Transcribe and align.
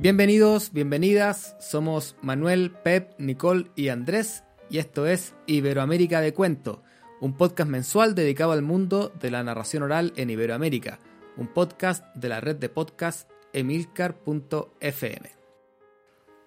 Bienvenidos, 0.00 0.72
bienvenidas, 0.72 1.56
somos 1.60 2.16
Manuel, 2.22 2.70
Pep, 2.70 3.12
Nicole 3.18 3.70
y 3.76 3.88
Andrés 3.88 4.44
y 4.70 4.78
esto 4.78 5.06
es 5.06 5.34
Iberoamérica 5.46 6.22
de 6.22 6.32
Cuento, 6.32 6.82
un 7.20 7.36
podcast 7.36 7.68
mensual 7.68 8.14
dedicado 8.14 8.52
al 8.52 8.62
mundo 8.62 9.12
de 9.20 9.30
la 9.30 9.44
narración 9.44 9.82
oral 9.82 10.14
en 10.16 10.30
Iberoamérica, 10.30 11.00
un 11.36 11.48
podcast 11.48 12.02
de 12.14 12.30
la 12.30 12.40
red 12.40 12.56
de 12.56 12.70
podcast 12.70 13.28
emilcar.fm. 13.52 15.30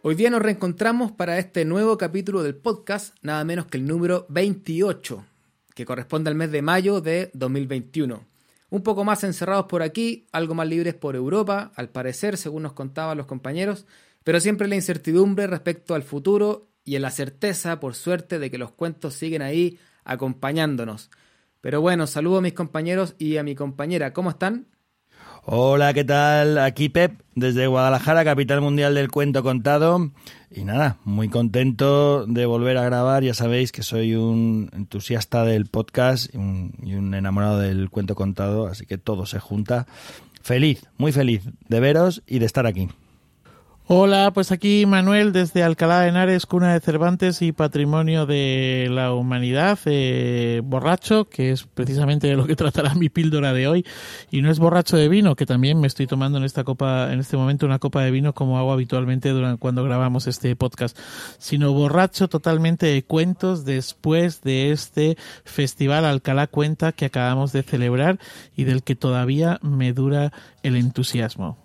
Hoy 0.01 0.15
día 0.15 0.31
nos 0.31 0.41
reencontramos 0.41 1.11
para 1.11 1.37
este 1.37 1.63
nuevo 1.63 1.95
capítulo 1.99 2.41
del 2.41 2.55
podcast, 2.55 3.15
nada 3.21 3.43
menos 3.43 3.67
que 3.67 3.77
el 3.77 3.85
número 3.85 4.25
28, 4.29 5.27
que 5.75 5.85
corresponde 5.85 6.31
al 6.31 6.35
mes 6.35 6.51
de 6.51 6.63
mayo 6.63 7.01
de 7.01 7.29
2021. 7.35 8.32
Un 8.73 8.81
poco 8.81 9.03
más 9.03 9.23
encerrados 9.23 9.67
por 9.67 9.83
aquí, 9.83 10.25
algo 10.31 10.55
más 10.55 10.67
libres 10.67 10.95
por 10.95 11.15
Europa, 11.15 11.71
al 11.75 11.89
parecer, 11.89 12.37
según 12.37 12.63
nos 12.63 12.73
contaban 12.73 13.15
los 13.15 13.27
compañeros, 13.27 13.85
pero 14.23 14.39
siempre 14.39 14.67
la 14.67 14.73
incertidumbre 14.73 15.45
respecto 15.45 15.93
al 15.93 16.01
futuro 16.01 16.71
y 16.83 16.95
en 16.95 17.03
la 17.03 17.11
certeza, 17.11 17.79
por 17.79 17.93
suerte, 17.93 18.39
de 18.39 18.49
que 18.49 18.57
los 18.57 18.71
cuentos 18.71 19.13
siguen 19.13 19.43
ahí 19.43 19.77
acompañándonos. 20.05 21.11
Pero 21.61 21.81
bueno, 21.81 22.07
saludo 22.07 22.39
a 22.39 22.41
mis 22.41 22.53
compañeros 22.53 23.13
y 23.19 23.37
a 23.37 23.43
mi 23.43 23.53
compañera. 23.53 24.11
¿Cómo 24.11 24.31
están? 24.31 24.65
Hola, 25.45 25.93
¿qué 25.93 26.05
tal? 26.05 26.57
Aquí 26.57 26.87
Pep, 26.87 27.19
desde 27.35 27.67
Guadalajara, 27.67 28.23
capital 28.23 28.61
mundial 28.61 28.95
del 28.95 29.11
cuento 29.11 29.43
contado. 29.43 30.09
Y 30.49 30.63
nada, 30.63 30.99
muy 31.03 31.27
contento 31.27 32.25
de 32.25 32.45
volver 32.45 32.77
a 32.77 32.85
grabar. 32.85 33.23
Ya 33.23 33.33
sabéis 33.33 33.73
que 33.73 33.83
soy 33.83 34.15
un 34.15 34.69
entusiasta 34.71 35.43
del 35.43 35.65
podcast 35.65 36.33
y 36.33 36.37
un, 36.37 37.13
enamorado 37.13 37.59
del 37.59 37.89
cuento 37.89 38.15
contado, 38.15 38.67
así 38.67 38.85
que 38.85 38.97
todo 38.97 39.25
se 39.25 39.41
junta. 39.41 39.85
Feliz, 40.41 40.85
muy 40.97 41.11
feliz 41.11 41.43
de 41.67 41.79
veros 41.81 42.23
y 42.25 42.39
de 42.39 42.45
estar 42.45 42.65
aquí. 42.65 42.87
Hola, 43.85 44.31
pues 44.33 44.53
aquí 44.53 44.85
Manuel 44.85 45.33
desde 45.33 45.61
Alcalá 45.61 45.99
de 45.99 46.07
Henares, 46.07 46.45
cuna 46.45 46.71
de 46.71 46.79
Cervantes 46.79 47.41
y 47.41 47.51
patrimonio 47.51 48.25
de 48.25 48.87
la 48.89 49.13
humanidad, 49.13 49.77
eh, 49.83 50.61
borracho, 50.63 51.27
que 51.27 51.51
es 51.51 51.65
precisamente 51.65 52.27
de 52.27 52.37
lo 52.37 52.47
que 52.47 52.55
tratará 52.55 52.95
mi 52.95 53.09
píldora 53.09 53.51
de 53.51 53.67
hoy, 53.67 53.85
y 54.31 54.41
no 54.41 54.49
es 54.49 54.59
borracho 54.59 54.95
de 54.95 55.09
vino, 55.09 55.35
que 55.35 55.45
también 55.45 55.81
me 55.81 55.87
estoy 55.87 56.07
tomando 56.07 56.37
en 56.37 56.45
esta 56.45 56.63
copa, 56.63 57.11
en 57.11 57.19
este 57.19 57.35
momento 57.35 57.65
una 57.65 57.77
copa 57.77 58.01
de 58.03 58.11
vino 58.11 58.33
como 58.33 58.57
hago 58.57 58.71
habitualmente 58.71 59.31
durante 59.31 59.59
cuando 59.59 59.83
grabamos 59.83 60.27
este 60.27 60.55
podcast, 60.55 60.97
sino 61.37 61.73
borracho 61.73 62.29
totalmente 62.29 62.85
de 62.85 63.03
cuentos 63.03 63.65
después 63.65 64.43
de 64.43 64.71
este 64.71 65.17
festival 65.43 66.05
Alcalá 66.05 66.47
Cuenta 66.47 66.93
que 66.93 67.03
acabamos 67.03 67.51
de 67.51 67.63
celebrar 67.63 68.17
y 68.55 68.63
del 68.63 68.81
que 68.81 68.95
todavía 68.95 69.59
me 69.61 69.91
dura 69.91 70.31
el 70.63 70.77
entusiasmo. 70.77 71.62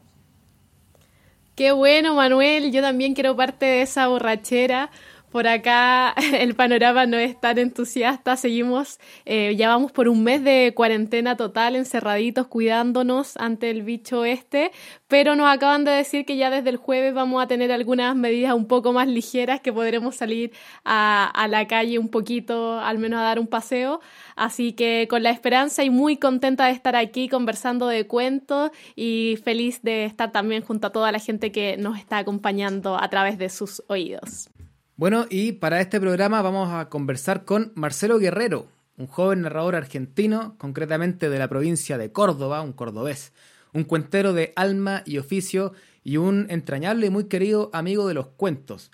Qué 1.59 1.73
bueno, 1.73 2.15
Manuel. 2.15 2.71
Yo 2.71 2.81
también 2.81 3.15
quiero 3.15 3.35
parte 3.35 3.67
de 3.67 3.83
esa 3.83 4.07
borrachera. 4.07 4.93
Por 5.31 5.47
acá 5.47 6.15
el 6.39 6.55
panorama 6.55 7.05
no 7.07 7.19
es 7.19 7.39
tan 7.39 7.59
entusiasta. 7.59 8.37
Seguimos, 8.37 8.99
eh, 9.27 9.55
ya 9.57 9.69
vamos 9.69 9.93
por 9.93 10.09
un 10.09 10.25
mes 10.25 10.43
de 10.43 10.73
cuarentena 10.75 11.37
total, 11.37 11.77
encerraditos, 11.77 12.47
cuidándonos 12.47 13.37
ante 13.37 13.71
el 13.71 13.83
bicho 13.83 14.25
este. 14.25 14.71
Pero 15.07 15.37
nos 15.37 15.49
acaban 15.49 15.85
de 15.85 15.91
decir 15.91 16.25
que 16.25 16.37
ya 16.37 16.51
desde 16.51 16.71
el 16.71 16.77
jueves 16.79 17.13
vamos 17.13 17.43
a 17.43 17.47
tener 17.47 17.73
algunas 17.73 18.17
medidas 18.17 18.55
un 18.55 18.67
poco 18.67 18.93
más 18.93 19.07
ligeras, 19.07 19.61
que 19.61 19.73
podremos 19.73 20.17
salir 20.17 20.53
a, 20.85 21.27
a 21.27 21.47
la 21.47 21.67
calle 21.67 21.99
un 21.99 22.09
poquito, 22.09 22.81
al 22.81 22.99
menos 22.99 23.21
a 23.21 23.25
dar 23.25 23.39
un 23.39 23.47
paseo. 23.49 24.01
Así 24.35 24.73
que 24.73 25.09
con 25.11 25.23
la 25.23 25.31
esperanza 25.31 25.85
y 25.85 25.91
muy 25.91 26.17
contenta 26.17 26.67
de 26.67 26.73
estar 26.73 26.97
aquí 26.97 27.29
conversando 27.29 27.87
de 27.87 28.07
cuentos 28.07 28.71
y 28.97 29.39
feliz 29.45 29.83
de 29.83 30.07
estar 30.07 30.33
también 30.33 30.63
junto 30.63 30.87
a 30.87 30.91
toda 30.91 31.13
la 31.13 31.19
gente 31.19 31.53
que 31.53 31.77
nos 31.77 31.99
está 31.99 32.19
acompañando 32.19 32.97
a 32.99 33.09
través 33.11 33.37
de 33.37 33.51
sus 33.51 33.83
oídos. 33.89 34.49
Bueno, 34.99 35.27
y 35.31 35.53
para 35.53 35.81
este 35.81 36.01
programa 36.01 36.43
vamos 36.43 36.73
a 36.73 36.89
conversar 36.89 37.45
con 37.45 37.71
Marcelo 37.77 38.19
Guerrero, 38.19 38.67
un 38.97 39.07
joven 39.07 39.43
narrador 39.43 39.77
argentino, 39.77 40.57
concretamente 40.59 41.31
de 41.31 41.39
la 41.39 41.47
provincia 41.47 41.97
de 41.99 42.11
Córdoba, 42.11 42.63
un 42.63 42.73
cordobés, 42.73 43.33
un 43.73 43.85
cuentero 43.85 44.33
de 44.33 44.53
alma 44.57 45.05
y 45.07 45.19
oficio 45.19 45.73
y 46.03 46.17
un 46.17 46.49
entrañable 46.51 47.07
y 47.07 47.11
muy 47.11 47.29
querido 47.29 47.71
amigo 47.73 48.09
de 48.09 48.15
los 48.15 48.27
cuentos. 48.27 48.91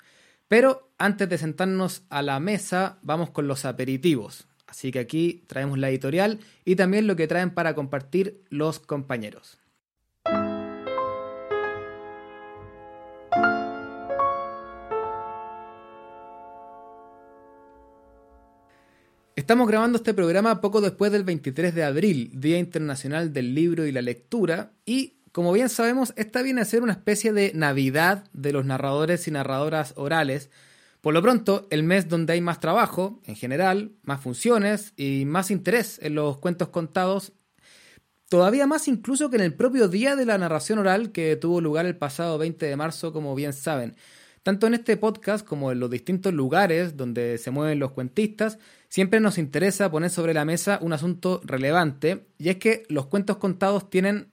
Pero 0.46 0.90
antes 0.98 1.26
de 1.26 1.38
sentarnos 1.38 2.02
a 2.10 2.20
la 2.20 2.38
mesa, 2.38 2.98
vamos 3.00 3.30
con 3.30 3.48
los 3.48 3.64
aperitivos. 3.64 4.46
Así 4.66 4.92
que 4.92 4.98
aquí 4.98 5.42
traemos 5.46 5.78
la 5.78 5.88
editorial 5.88 6.38
y 6.66 6.76
también 6.76 7.06
lo 7.06 7.16
que 7.16 7.28
traen 7.28 7.48
para 7.48 7.74
compartir 7.74 8.42
los 8.50 8.78
compañeros. 8.78 9.63
Estamos 19.36 19.66
grabando 19.66 19.98
este 19.98 20.14
programa 20.14 20.60
poco 20.60 20.80
después 20.80 21.10
del 21.10 21.24
23 21.24 21.74
de 21.74 21.82
abril, 21.82 22.30
Día 22.34 22.56
Internacional 22.56 23.32
del 23.32 23.52
Libro 23.52 23.84
y 23.84 23.90
la 23.90 24.00
Lectura, 24.00 24.70
y 24.86 25.14
como 25.32 25.52
bien 25.52 25.68
sabemos, 25.68 26.12
esta 26.14 26.40
viene 26.40 26.60
a 26.60 26.64
ser 26.64 26.84
una 26.84 26.92
especie 26.92 27.32
de 27.32 27.50
Navidad 27.52 28.28
de 28.32 28.52
los 28.52 28.64
narradores 28.64 29.26
y 29.26 29.32
narradoras 29.32 29.94
orales, 29.96 30.50
por 31.00 31.14
lo 31.14 31.20
pronto, 31.20 31.66
el 31.70 31.82
mes 31.82 32.08
donde 32.08 32.34
hay 32.34 32.40
más 32.40 32.60
trabajo, 32.60 33.20
en 33.24 33.34
general, 33.34 33.90
más 34.04 34.20
funciones 34.20 34.92
y 34.96 35.24
más 35.24 35.50
interés 35.50 35.98
en 36.00 36.14
los 36.14 36.38
cuentos 36.38 36.68
contados, 36.68 37.32
todavía 38.28 38.68
más 38.68 38.86
incluso 38.86 39.30
que 39.30 39.36
en 39.36 39.42
el 39.42 39.54
propio 39.54 39.88
día 39.88 40.14
de 40.14 40.26
la 40.26 40.38
narración 40.38 40.78
oral 40.78 41.10
que 41.10 41.34
tuvo 41.34 41.60
lugar 41.60 41.86
el 41.86 41.96
pasado 41.96 42.38
20 42.38 42.66
de 42.66 42.76
marzo, 42.76 43.12
como 43.12 43.34
bien 43.34 43.52
saben. 43.52 43.96
Tanto 44.44 44.66
en 44.66 44.74
este 44.74 44.98
podcast 44.98 45.44
como 45.44 45.72
en 45.72 45.80
los 45.80 45.88
distintos 45.90 46.34
lugares 46.34 46.98
donde 46.98 47.38
se 47.38 47.50
mueven 47.50 47.78
los 47.78 47.92
cuentistas, 47.92 48.58
siempre 48.94 49.18
nos 49.18 49.38
interesa 49.38 49.90
poner 49.90 50.08
sobre 50.08 50.34
la 50.34 50.44
mesa 50.44 50.78
un 50.80 50.92
asunto 50.92 51.40
relevante, 51.42 52.28
y 52.38 52.50
es 52.50 52.58
que 52.58 52.84
los 52.88 53.06
cuentos 53.06 53.38
contados 53.38 53.90
tienen 53.90 54.30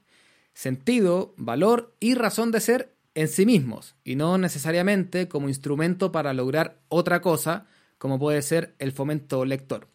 sentido, 0.54 1.34
valor 1.36 1.96
y 2.00 2.14
razón 2.14 2.52
de 2.52 2.60
ser 2.60 2.94
en 3.16 3.28
sí 3.28 3.48
mismos 3.48 3.96
y 4.04 4.16
no 4.16 4.38
necesariamente 4.38 5.28
como 5.28 5.50
instrumento 5.50 6.12
para 6.12 6.36
lograr 6.36 6.78
otra 6.90 7.22
cosa, 7.22 7.66
como 7.98 8.20
puede 8.20 8.44
ser 8.44 8.76
el 8.78 8.92
fomento 8.92 9.46
lector. 9.46 9.88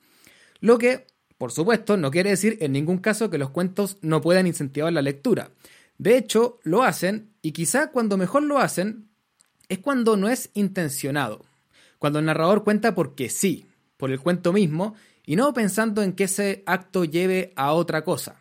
Lo 0.59 0.79
que, 0.79 1.07
por 1.39 1.53
supuesto, 1.53 1.97
no 1.97 2.11
quiere 2.11 2.31
decir 2.31 2.59
en 2.61 2.73
ningún 2.73 2.99
caso 2.99 3.31
que 3.31 3.39
los 3.39 3.51
cuentos 3.51 3.99
no 4.01 4.21
puedan 4.21 4.49
incentivar 4.49 4.93
la 4.93 5.01
lectura. 5.01 5.53
De 5.97 6.19
hecho, 6.19 6.59
lo 6.65 6.83
hacen 6.83 7.31
y 7.41 7.53
quizá 7.53 7.93
cuando 7.93 8.17
mejor 8.17 8.43
lo 8.43 8.59
hacen 8.59 9.11
es 9.69 9.79
cuando 9.79 10.17
no 10.17 10.29
es 10.29 10.51
intencionado, 10.55 11.45
cuando 12.01 12.19
el 12.19 12.25
narrador 12.25 12.65
cuenta 12.65 12.97
porque 12.97 13.31
sí, 13.31 13.69
por 13.97 14.11
el 14.11 14.21
cuento 14.21 14.53
mismo, 14.53 14.95
y 15.25 15.37
no 15.37 15.53
pensando 15.53 16.03
en 16.03 16.13
que 16.13 16.25
ese 16.25 16.63
acto 16.67 17.05
lleve 17.05 17.53
a 17.57 17.73
otra 17.73 18.05
cosa. 18.05 18.37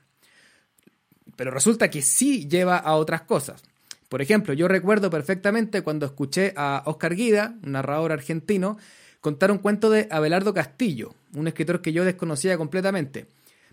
Pero 1.35 1.51
resulta 1.51 1.89
que 1.89 2.01
sí 2.01 2.47
lleva 2.47 2.77
a 2.77 2.95
otras 2.95 3.23
cosas. 3.23 3.63
Por 4.09 4.21
ejemplo, 4.21 4.53
yo 4.53 4.67
recuerdo 4.67 5.09
perfectamente 5.09 5.81
cuando 5.81 6.05
escuché 6.05 6.53
a 6.55 6.83
Oscar 6.85 7.15
Guida, 7.15 7.55
un 7.63 7.73
narrador 7.73 8.11
argentino, 8.11 8.77
contar 9.19 9.51
un 9.51 9.57
cuento 9.57 9.89
de 9.89 10.07
Abelardo 10.11 10.53
Castillo, 10.53 11.15
un 11.33 11.47
escritor 11.47 11.81
que 11.81 11.91
yo 11.91 12.05
desconocía 12.05 12.57
completamente. 12.57 13.25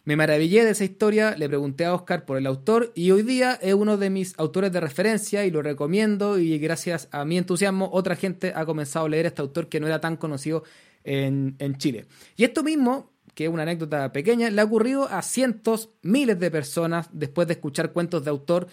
Me 0.05 0.17
maravillé 0.17 0.65
de 0.65 0.71
esa 0.71 0.83
historia, 0.83 1.37
le 1.37 1.49
pregunté 1.49 1.85
a 1.85 1.95
Oscar 1.95 2.25
por 2.25 2.37
el 2.37 2.47
autor 2.47 2.91
y 2.97 3.13
hoy 3.13 3.23
día 3.23 3.57
es 3.63 3.75
uno 3.75 3.99
de 3.99 4.11
mis 4.11 4.37
autores 4.37 4.73
de 4.73 4.81
referencia 4.81 5.45
y 5.45 5.53
lo 5.53 5.63
recomiendo 5.63 6.41
y 6.41 6.59
gracias 6.59 7.07
a 7.13 7.25
mi 7.25 7.39
entusiasmo 7.39 7.89
otra 7.93 8.17
gente 8.17 8.53
ha 8.57 8.67
comenzado 8.67 9.07
a 9.07 9.09
leer 9.11 9.27
este 9.27 9.43
autor 9.43 9.69
que 9.69 9.79
no 9.79 9.87
era 9.87 10.01
tan 10.01 10.17
conocido 10.17 10.65
en, 11.05 11.57
Chile. 11.79 12.07
Y 12.37 12.45
esto 12.45 12.63
mismo, 12.63 13.13
que 13.35 13.45
es 13.45 13.51
una 13.51 13.63
anécdota 13.63 14.13
pequeña, 14.13 14.51
le 14.51 14.61
ha 14.61 14.65
ocurrido 14.65 15.09
a 15.09 15.23
cientos, 15.23 15.91
miles 16.03 16.39
de 16.39 16.51
personas 16.51 17.09
después 17.13 17.47
de 17.49 17.55
escuchar 17.55 17.93
cuentos 17.93 18.25
de 18.25 18.31
autor 18.31 18.69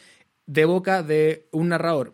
de 0.46 0.66
boca 0.66 1.04
de 1.04 1.48
un 1.52 1.70
narrador. 1.70 2.12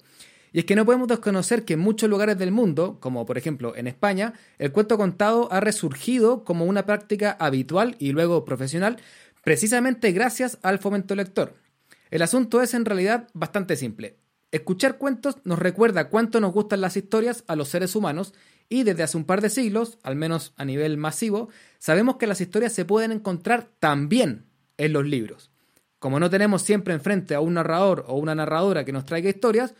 Y 0.51 0.59
es 0.59 0.65
que 0.65 0.75
no 0.75 0.85
podemos 0.85 1.07
desconocer 1.07 1.65
que 1.65 1.73
en 1.73 1.79
muchos 1.79 2.09
lugares 2.09 2.37
del 2.37 2.51
mundo, 2.51 2.97
como 3.01 3.25
por 3.25 3.37
ejemplo 3.37 3.75
en 3.75 3.87
España, 3.87 4.33
el 4.57 4.71
cuento 4.71 4.97
contado 4.97 5.51
ha 5.51 5.59
resurgido 5.59 6.45
como 6.45 6.65
una 6.65 6.85
práctica 6.85 7.35
habitual 7.39 7.97
y 7.99 8.13
luego 8.13 8.45
profesional, 8.45 8.97
precisamente 9.43 10.11
gracias 10.13 10.57
al 10.61 10.79
fomento 10.79 11.13
lector. 11.13 11.55
El 12.09 12.21
asunto 12.21 12.61
es 12.61 12.73
en 12.73 12.85
realidad 12.85 13.27
bastante 13.33 13.75
simple. 13.75 14.17
Escuchar 14.51 14.97
cuentos 14.97 15.35
nos 15.43 15.59
recuerda 15.59 16.07
cuánto 16.07 16.39
nos 16.39 16.53
gustan 16.53 16.79
las 16.79 16.95
historias 16.95 17.43
a 17.47 17.57
los 17.57 17.67
seres 17.67 17.93
humanos 17.93 18.33
y 18.69 18.83
desde 18.83 19.03
hace 19.03 19.17
un 19.17 19.25
par 19.25 19.41
de 19.41 19.49
siglos, 19.49 19.97
al 20.03 20.15
menos 20.15 20.53
a 20.57 20.65
nivel 20.65 20.97
masivo, 20.97 21.49
sabemos 21.79 22.17
que 22.17 22.27
las 22.27 22.41
historias 22.41 22.73
se 22.73 22.85
pueden 22.85 23.11
encontrar 23.11 23.69
también 23.79 24.45
en 24.77 24.93
los 24.93 25.05
libros. 25.05 25.51
Como 25.99 26.19
no 26.19 26.29
tenemos 26.29 26.61
siempre 26.61 26.93
enfrente 26.93 27.35
a 27.35 27.39
un 27.39 27.55
narrador 27.55 28.05
o 28.07 28.15
una 28.15 28.35
narradora 28.35 28.85
que 28.85 28.91
nos 28.91 29.05
traiga 29.05 29.29
historias, 29.29 29.73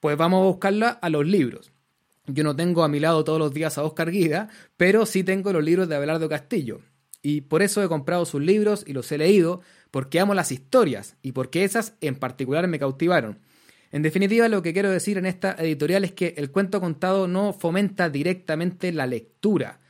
pues 0.00 0.16
vamos 0.16 0.42
a 0.42 0.46
buscarla 0.46 0.88
a 0.88 1.10
los 1.10 1.26
libros. 1.26 1.72
Yo 2.26 2.44
no 2.44 2.56
tengo 2.56 2.82
a 2.82 2.88
mi 2.88 3.00
lado 3.00 3.24
todos 3.24 3.38
los 3.38 3.52
días 3.52 3.78
a 3.78 3.84
Oscar 3.84 4.10
Guida, 4.10 4.48
pero 4.76 5.06
sí 5.06 5.22
tengo 5.22 5.52
los 5.52 5.62
libros 5.62 5.88
de 5.88 5.96
Abelardo 5.96 6.28
Castillo. 6.28 6.80
Y 7.22 7.42
por 7.42 7.62
eso 7.62 7.82
he 7.82 7.88
comprado 7.88 8.24
sus 8.24 8.40
libros 8.40 8.84
y 8.86 8.92
los 8.92 9.10
he 9.12 9.18
leído, 9.18 9.60
porque 9.90 10.20
amo 10.20 10.34
las 10.34 10.52
historias 10.52 11.16
y 11.22 11.32
porque 11.32 11.64
esas 11.64 11.94
en 12.00 12.16
particular 12.16 12.68
me 12.68 12.78
cautivaron. 12.78 13.40
En 13.96 14.02
definitiva, 14.02 14.46
lo 14.50 14.60
que 14.60 14.74
quiero 14.74 14.90
decir 14.90 15.16
en 15.16 15.24
esta 15.24 15.56
editorial 15.58 16.04
es 16.04 16.12
que 16.12 16.34
el 16.36 16.50
cuento 16.50 16.82
contado 16.82 17.26
no 17.28 17.54
fomenta 17.54 18.10
directamente 18.10 18.92
la 18.92 19.06
lectura, 19.06 19.80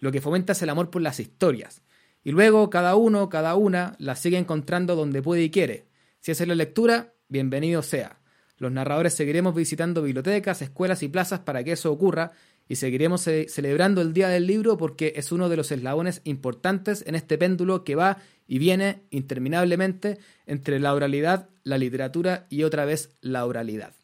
lo 0.00 0.10
que 0.10 0.20
fomenta 0.20 0.50
es 0.50 0.62
el 0.62 0.70
amor 0.70 0.90
por 0.90 1.00
las 1.00 1.20
historias. 1.20 1.80
Y 2.24 2.32
luego 2.32 2.70
cada 2.70 2.96
uno, 2.96 3.28
cada 3.28 3.54
una, 3.54 3.94
las 4.00 4.18
sigue 4.18 4.36
encontrando 4.36 4.96
donde 4.96 5.22
puede 5.22 5.42
y 5.42 5.50
quiere. 5.50 5.86
Si 6.18 6.32
es 6.32 6.44
la 6.44 6.56
lectura, 6.56 7.14
bienvenido 7.28 7.82
sea. 7.82 8.18
Los 8.58 8.72
narradores 8.72 9.14
seguiremos 9.14 9.54
visitando 9.54 10.02
bibliotecas, 10.02 10.60
escuelas 10.60 11.04
y 11.04 11.08
plazas 11.08 11.38
para 11.38 11.62
que 11.62 11.70
eso 11.70 11.92
ocurra 11.92 12.32
y 12.66 12.74
seguiremos 12.74 13.20
celebrando 13.20 14.00
el 14.00 14.12
Día 14.12 14.28
del 14.28 14.48
Libro 14.48 14.76
porque 14.76 15.12
es 15.14 15.30
uno 15.30 15.48
de 15.48 15.56
los 15.56 15.70
eslabones 15.70 16.20
importantes 16.24 17.04
en 17.06 17.14
este 17.14 17.38
péndulo 17.38 17.84
que 17.84 17.94
va 17.94 18.18
y 18.52 18.58
viene 18.58 19.04
interminablemente 19.08 20.18
entre 20.44 20.78
la 20.78 20.92
oralidad, 20.92 21.48
la 21.64 21.78
literatura 21.78 22.44
y 22.50 22.64
otra 22.64 22.84
vez 22.84 23.16
la 23.22 23.46
oralidad. 23.46 23.94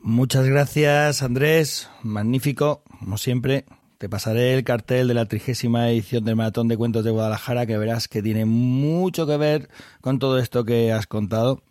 Muchas 0.00 0.46
gracias 0.46 1.20
Andrés, 1.24 1.90
magnífico, 2.04 2.84
como 3.00 3.18
siempre. 3.18 3.64
Te 3.98 4.08
pasaré 4.08 4.54
el 4.54 4.62
cartel 4.62 5.08
de 5.08 5.14
la 5.14 5.26
trigésima 5.26 5.90
edición 5.90 6.24
del 6.24 6.36
Maratón 6.36 6.68
de 6.68 6.76
Cuentos 6.76 7.02
de 7.02 7.10
Guadalajara, 7.10 7.66
que 7.66 7.76
verás 7.76 8.06
que 8.06 8.22
tiene 8.22 8.44
mucho 8.44 9.26
que 9.26 9.36
ver 9.36 9.68
con 10.00 10.20
todo 10.20 10.38
esto 10.38 10.64
que 10.64 10.92
has 10.92 11.08
contado. 11.08 11.64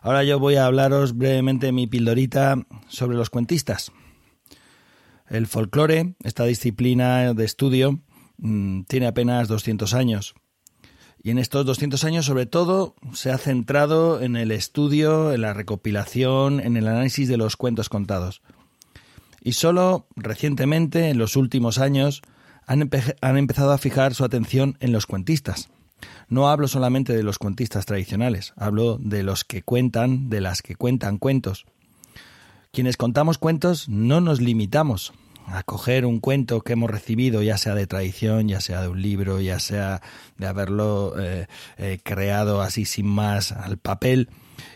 Ahora 0.00 0.24
yo 0.24 0.38
voy 0.38 0.54
a 0.54 0.64
hablaros 0.64 1.14
brevemente 1.14 1.72
mi 1.72 1.86
pildorita 1.86 2.56
sobre 2.88 3.18
los 3.18 3.28
cuentistas. 3.28 3.92
El 5.28 5.46
folclore, 5.46 6.14
esta 6.24 6.44
disciplina 6.44 7.34
de 7.34 7.44
estudio, 7.44 8.00
mm, 8.38 8.84
tiene 8.84 9.08
apenas 9.08 9.46
200 9.48 9.92
años. 9.92 10.34
Y 11.24 11.30
en 11.30 11.38
estos 11.38 11.64
200 11.64 12.04
años, 12.04 12.26
sobre 12.26 12.44
todo, 12.44 12.94
se 13.14 13.30
ha 13.30 13.38
centrado 13.38 14.20
en 14.20 14.36
el 14.36 14.52
estudio, 14.52 15.32
en 15.32 15.40
la 15.40 15.54
recopilación, 15.54 16.60
en 16.60 16.76
el 16.76 16.86
análisis 16.86 17.28
de 17.28 17.38
los 17.38 17.56
cuentos 17.56 17.88
contados. 17.88 18.42
Y 19.40 19.52
solo 19.52 20.06
recientemente, 20.16 21.08
en 21.08 21.16
los 21.16 21.36
últimos 21.36 21.78
años, 21.78 22.20
han, 22.66 22.90
han, 23.22 23.38
empezado 23.38 23.72
a 23.72 23.78
fijar 23.78 24.12
su 24.12 24.22
atención 24.22 24.76
en 24.80 24.92
los 24.92 25.06
cuentistas. 25.06 25.70
No 26.28 26.50
hablo 26.50 26.68
solamente 26.68 27.16
de 27.16 27.22
los 27.22 27.38
cuentistas 27.38 27.86
tradicionales, 27.86 28.52
hablo 28.56 28.98
de 29.00 29.22
los 29.22 29.44
que 29.44 29.62
cuentan, 29.62 30.28
de 30.28 30.42
las 30.42 30.60
que 30.60 30.76
cuentan 30.76 31.16
cuentos. 31.16 31.64
Quienes 32.70 32.98
contamos 32.98 33.38
cuentos 33.38 33.88
no 33.88 34.20
nos 34.20 34.42
limitamos 34.42 35.14
a 35.46 35.62
coger 35.62 36.06
un 36.06 36.20
cuento 36.20 36.62
que 36.62 36.72
hemos 36.74 36.90
recibido, 36.90 37.42
ya 37.42 37.58
sea 37.58 37.74
de 37.74 37.86
tradición, 37.86 38.48
ya 38.48 38.60
sea 38.60 38.82
de 38.82 38.88
un 38.88 39.00
libro, 39.02 39.40
ya 39.40 39.58
sea 39.58 40.02
de 40.38 40.46
haberlo 40.46 41.14
eh, 41.18 41.46
eh, 41.78 41.98
creado 42.02 42.62
así 42.62 42.84
sin 42.84 43.06
más 43.06 43.52
al 43.52 43.78
papel, 43.78 44.30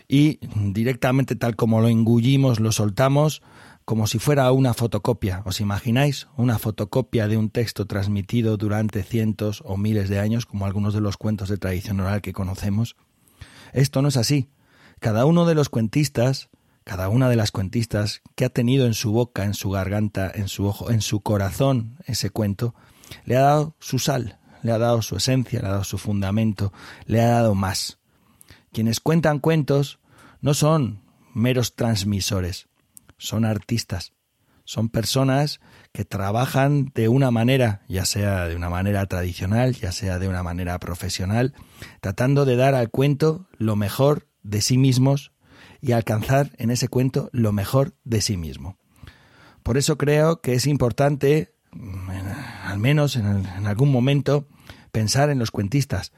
y 0.07 0.39
directamente 0.55 1.35
tal 1.35 1.55
como 1.55 1.81
lo 1.81 1.87
engullimos, 1.87 2.59
lo 2.59 2.71
soltamos, 2.71 3.41
como 3.85 4.05
si 4.05 4.19
fuera 4.19 4.51
una 4.51 4.73
fotocopia. 4.75 5.41
¿Os 5.45 5.61
imagináis? 5.61 6.27
Una 6.37 6.59
fotocopia 6.59 7.27
de 7.27 7.37
un 7.37 7.49
texto 7.49 7.87
transmitido 7.87 8.55
durante 8.57 9.01
cientos 9.01 9.63
o 9.65 9.77
miles 9.77 10.09
de 10.09 10.19
años, 10.19 10.45
como 10.45 10.65
algunos 10.65 10.93
de 10.93 11.01
los 11.01 11.17
cuentos 11.17 11.49
de 11.49 11.57
tradición 11.57 11.99
oral 11.99 12.21
que 12.21 12.33
conocemos. 12.33 12.95
Esto 13.73 14.01
no 14.01 14.09
es 14.09 14.17
así. 14.17 14.49
Cada 14.99 15.25
uno 15.25 15.45
de 15.45 15.55
los 15.55 15.69
cuentistas, 15.69 16.48
cada 16.89 17.07
una 17.07 17.29
de 17.29 17.35
las 17.35 17.51
cuentistas 17.51 18.23
que 18.33 18.45
ha 18.45 18.49
tenido 18.49 18.87
en 18.87 18.95
su 18.95 19.11
boca, 19.11 19.43
en 19.43 19.53
su 19.53 19.69
garganta, 19.69 20.31
en 20.33 20.47
su 20.47 20.65
ojo, 20.65 20.89
en 20.89 21.01
su 21.01 21.21
corazón 21.21 21.99
ese 22.07 22.31
cuento, 22.31 22.73
le 23.25 23.37
ha 23.37 23.41
dado 23.41 23.75
su 23.77 23.99
sal, 23.99 24.39
le 24.63 24.71
ha 24.71 24.79
dado 24.79 25.03
su 25.03 25.15
esencia, 25.15 25.59
le 25.61 25.67
ha 25.67 25.71
dado 25.73 25.83
su 25.83 25.99
fundamento, 25.99 26.73
le 27.05 27.21
ha 27.21 27.27
dado 27.27 27.53
más. 27.53 27.99
Quienes 28.73 29.01
cuentan 29.01 29.37
cuentos 29.37 29.99
no 30.41 30.55
son 30.55 31.03
meros 31.35 31.75
transmisores, 31.75 32.69
son 33.19 33.45
artistas, 33.45 34.13
son 34.63 34.89
personas 34.89 35.59
que 35.91 36.05
trabajan 36.05 36.91
de 36.95 37.07
una 37.07 37.29
manera, 37.29 37.83
ya 37.87 38.05
sea 38.05 38.47
de 38.47 38.55
una 38.55 38.71
manera 38.71 39.05
tradicional, 39.05 39.75
ya 39.75 39.91
sea 39.91 40.17
de 40.17 40.27
una 40.27 40.41
manera 40.41 40.79
profesional, 40.79 41.53
tratando 42.01 42.45
de 42.45 42.55
dar 42.55 42.73
al 42.73 42.89
cuento 42.89 43.47
lo 43.59 43.75
mejor 43.75 44.27
de 44.41 44.61
sí 44.61 44.79
mismos 44.79 45.33
y 45.81 45.91
alcanzar 45.93 46.51
en 46.57 46.71
ese 46.71 46.87
cuento 46.87 47.29
lo 47.31 47.51
mejor 47.51 47.95
de 48.03 48.21
sí 48.21 48.37
mismo. 48.37 48.77
Por 49.63 49.77
eso 49.77 49.97
creo 49.97 50.41
que 50.41 50.53
es 50.53 50.67
importante, 50.67 51.53
al 52.63 52.79
menos 52.79 53.15
en, 53.15 53.25
en 53.25 53.67
algún 53.67 53.91
momento, 53.91 54.47
pensar 54.91 55.29
en 55.29 55.39
los 55.39 55.51
cuentistas, 55.51 56.11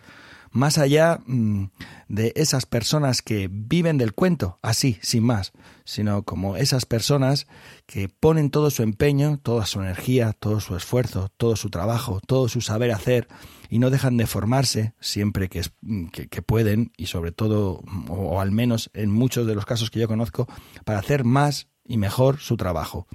más 0.51 0.77
allá 0.77 1.21
mm, 1.25 1.65
de 2.07 2.33
esas 2.35 2.65
personas 2.65 3.21
que 3.21 3.49
viven 3.49 3.97
del 3.97 4.13
cuento, 4.13 4.59
así, 4.61 4.99
sin 5.01 5.23
más, 5.23 5.53
sino 5.91 6.23
como 6.23 6.55
esas 6.55 6.85
personas 6.85 7.47
que 7.85 8.07
ponen 8.07 8.49
todo 8.49 8.69
su 8.69 8.81
empeño, 8.81 9.39
toda 9.43 9.65
su 9.65 9.81
energía, 9.81 10.31
todo 10.31 10.61
su 10.61 10.77
esfuerzo, 10.77 11.29
todo 11.35 11.57
su 11.57 11.69
trabajo, 11.69 12.21
todo 12.25 12.47
su 12.47 12.61
saber 12.61 12.91
hacer 12.91 13.27
y 13.69 13.77
no 13.77 13.89
dejan 13.89 14.15
de 14.15 14.25
formarse 14.25 14.93
siempre 15.01 15.49
que, 15.49 15.63
mm, 15.81 16.05
que, 16.07 16.41
pueden 16.41 16.93
y 16.95 17.07
sobre 17.07 17.33
todo, 17.33 17.83
o, 18.07 18.39
al 18.39 18.51
menos 18.51 18.89
en 18.93 19.11
muchos 19.11 19.45
de 19.45 19.53
los 19.53 19.65
casos 19.65 19.91
que 19.91 19.99
yo 19.99 20.07
conozco, 20.07 20.47
para 20.85 20.99
hacer 20.99 21.25
más 21.25 21.67
y 21.83 21.97
mejor 21.97 22.39
su 22.39 22.55
trabajo. 22.55 23.05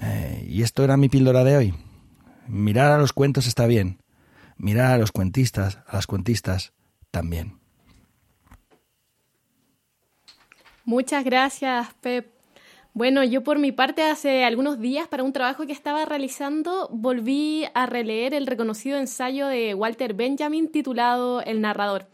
Eh, 0.00 0.46
y 0.48 0.62
esto 0.62 0.84
era 0.84 0.96
mi 0.96 1.08
píldora 1.08 1.42
de 1.42 1.56
hoy. 1.56 1.74
Mirar 2.46 2.92
a 2.92 2.98
los 2.98 3.12
cuentos 3.12 3.48
está 3.48 3.66
bien, 3.66 4.04
mirar 4.56 4.92
a 4.92 4.98
los 4.98 5.10
cuentistas, 5.10 5.80
a 5.88 5.96
las 5.96 6.06
cuentistas 6.06 6.74
también. 7.10 7.65
Muchas 10.86 11.24
gracias, 11.24 11.92
Pep. 12.00 12.28
Bueno, 12.94 13.24
yo 13.24 13.42
por 13.42 13.58
mi 13.58 13.72
parte 13.72 14.04
hace 14.04 14.44
algunos 14.44 14.78
días 14.78 15.08
para 15.08 15.24
un 15.24 15.32
trabajo 15.32 15.66
que 15.66 15.72
estaba 15.72 16.04
realizando 16.04 16.88
volví 16.92 17.64
a 17.74 17.86
releer 17.86 18.34
el 18.34 18.46
reconocido 18.46 18.96
ensayo 18.96 19.48
de 19.48 19.74
Walter 19.74 20.14
Benjamin 20.14 20.70
titulado 20.70 21.40
El 21.40 21.60
narrador. 21.60 22.06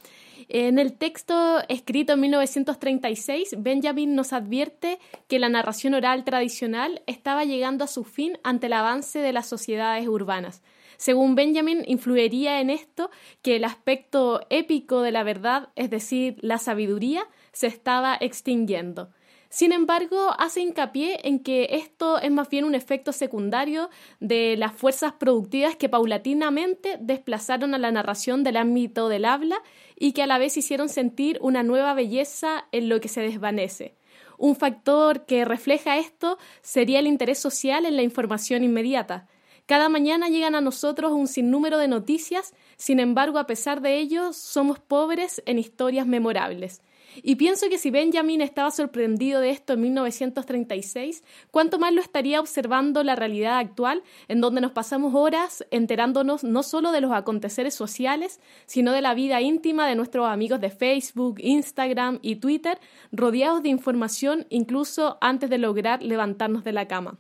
En 0.49 0.79
el 0.79 0.95
texto 0.95 1.61
escrito 1.69 2.14
en 2.14 2.21
1936, 2.21 3.57
Benjamin 3.59 4.14
nos 4.14 4.33
advierte 4.33 4.99
que 5.29 5.38
la 5.38 5.50
narración 5.50 5.93
oral 5.93 6.25
tradicional 6.25 7.02
estaba 7.07 7.45
llegando 7.45 7.85
a 7.85 7.88
su 7.88 8.05
fin 8.05 8.38
ante 8.43 8.69
el 8.69 8.73
avance 8.73 9.19
de 9.19 9.35
las 9.35 9.47
sociedades 9.47 10.09
urbanas. 10.09 10.62
Según 10.97 11.35
Benjamin, 11.35 11.83
influiría 11.87 12.61
en 12.62 12.71
esto 12.71 13.11
que 13.43 13.57
el 13.57 13.64
aspecto 13.64 14.41
épico 14.49 15.02
de 15.02 15.11
la 15.11 15.25
verdad, 15.25 15.69
es 15.76 15.91
decir, 15.91 16.38
la 16.41 16.57
sabiduría, 16.59 17.26
se 17.52 17.66
estaba 17.66 18.16
extinguiendo. 18.21 19.11
Sin 19.52 19.73
embargo, 19.73 20.30
hace 20.38 20.62
hincapié 20.62 21.28
en 21.28 21.38
que 21.38 21.68
esto 21.73 22.18
es 22.18 22.30
más 22.30 22.49
bien 22.49 22.64
un 22.64 22.75
efecto 22.75 23.12
secundario 23.12 23.90
de 24.18 24.56
las 24.56 24.73
fuerzas 24.73 25.12
productivas 25.12 25.76
que 25.76 25.90
paulatinamente 25.90 26.97
desplazaron 26.99 27.75
a 27.75 27.78
la 27.78 27.92
narración 27.92 28.44
del 28.44 28.56
ámbito 28.56 29.11
del 29.11 29.26
habla 29.26 29.62
y 29.94 30.12
que 30.12 30.23
a 30.23 30.26
la 30.26 30.38
vez 30.38 30.56
hicieron 30.56 30.88
sentir 30.88 31.38
una 31.42 31.62
nueva 31.62 31.92
belleza 31.92 32.64
en 32.73 32.88
lo 32.88 32.99
que 33.02 33.09
se 33.09 33.21
desvanece. 33.21 33.94
Un 34.38 34.56
factor 34.56 35.26
que 35.26 35.44
refleja 35.44 35.99
esto 35.99 36.38
sería 36.62 37.00
el 37.00 37.06
interés 37.06 37.38
social 37.38 37.85
en 37.85 37.97
la 37.97 38.02
información 38.02 38.64
inmediata. 38.64 39.28
Cada 39.66 39.90
mañana 39.90 40.28
llegan 40.28 40.54
a 40.54 40.62
nosotros 40.62 41.12
un 41.12 41.28
sinnúmero 41.28 41.76
de 41.76 41.88
noticias, 41.88 42.54
sin 42.78 43.00
embargo, 43.00 43.38
a 43.38 43.47
pesar 43.47 43.82
de 43.82 43.99
ello, 43.99 44.32
somos 44.32 44.80
pobres 44.80 45.42
en 45.44 45.59
historias 45.59 46.06
memorables. 46.06 46.80
Y 47.16 47.37
pienso 47.37 47.69
que 47.69 47.78
si 47.78 47.90
Benjamin 47.90 48.40
estaba 48.40 48.71
sorprendido 48.71 49.40
de 49.40 49.50
esto 49.50 49.73
en 49.75 49.83
1936, 49.83 51.25
cuánto 51.50 51.78
más 51.78 51.92
lo 51.92 52.00
estaría 52.00 52.40
observando 52.40 53.02
la 53.02 53.16
realidad 53.16 53.59
actual, 53.59 54.02
en 54.28 54.40
donde 54.40 54.61
nos 54.61 54.73
pasamos 54.73 55.14
horas 55.14 55.64
enterándonos 55.71 56.45
no 56.45 56.62
solo 56.62 56.92
de 56.92 57.00
los 57.00 57.12
aconteceres 57.12 57.75
sociales, 57.75 58.40
sino 58.66 58.92
de 58.92 59.02
la 59.02 59.14
vida 59.14 59.40
íntima 59.40 59.87
de 59.87 59.97
nuestros 59.97 60.28
amigos 60.28 60.61
de 60.61 60.71
Facebook, 60.71 61.37
Instagram 61.38 62.19
y 62.23 62.37
Twitter, 62.37 62.78
rodeados 63.11 63.62
de 63.62 63.69
información 63.69 64.47
incluso 64.50 65.19
antes 65.21 65.50
de 65.50 65.59
lograr 65.59 66.02
levantarnos 66.02 66.64
de 66.64 66.73
la 66.73 66.88
cama 66.88 67.19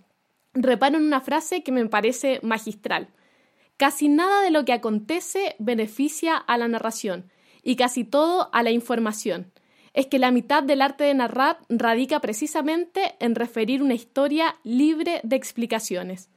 reparo 0.54 0.98
en 0.98 1.04
una 1.04 1.20
frase 1.20 1.62
que 1.62 1.72
me 1.72 1.86
parece 1.86 2.40
magistral. 2.42 3.08
Casi 3.76 4.08
nada 4.08 4.42
de 4.42 4.50
lo 4.50 4.64
que 4.64 4.72
acontece 4.72 5.56
beneficia 5.58 6.36
a 6.36 6.58
la 6.58 6.68
narración 6.68 7.30
y 7.62 7.76
casi 7.76 8.04
todo 8.04 8.50
a 8.52 8.62
la 8.62 8.70
información. 8.70 9.52
Es 9.94 10.06
que 10.06 10.18
la 10.18 10.30
mitad 10.30 10.62
del 10.62 10.82
arte 10.82 11.04
de 11.04 11.14
narrar 11.14 11.58
radica 11.68 12.20
precisamente 12.20 13.14
en 13.20 13.34
referir 13.34 13.82
una 13.82 13.94
historia 13.94 14.56
libre 14.64 15.20
de 15.22 15.36
explicaciones. 15.36 16.30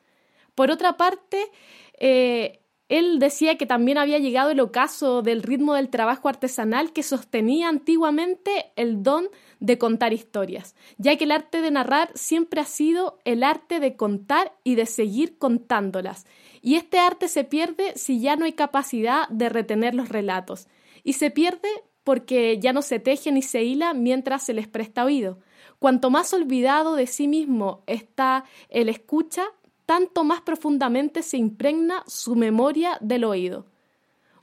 Por 0.56 0.72
otra 0.72 0.98
parte, 0.98 1.52
eh, 2.00 2.62
él 2.88 3.18
decía 3.18 3.58
que 3.58 3.66
también 3.66 3.98
había 3.98 4.20
llegado 4.20 4.52
el 4.52 4.60
ocaso 4.60 5.24
del 5.24 5.42
ritmo 5.42 5.74
del 5.74 5.90
trabajo 5.90 6.30
artesanal 6.30 6.94
que 6.94 7.02
sostenía 7.02 7.68
antiguamente 7.68 8.72
el 8.76 9.02
don 9.02 9.30
de 9.60 9.80
contar 9.80 10.14
historias, 10.14 10.76
ya 10.98 11.18
que 11.18 11.24
el 11.24 11.32
arte 11.32 11.62
de 11.62 11.72
narrar 11.72 12.12
siempre 12.14 12.62
ha 12.62 12.66
sido 12.66 13.18
el 13.26 13.44
arte 13.44 13.80
de 13.80 13.96
contar 13.96 14.54
y 14.64 14.76
de 14.76 14.86
seguir 14.86 15.40
contándolas. 15.40 16.28
Y 16.62 16.76
este 16.76 17.00
arte 17.00 17.28
se 17.28 17.44
pierde 17.44 17.94
si 17.96 18.20
ya 18.20 18.36
no 18.36 18.46
hay 18.46 18.54
capacidad 18.54 19.28
de 19.30 19.50
retener 19.50 19.96
los 19.96 20.10
relatos. 20.10 20.68
Y 21.04 21.14
se 21.14 21.32
pierde 21.32 21.70
porque 22.06 22.60
ya 22.60 22.72
no 22.72 22.82
se 22.82 23.00
teje 23.00 23.34
ni 23.34 23.42
se 23.42 23.64
hila 23.64 23.94
mientras 23.94 24.46
se 24.46 24.54
les 24.54 24.70
presta 24.70 25.04
oído. 25.04 25.40
Cuanto 25.80 26.10
más 26.10 26.32
olvidado 26.34 26.96
de 26.96 27.08
sí 27.08 27.28
mismo 27.28 27.84
está 27.88 28.46
el 28.70 28.88
escucha, 28.88 29.44
tanto 29.86 30.24
más 30.24 30.42
profundamente 30.42 31.24
se 31.24 31.38
impregna 31.38 32.04
su 32.08 32.36
memoria 32.36 32.98
del 33.02 33.26
oído. 33.26 33.66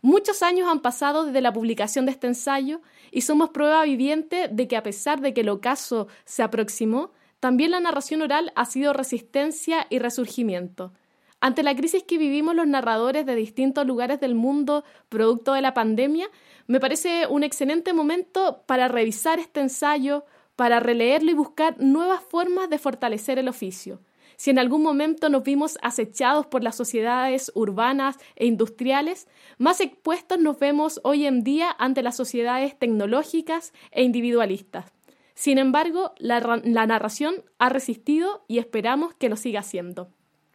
Muchos 0.02 0.42
años 0.42 0.69
han 0.69 0.81
pasado 0.81 1.25
desde 1.25 1.40
la 1.40 1.52
publicación 1.52 2.04
de 2.04 2.12
este 2.12 2.26
ensayo 2.26 2.81
y 3.12 3.21
somos 3.21 3.50
prueba 3.50 3.85
viviente 3.85 4.49
de 4.49 4.66
que 4.66 4.76
a 4.76 4.83
pesar 4.83 5.21
de 5.21 5.33
que 5.33 5.42
el 5.42 5.49
ocaso 5.49 6.09
se 6.25 6.42
aproximó, 6.42 7.12
también 7.38 7.71
la 7.71 7.81
narración 7.81 8.23
oral 8.23 8.52
ha 8.57 8.64
sido 8.64 8.92
resistencia 8.92 9.87
y 9.88 10.00
resurgimiento. 10.00 10.92
Ante 11.40 11.64
la 11.64 11.75
crisis 11.75 12.04
que 12.04 12.19
vivimos 12.19 12.54
los 12.54 12.69
narradores 12.69 13.26
de 13.26 13.35
distintos 13.35 13.85
lugares 13.85 14.21
del 14.21 14.37
mundo 14.37 14.85
producto 15.09 15.54
de 15.54 15.61
la 15.61 15.75
pandemia, 15.75 16.28
me 16.73 16.81
parece 16.81 17.26
un 17.26 17.43
excelente 17.43 17.93
momento 17.93 18.62
para 18.64 18.88
revisar 18.88 19.38
este 19.38 19.61
ensayo, 19.61 20.25
para 20.57 20.81
releerlo 20.81 21.31
y 21.31 21.35
buscar 21.35 21.79
nuevas 21.79 22.23
formas 22.23 22.71
de 22.71 22.79
fortalecer 22.79 23.38
el 23.38 23.49
oficio. 23.49 24.00
Si 24.37 24.49
en 24.49 24.59
algún 24.59 24.83
momento 24.83 25.29
nos 25.29 25.43
vimos 25.43 25.76
acechados 25.83 26.47
por 26.47 26.62
las 26.62 26.75
sociedades 26.75 27.52
urbanas 27.55 28.17
e 28.37 28.47
industriales, 28.47 29.29
más 29.59 29.83
expuestos 29.83 30.38
nos 30.38 30.59
vemos 30.59 30.99
hoy 31.05 31.26
en 31.26 31.45
día 31.45 31.76
ante 31.79 32.02
las 32.02 32.17
sociedades 32.17 32.79
tecnológicas 32.79 33.75
e 33.91 34.02
individualistas. 34.02 34.87
Sin 35.35 35.59
embargo, 35.59 36.14
la, 36.17 36.41
narración 36.41 37.35
ha 37.59 37.69
resistido 37.69 38.47
y 38.49 38.57
esperamos 38.57 39.12
que 39.12 39.29
lo 39.29 39.37
siga 39.37 39.61
haciendo. 39.61 40.09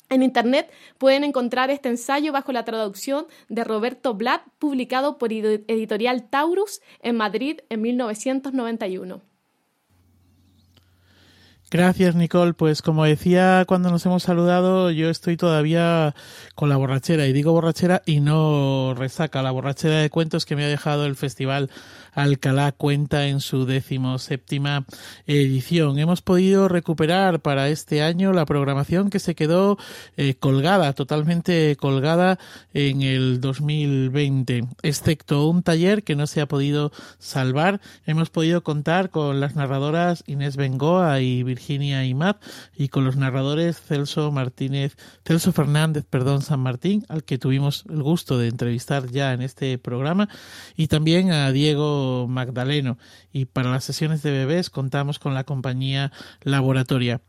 En 0.09 0.23
Internet 0.23 0.71
pueden 0.97 1.23
encontrar 1.23 1.69
este 1.69 1.89
ensayo 1.89 2.31
bajo 2.31 2.51
la 2.51 2.63
traducción 2.63 3.25
de 3.49 3.63
Roberto 3.63 4.13
Blatt, 4.13 4.43
publicado 4.57 5.17
por 5.17 5.33
Editorial 5.33 6.29
Taurus 6.29 6.81
en 7.01 7.17
Madrid 7.17 7.59
en 7.69 7.81
1991. 7.81 9.21
Gracias, 11.69 12.15
Nicole. 12.15 12.53
Pues 12.53 12.81
como 12.81 13.03
decía 13.03 13.65
cuando 13.67 13.91
nos 13.91 14.05
hemos 14.05 14.23
saludado, 14.23 14.89
yo 14.89 15.09
estoy 15.09 15.35
todavía 15.35 16.15
con 16.55 16.69
la 16.69 16.77
borrachera. 16.77 17.27
Y 17.27 17.33
digo 17.33 17.51
borrachera 17.51 18.03
y 18.05 18.21
no 18.21 18.93
resaca. 18.95 19.41
La 19.41 19.51
borrachera 19.51 19.97
de 19.97 20.09
cuentos 20.09 20.45
que 20.45 20.55
me 20.55 20.63
ha 20.63 20.69
dejado 20.69 21.05
el 21.05 21.17
Festival 21.17 21.69
Alcalá 22.17 22.71
cuenta 22.71 23.27
en 23.27 23.41
su 23.41 23.67
décimo 23.67 24.17
séptima 24.17 24.87
edición. 25.27 25.99
Hemos 25.99 26.23
podido 26.23 26.67
recuperar 26.67 27.41
para 27.41 27.69
este 27.69 28.01
año 28.01 28.33
la 28.33 28.47
programación 28.47 29.11
que 29.11 29.19
se 29.19 29.35
quedó 29.35 29.77
eh, 30.17 30.33
colgada, 30.33 30.93
totalmente 30.93 31.75
colgada 31.75 32.39
en 32.73 33.03
el 33.03 33.39
2020, 33.39 34.65
excepto 34.81 35.47
un 35.47 35.61
taller 35.61 36.03
que 36.03 36.15
no 36.15 36.25
se 36.25 36.41
ha 36.41 36.47
podido 36.47 36.91
salvar. 37.19 37.81
Hemos 38.07 38.31
podido 38.31 38.63
contar 38.63 39.11
con 39.11 39.39
las 39.39 39.55
narradoras 39.55 40.23
Inés 40.25 40.57
Bengoa 40.57 41.21
y 41.21 41.43
Virginia 41.43 42.03
Imad 42.03 42.37
y 42.75 42.87
con 42.87 43.05
los 43.05 43.15
narradores 43.15 43.79
Celso 43.79 44.31
Martínez, 44.31 44.97
Celso 45.23 45.51
Fernández, 45.51 46.03
perdón, 46.09 46.41
San 46.41 46.61
Martín, 46.61 47.05
al 47.09 47.23
que 47.23 47.37
tuvimos 47.37 47.85
el 47.87 48.01
gusto 48.01 48.39
de 48.39 48.47
entrevistar 48.47 49.11
ya 49.11 49.33
en 49.33 49.43
este 49.43 49.77
programa, 49.77 50.29
y 50.75 50.87
también 50.87 51.31
a 51.31 51.51
Diego 51.51 52.06
Magdaleno. 52.27 52.97
Y 53.31 53.45
para 53.45 53.71
las 53.71 53.83
sesiones 53.83 54.23
de 54.23 54.31
bebés 54.31 54.69
contamos 54.69 55.19
con 55.19 55.33
la 55.33 55.43
compañía 55.43 56.11
Laboratoria. 56.43 57.21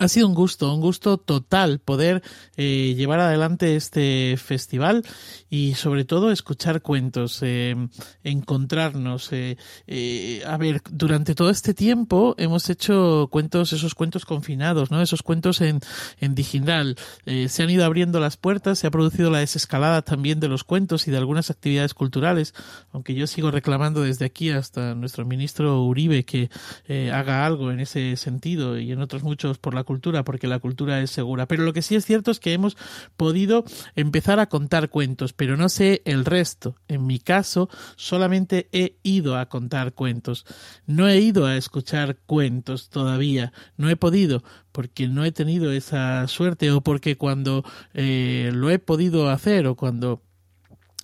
Ha 0.00 0.08
sido 0.08 0.26
un 0.26 0.34
gusto, 0.34 0.74
un 0.74 0.80
gusto 0.80 1.16
total 1.16 1.78
poder 1.78 2.20
eh, 2.56 2.94
llevar 2.96 3.20
adelante 3.20 3.76
este 3.76 4.36
festival 4.36 5.04
y 5.48 5.74
sobre 5.74 6.04
todo 6.04 6.32
escuchar 6.32 6.82
cuentos, 6.82 7.38
eh, 7.42 7.76
encontrarnos. 8.24 9.30
Eh, 9.30 10.42
a 10.44 10.56
ver, 10.56 10.82
durante 10.90 11.36
todo 11.36 11.50
este 11.50 11.72
tiempo 11.72 12.34
hemos 12.36 12.68
hecho 12.68 13.28
cuentos, 13.30 13.72
esos 13.72 13.94
cuentos 13.94 14.24
confinados, 14.24 14.90
¿no? 14.90 15.00
Esos 15.00 15.22
cuentos 15.22 15.60
en, 15.60 15.78
en 16.18 16.34
digital. 16.34 16.96
se 17.24 17.62
han 17.62 17.70
ido 17.70 17.84
abriendo 17.84 18.18
las 18.18 18.36
puertas, 18.36 18.80
se 18.80 18.88
ha 18.88 18.90
producido 18.90 19.30
la 19.30 19.38
desescalada 19.38 20.02
también 20.02 20.40
de 20.40 20.48
los 20.48 20.64
cuentos 20.64 21.06
y 21.06 21.12
de 21.12 21.18
algunas 21.18 21.50
actividades 21.50 21.94
culturales, 21.94 22.54
aunque 22.90 23.14
yo 23.14 23.28
sigo 23.28 23.52
reclamando 23.52 24.02
desde 24.02 24.24
aquí 24.24 24.50
hasta 24.50 24.96
nuestro 24.96 25.24
ministro 25.24 25.84
Uribe 25.84 26.24
que 26.24 26.50
haga 27.12 27.46
algo 27.46 27.70
en 27.70 27.78
ese 27.78 28.16
sentido 28.16 28.78
y 28.78 28.90
en 28.90 29.00
otros 29.00 29.22
muchos 29.22 29.58
por 29.58 29.75
la 29.76 29.84
cultura, 29.84 30.24
porque 30.24 30.48
la 30.48 30.58
cultura 30.58 31.00
es 31.00 31.10
segura. 31.10 31.46
Pero 31.46 31.62
lo 31.62 31.72
que 31.72 31.82
sí 31.82 31.94
es 31.94 32.04
cierto 32.04 32.32
es 32.32 32.40
que 32.40 32.52
hemos 32.52 32.76
podido 33.16 33.64
empezar 33.94 34.40
a 34.40 34.48
contar 34.48 34.90
cuentos, 34.90 35.32
pero 35.32 35.56
no 35.56 35.68
sé 35.68 36.02
el 36.04 36.24
resto. 36.24 36.74
En 36.88 37.06
mi 37.06 37.20
caso, 37.20 37.68
solamente 37.94 38.68
he 38.72 38.96
ido 39.04 39.38
a 39.38 39.48
contar 39.48 39.92
cuentos. 39.92 40.44
No 40.86 41.08
he 41.08 41.20
ido 41.20 41.46
a 41.46 41.56
escuchar 41.56 42.16
cuentos 42.26 42.88
todavía. 42.88 43.52
No 43.76 43.88
he 43.88 43.96
podido, 43.96 44.42
porque 44.72 45.08
no 45.08 45.24
he 45.24 45.32
tenido 45.32 45.70
esa 45.70 46.26
suerte 46.28 46.70
o 46.70 46.80
porque 46.80 47.16
cuando 47.16 47.64
eh, 47.94 48.50
lo 48.52 48.70
he 48.70 48.78
podido 48.78 49.30
hacer 49.30 49.66
o 49.66 49.76
cuando 49.76 50.25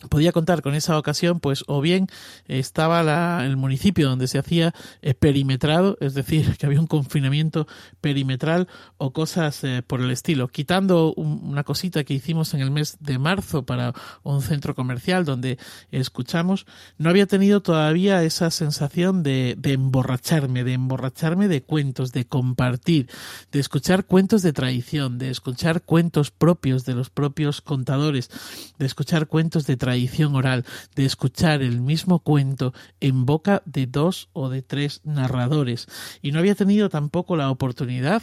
podía 0.09 0.33
contar 0.33 0.63
con 0.63 0.75
esa 0.75 0.99
ocasión, 0.99 1.41
pues 1.41 1.65
o 1.67 1.81
bien 1.81 2.09
estaba 2.47 3.45
el 3.45 3.57
municipio 3.57 4.09
donde 4.09 4.29
se 4.29 4.39
hacía 4.39 4.75
eh, 5.01 5.15
perimetrado, 5.15 5.97
es 6.01 6.15
decir, 6.15 6.57
que 6.59 6.67
había 6.67 6.81
un 6.81 6.87
confinamiento 6.87 7.67
perimetral 8.01 8.69
o 8.99 9.13
cosas 9.13 9.63
eh, 9.65 9.83
por 9.87 10.01
el 10.01 10.11
estilo. 10.11 10.49
Quitando 10.49 11.15
una 11.15 11.65
cosita 11.65 12.05
que 12.05 12.15
hicimos 12.15 12.55
en 12.55 12.61
el 12.61 12.71
mes 12.71 12.97
de 13.01 13.19
marzo 13.19 13.65
para 13.65 13.93
un 14.23 14.43
centro 14.43 14.75
comercial 14.75 15.25
donde 15.25 15.59
escuchamos, 15.91 16.67
no 16.99 17.11
había 17.11 17.27
tenido 17.27 17.63
todavía 17.63 18.23
esa 18.23 18.51
sensación 18.51 19.23
de, 19.23 19.55
de 19.59 19.73
emborracharme, 19.73 20.65
de 20.65 20.75
emborracharme 20.75 21.49
de 21.49 21.63
cuentos, 21.63 22.13
de 22.13 22.27
compartir, 22.27 23.09
de 23.51 23.61
escuchar 23.61 24.05
cuentos 24.05 24.43
de 24.43 24.53
tradición, 24.53 25.19
de 25.19 25.31
escuchar 25.31 25.83
cuentos 25.83 26.31
propios 26.31 26.85
de 26.85 26.95
los 26.95 27.11
propios 27.11 27.61
contadores, 27.61 28.31
de 28.79 28.87
escuchar 28.87 29.27
cuentos 29.27 29.67
de 29.67 29.77
tradición 29.77 29.92
tradición 29.93 30.35
oral 30.37 30.65
de 30.95 31.05
escuchar 31.05 31.61
el 31.61 31.83
mismo 31.83 32.21
cuento 32.21 32.73
en 33.01 33.27
boca 33.27 33.63
de 33.67 33.87
dos 33.87 34.31
o 34.33 34.49
de 34.49 34.63
tres 34.63 35.03
narradores 35.05 35.87
y 36.23 36.33
no 36.33 36.39
había 36.39 36.55
tenido 36.55 36.89
tampoco 36.89 37.37
la 37.37 37.51
oportunidad 37.51 38.23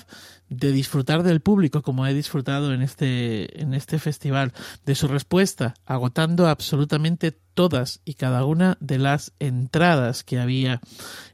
de 0.50 0.72
disfrutar 0.72 1.22
del 1.22 1.42
público 1.42 1.84
como 1.84 2.08
he 2.08 2.14
disfrutado 2.16 2.74
en 2.74 2.82
este 2.82 3.62
en 3.62 3.76
este 3.76 4.00
festival 4.00 4.52
de 4.84 4.96
su 4.96 5.08
respuesta 5.08 5.76
agotando 5.86 6.48
absolutamente 6.48 7.38
todas 7.54 8.02
y 8.04 8.14
cada 8.14 8.46
una 8.46 8.78
de 8.80 8.98
las 9.00 9.34
entradas 9.40 10.24
que 10.24 10.40
había. 10.40 10.80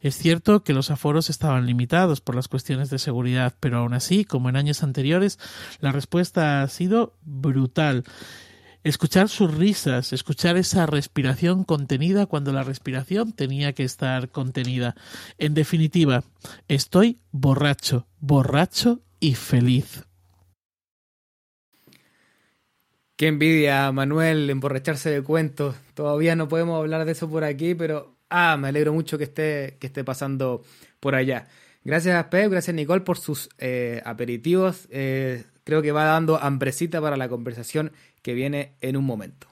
Es 0.02 0.18
cierto 0.18 0.64
que 0.64 0.74
los 0.74 0.90
aforos 0.90 1.30
estaban 1.30 1.68
limitados 1.68 2.20
por 2.20 2.34
las 2.34 2.48
cuestiones 2.48 2.90
de 2.90 2.98
seguridad, 2.98 3.54
pero 3.60 3.78
aún 3.78 3.94
así, 3.94 4.26
como 4.26 4.50
en 4.50 4.56
años 4.56 4.82
anteriores, 4.82 5.38
la 5.82 5.92
respuesta 5.92 6.64
ha 6.64 6.68
sido 6.68 7.14
brutal 7.22 8.06
escuchar 8.86 9.30
sus 9.30 9.54
risas, 9.54 10.14
escuchar 10.14 10.58
esa 10.58 10.86
respiración 10.86 11.64
contenida 11.64 12.28
cuando 12.28 12.54
la 12.54 12.64
respiración 12.64 13.34
tenía 13.34 13.74
que 13.74 13.84
estar 13.84 14.30
contenida. 14.30 14.96
En 15.40 15.56
definitiva, 15.56 16.24
estoy 16.68 17.20
borracho, 17.32 18.08
borracho 18.20 19.02
y 19.20 19.34
feliz. 19.34 20.04
Qué 23.18 23.28
envidia, 23.28 23.92
Manuel, 23.92 24.50
emborracharse 24.52 25.10
de 25.10 25.24
cuentos. 25.24 25.76
Todavía 25.96 26.36
no 26.36 26.48
podemos 26.48 26.78
hablar 26.78 27.06
de 27.06 27.14
eso 27.14 27.28
por 27.28 27.44
aquí, 27.44 27.74
pero 27.74 28.16
ah, 28.30 28.56
me 28.56 28.68
alegro 28.68 28.94
mucho 28.94 29.18
que 29.18 29.24
esté, 29.24 29.78
que 29.80 29.88
esté 29.88 30.04
pasando 30.04 30.64
por 31.00 31.16
allá. 31.16 31.48
Gracias 31.84 32.16
a 32.16 32.30
Pep, 32.30 32.52
gracias 32.52 32.76
Nicole 32.76 33.02
por 33.02 33.18
sus 33.18 33.50
eh, 33.58 34.02
aperitivos. 34.06 34.88
Eh, 34.92 35.44
creo 35.66 35.82
que 35.82 35.92
va 35.92 36.06
dando 36.06 36.42
hambrecita 36.42 37.02
para 37.02 37.18
la 37.18 37.28
conversación 37.28 37.92
que 38.22 38.34
viene 38.34 38.76
en 38.80 38.96
un 38.96 39.04
momento. 39.04 39.48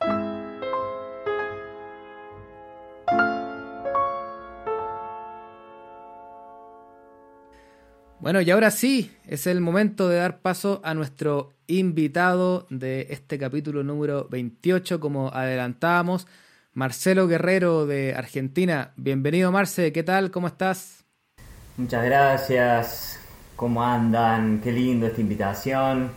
Bueno, 8.24 8.40
y 8.40 8.50
ahora 8.52 8.72
sí, 8.72 9.12
es 9.28 9.48
el 9.48 9.60
momento 9.60 10.08
de 10.08 10.16
dar 10.16 10.40
paso 10.40 10.80
a 10.86 10.94
nuestro 10.94 11.52
invitado 11.68 12.68
de 12.70 13.08
este 13.10 13.38
capítulo 13.38 13.84
número 13.84 14.30
28, 14.30 15.02
como 15.02 15.28
adelantábamos, 15.34 16.26
Marcelo 16.72 17.28
Guerrero 17.28 17.86
de 17.86 18.16
Argentina. 18.16 18.94
Bienvenido, 18.96 19.52
Marce, 19.52 19.92
¿qué 19.92 20.04
tal? 20.04 20.32
¿Cómo 20.32 20.48
estás? 20.48 21.04
Muchas 21.76 22.06
gracias, 22.06 23.13
¿cómo 23.64 23.82
andan? 23.82 24.60
Qué 24.62 24.74
lindo 24.74 25.08
esta 25.08 25.22
invitación 25.22 26.12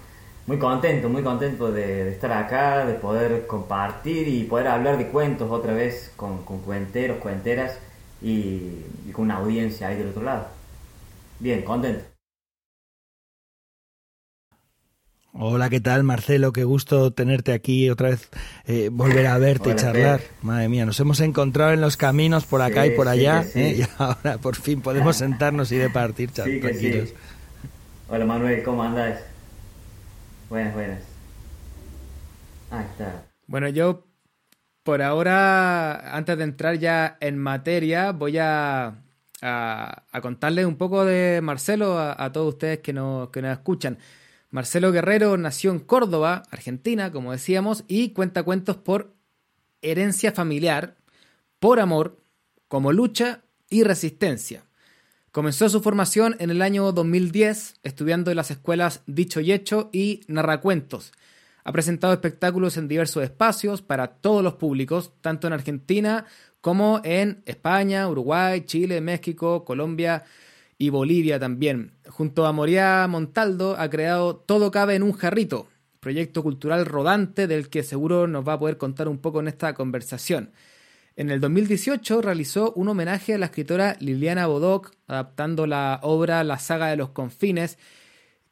muy 0.49 0.59
contento, 0.59 1.09
muy 1.09 1.23
contento 1.23 1.71
de, 1.71 2.11
estar 2.11 2.33
acá, 2.33 2.85
de 2.85 2.95
poder 2.95 3.47
compartir 3.47 4.27
y 4.27 4.43
poder 4.43 4.67
hablar 4.67 4.99
de 4.99 5.07
cuentos 5.07 5.49
otra 5.49 5.73
vez 5.73 6.13
con, 6.17 6.39
cuenteros, 6.43 7.19
cuenteras 7.19 7.79
y, 8.21 8.83
con 9.13 9.27
una 9.27 9.37
audiencia 9.37 9.87
ahí 9.87 9.97
del 9.97 10.09
otro 10.09 10.25
lado. 10.25 10.49
Bien, 11.39 11.63
contento. 11.63 12.05
Hola, 15.39 15.69
¿qué 15.69 15.81
tal, 15.81 16.03
Marcelo? 16.03 16.51
Qué 16.51 16.65
gusto 16.65 17.13
tenerte 17.13 17.53
aquí 17.53 17.91
otra 17.91 18.09
vez, 18.09 18.31
eh, 18.65 18.89
volver 18.91 19.27
a 19.27 19.37
verte 19.37 19.71
y 19.71 19.75
charlar. 19.77 20.23
Madre 20.41 20.69
mía, 20.71 20.87
nos 20.87 20.99
hemos 20.99 21.21
encontrado 21.21 21.73
en 21.73 21.83
los 21.83 21.99
caminos 21.99 22.47
por 22.47 22.63
acá 22.63 22.87
y 22.87 22.91
por 22.91 23.07
allá, 23.07 23.45
¿eh? 23.55 23.77
y 23.81 24.03
ahora 24.03 24.39
por 24.39 24.57
fin 24.57 24.81
podemos 24.81 25.17
sentarnos 25.17 25.71
y 25.73 25.77
departir 25.77 26.31
tranquilos. 26.31 27.13
Hola, 28.09 28.25
Manuel, 28.25 28.63
¿cómo 28.63 28.85
andas? 28.85 29.21
Buenas, 30.49 30.75
buenas. 30.75 31.03
Ahí 32.71 32.85
está. 32.93 33.25
Bueno, 33.49 33.69
yo 33.69 34.05
por 34.85 35.03
ahora, 35.03 36.17
antes 36.17 36.39
de 36.39 36.45
entrar 36.45 36.79
ya 36.79 37.17
en 37.19 37.37
materia, 37.37 38.13
voy 38.13 38.39
a, 38.39 39.03
a, 39.43 40.21
contarles 40.23 40.67
un 40.67 40.77
poco 40.77 41.05
de 41.05 41.41
Marcelo 41.43 41.99
a, 41.99 42.31
todos 42.31 42.55
ustedes 42.55 42.79
que 42.79 42.93
nos, 42.93 43.31
que 43.31 43.43
nos 43.43 43.51
escuchan. 43.51 43.99
Marcelo 44.51 44.93
Guerrero 44.93 45.37
nació 45.37 45.73
en 45.73 45.81
Córdoba, 45.81 46.45
Argentina, 46.53 47.11
como 47.11 47.33
decíamos, 47.33 47.83
y 47.89 48.11
cuenta 48.11 48.45
cuentos 48.45 48.77
por 48.77 49.17
herencia 49.83 50.31
familiar, 50.31 50.95
por 51.59 51.81
amor, 51.81 52.23
como 52.69 52.93
lucha 52.93 53.43
y 53.69 53.83
resistencia. 53.83 54.66
Comenzó 55.37 55.69
su 55.69 55.83
formación 55.83 56.35
en 56.39 56.49
el 56.49 56.63
año 56.63 56.93
2010 56.93 57.75
estudiando 57.83 58.31
en 58.31 58.39
las 58.39 58.51
escuelas 58.51 59.03
Dicho 59.05 59.43
y 59.43 59.53
Hecho 59.53 59.91
y 59.93 60.23
Narracuentos. 60.29 61.13
Ha 61.63 61.73
presentado 61.73 62.15
espectáculos 62.15 62.79
en 62.79 62.89
diversos 62.89 63.23
espacios 63.23 63.83
para 63.83 64.07
todos 64.07 64.43
los 64.43 64.55
públicos, 64.55 65.13
tanto 65.21 65.47
en 65.47 65.53
Argentina 65.53 66.25
como 66.63 67.03
en 67.05 67.43
España, 67.45 68.09
Uruguay, 68.09 68.63
Chile, 68.63 69.03
México, 69.03 69.67
Colombia 69.67 70.25
y 70.79 70.89
Bolivia 70.89 71.39
también. 71.39 71.93
Junto 72.09 72.47
a 72.47 72.53
Moria 72.53 73.07
Montaldo 73.07 73.77
ha 73.79 73.91
creado 73.91 74.37
Todo 74.37 74.71
cabe 74.71 74.95
en 74.95 75.03
un 75.03 75.13
jarrito, 75.13 75.69
proyecto 76.01 76.43
cultural 76.43 76.87
rodante 76.87 77.47
del 77.47 77.69
que 77.69 77.83
seguro 77.83 78.27
nos 78.27 78.49
va 78.49 78.55
a 78.55 78.59
poder 78.59 78.79
contar 78.79 79.07
un 79.07 79.19
poco 79.19 79.41
en 79.41 79.49
esta 79.49 79.75
conversación. 79.75 80.53
En 81.19 81.31
el 81.31 81.41
2018 81.41 82.21
realizó 82.21 82.75
un 82.75 82.91
homenaje 82.91 83.33
a 83.33 83.39
la 83.39 83.47
escritora 83.47 83.97
Liliana 84.01 84.47
Bodoc, 84.49 84.93
adaptando 85.07 85.67
la 85.67 85.99
obra 86.03 86.45
La 86.45 86.59
saga 86.59 86.89
de 86.89 86.97
los 86.97 87.09
confines, 87.09 87.79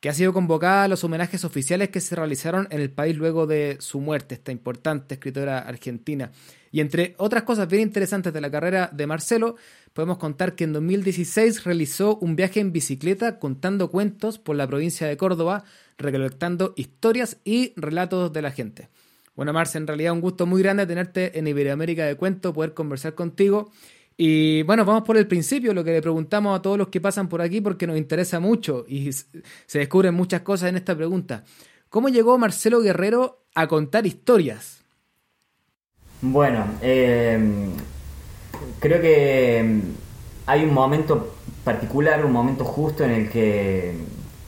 que 0.01 0.09
ha 0.09 0.15
sido 0.15 0.33
convocada 0.33 0.85
a 0.85 0.89
los 0.89 1.05
homenajes 1.05 1.45
oficiales 1.45 1.91
que 1.91 2.01
se 2.01 2.17
realizaron 2.17 2.67
en 2.71 2.81
el 2.81 2.91
país 2.91 3.19
luego 3.19 3.47
de 3.47 3.77
su 3.81 4.01
muerte, 4.01 4.37
esta 4.37 4.51
importante 4.51 5.17
escritora 5.17 5.59
argentina. 5.59 6.33
Y 6.73 6.81
entre 6.81 7.15
otras 7.19 7.43
cosas 7.43 7.69
bien 7.69 7.83
interesantes 7.83 8.33
de 8.33 8.41
la 8.41 8.51
carrera 8.51 8.89
de 8.91 9.07
Marcelo, 9.07 9.57
podemos 9.93 10.17
contar 10.17 10.55
que 10.55 10.65
en 10.65 10.73
2016 10.73 11.65
realizó 11.65 12.17
un 12.17 12.35
viaje 12.35 12.61
en 12.61 12.73
bicicleta 12.73 13.39
contando 13.39 13.91
cuentos 13.91 14.39
por 14.39 14.57
la 14.57 14.67
provincia 14.67 15.07
de 15.07 15.19
Córdoba, 15.19 15.65
recolectando 15.99 16.73
historias 16.77 17.37
y 17.45 17.75
relatos 17.77 18.33
de 18.33 18.41
la 18.41 18.53
gente. 18.53 18.89
Bueno, 19.37 19.53
Marce, 19.53 19.79
en 19.79 19.87
realidad 19.87 20.13
un 20.13 20.21
gusto 20.21 20.47
muy 20.47 20.63
grande 20.63 20.87
tenerte 20.87 21.37
en 21.39 21.47
Iberoamérica 21.47 22.07
de 22.07 22.17
Cuento, 22.17 22.53
poder 22.53 22.73
conversar 22.73 23.15
contigo. 23.15 23.71
Y 24.17 24.63
bueno, 24.63 24.85
vamos 24.85 25.03
por 25.03 25.17
el 25.17 25.27
principio, 25.27 25.75
lo 25.75 25.83
que 25.83 25.91
le 25.91 26.01
preguntamos 26.01 26.57
a 26.57 26.63
todos 26.63 26.79
los 26.79 26.89
que 26.89 27.01
pasan 27.01 27.29
por 27.29 27.43
aquí 27.43 27.61
porque 27.61 27.87
nos 27.87 27.97
interesa 27.97 28.39
mucho 28.39 28.85
y 28.87 29.11
se 29.13 29.79
descubren 29.79 30.15
muchas 30.15 30.43
cosas 30.43 30.69
en 30.69 30.77
esta 30.77 30.95
pregunta. 30.95 31.43
¿Cómo 31.89 32.09
llegó 32.09 32.39
Marcelo 32.39 32.81
Guerrero 32.81 33.45
a 33.57 33.67
contar 33.67 34.07
historias? 34.07 34.85
Bueno, 36.23 36.65
eh, 36.81 37.39
creo 38.79 39.01
que 39.01 39.81
hay 40.47 40.65
un 40.65 40.73
momento 40.73 41.35
particular, 41.65 42.25
un 42.25 42.33
momento 42.33 42.65
justo 42.65 43.05
en 43.05 43.11
el 43.11 43.29
que 43.29 43.95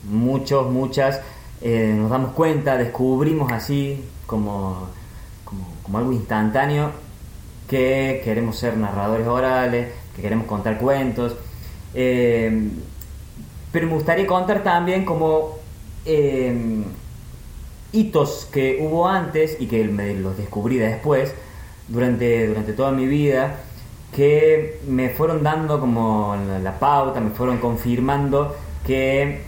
muchos, 0.05 0.70
muchas 0.70 1.20
eh, 1.61 1.92
nos 1.96 2.09
damos 2.09 2.35
cuenta, 2.35 2.77
descubrimos 2.77 3.51
así 3.51 4.01
como, 4.27 4.89
como, 5.45 5.99
algo 5.99 6.12
instantáneo 6.12 6.91
que 7.69 8.21
queremos 8.25 8.59
ser 8.59 8.77
narradores 8.77 9.27
orales, 9.27 9.93
que 10.15 10.23
queremos 10.23 10.47
contar 10.47 10.79
cuentos. 10.79 11.37
Eh, 11.95 12.71
pero 13.73 13.87
me 13.87 13.95
gustaría 13.95 14.27
contar 14.27 14.62
también 14.62 15.05
como 15.05 15.59
hitos 17.93 18.49
que 18.53 18.79
hubo 18.81 19.09
antes 19.09 19.57
y 19.61 19.67
que 19.67 19.85
me 19.85 20.15
los 20.15 20.37
descubrí 20.37 20.77
después 20.77 21.35
durante, 21.89 22.47
durante 22.47 22.73
toda 22.73 22.93
mi 22.93 23.07
vida 23.07 23.57
que 24.15 24.81
me 24.87 25.11
fueron 25.11 25.43
dando 25.43 25.79
como 25.79 26.37
la, 26.62 26.79
pauta, 26.79 27.21
me 27.21 27.31
fueron 27.31 27.59
confirmando 27.59 28.57
que 28.87 29.43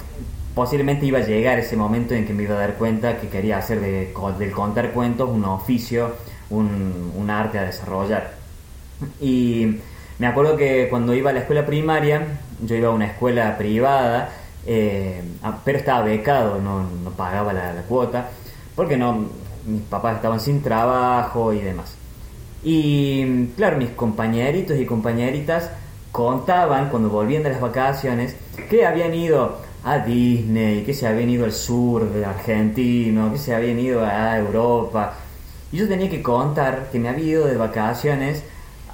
posiblemente 0.59 1.07
iba 1.07 1.21
a 1.21 1.25
llegar 1.25 1.61
ese 1.61 1.77
momento 1.77 2.14
en 2.14 2.27
que 2.27 2.35
me 2.35 2.42
iba 2.42 2.57
a 2.57 2.59
dar 2.59 2.75
cuenta 2.75 3.21
que 3.21 3.29
quería 3.29 3.59
hacer 3.59 3.79
de, 3.81 4.12
del 4.40 4.51
contar 4.51 4.90
cuentos 4.90 5.31
un 5.31 5.44
oficio, 5.44 6.16
un, 6.51 7.31
arte 7.31 7.61
a 7.61 7.62
desarrollar. 7.62 8.33
Y 9.21 9.77
me 10.18 10.27
acuerdo 10.27 10.57
que 10.57 10.88
cuando 10.90 11.14
iba 11.14 11.31
a 11.31 11.33
la 11.33 11.40
escuela 11.42 11.64
primaria, 11.64 12.27
yo 12.61 12.75
iba 12.75 12.88
a 12.88 12.90
una 12.90 13.07
escuela 13.07 13.57
privada, 13.57 14.31
eh, 14.66 15.23
pero 15.64 15.79
estaba 15.79 16.03
becado, 16.03 16.61
no, 16.61 16.83
no 17.05 17.11
pagaba 17.11 17.53
la, 17.53 17.73
la, 17.73 17.83
cuota, 17.83 18.29
porque 18.75 18.97
no, 18.97 19.27
mis 19.64 19.83
papás 19.83 20.16
estaban 20.16 20.40
sin 20.40 20.61
trabajo 20.61 21.53
y 21.53 21.61
demás. 21.61 21.94
Y 22.64 23.47
claro, 23.57 23.77
mis 23.77 23.90
compañeritos 23.90 24.77
y 24.77 24.85
compañeritas 24.85 25.71
contaban 26.11 26.88
cuando 26.88 27.11
volvían 27.11 27.44
de 27.44 27.51
las 27.51 27.61
vacaciones 27.61 28.35
que 28.68 28.85
habían 28.85 29.14
ido 29.14 29.67
a 29.85 29.99
Disney, 29.99 30.83
que 30.85 30.95
se 30.95 31.07
habían 31.07 31.31
ido 31.31 31.45
al 31.45 31.53
sur 31.53 32.12
de 32.12 32.25
Argentina, 32.25 33.31
que 33.33 33.38
se 33.38 33.55
habían 33.55 33.79
ido 33.79 34.05
a 34.05 34.38
Europa. 34.38 35.14
Y 35.73 35.79
yo 35.79 35.88
tenía 35.88 36.11
que 36.11 36.23
contar 36.23 36.88
que 36.91 36.99
me 36.99 37.09
había 37.09 37.25
ido 37.25 37.47
de 37.47 37.57
vacaciones 37.57 38.43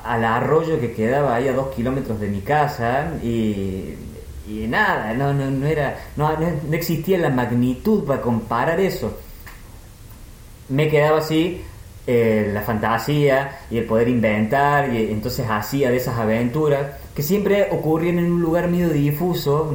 al 0.04 0.24
arroyo 0.24 0.80
que 0.80 0.92
quedaba 0.92 1.34
ahí 1.34 1.48
a 1.48 1.54
dos 1.54 1.74
kilómetros 1.74 2.20
de 2.20 2.28
mi 2.28 2.40
casa 2.40 3.14
y, 3.22 3.94
nada, 4.68 5.14
no, 5.14 5.32
no, 5.32 5.50
no 5.50 5.66
era, 5.66 5.96
no 6.16 6.28
existía 6.72 7.18
la 7.18 7.30
magnitud 7.30 8.04
para 8.04 8.20
comparar 8.20 8.80
eso. 8.80 9.18
Me 10.68 10.88
quedaba 10.88 11.18
así 11.18 11.62
eh, 12.06 12.50
la 12.52 12.60
fantasía 12.60 13.60
y 13.70 13.78
el 13.78 13.86
poder 13.86 14.08
inventar, 14.08 14.92
y 14.92 15.10
entonces 15.10 15.46
hacía 15.48 15.90
de 15.90 15.96
esas 15.96 16.18
aventuras 16.18 16.98
que 17.14 17.22
siempre 17.22 17.68
ocurrían 17.70 18.18
en 18.18 18.30
un 18.30 18.42
lugar 18.42 18.68
medio 18.68 18.90
difuso, 18.90 19.72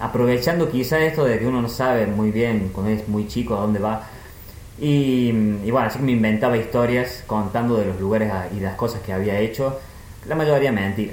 aprovechando 0.00 0.70
quizá 0.70 1.00
esto 1.00 1.24
de 1.24 1.38
que 1.38 1.46
uno 1.46 1.60
no 1.60 1.68
sabe 1.68 2.06
muy 2.06 2.30
bien 2.30 2.70
cuando 2.72 2.92
es 2.92 3.06
muy 3.08 3.28
chico 3.28 3.56
a 3.56 3.60
dónde 3.60 3.78
va. 3.78 4.06
Y, 4.80 5.30
bueno, 5.70 5.88
así 5.88 5.98
que 5.98 6.04
me 6.04 6.12
inventaba 6.12 6.56
historias 6.56 7.22
contando 7.26 7.76
de 7.76 7.86
los 7.86 8.00
lugares 8.00 8.32
y 8.56 8.60
las 8.60 8.74
cosas 8.74 9.02
que 9.02 9.12
había 9.12 9.38
hecho, 9.38 9.78
la 10.26 10.34
mayoría 10.34 10.72
mentira. 10.72 11.12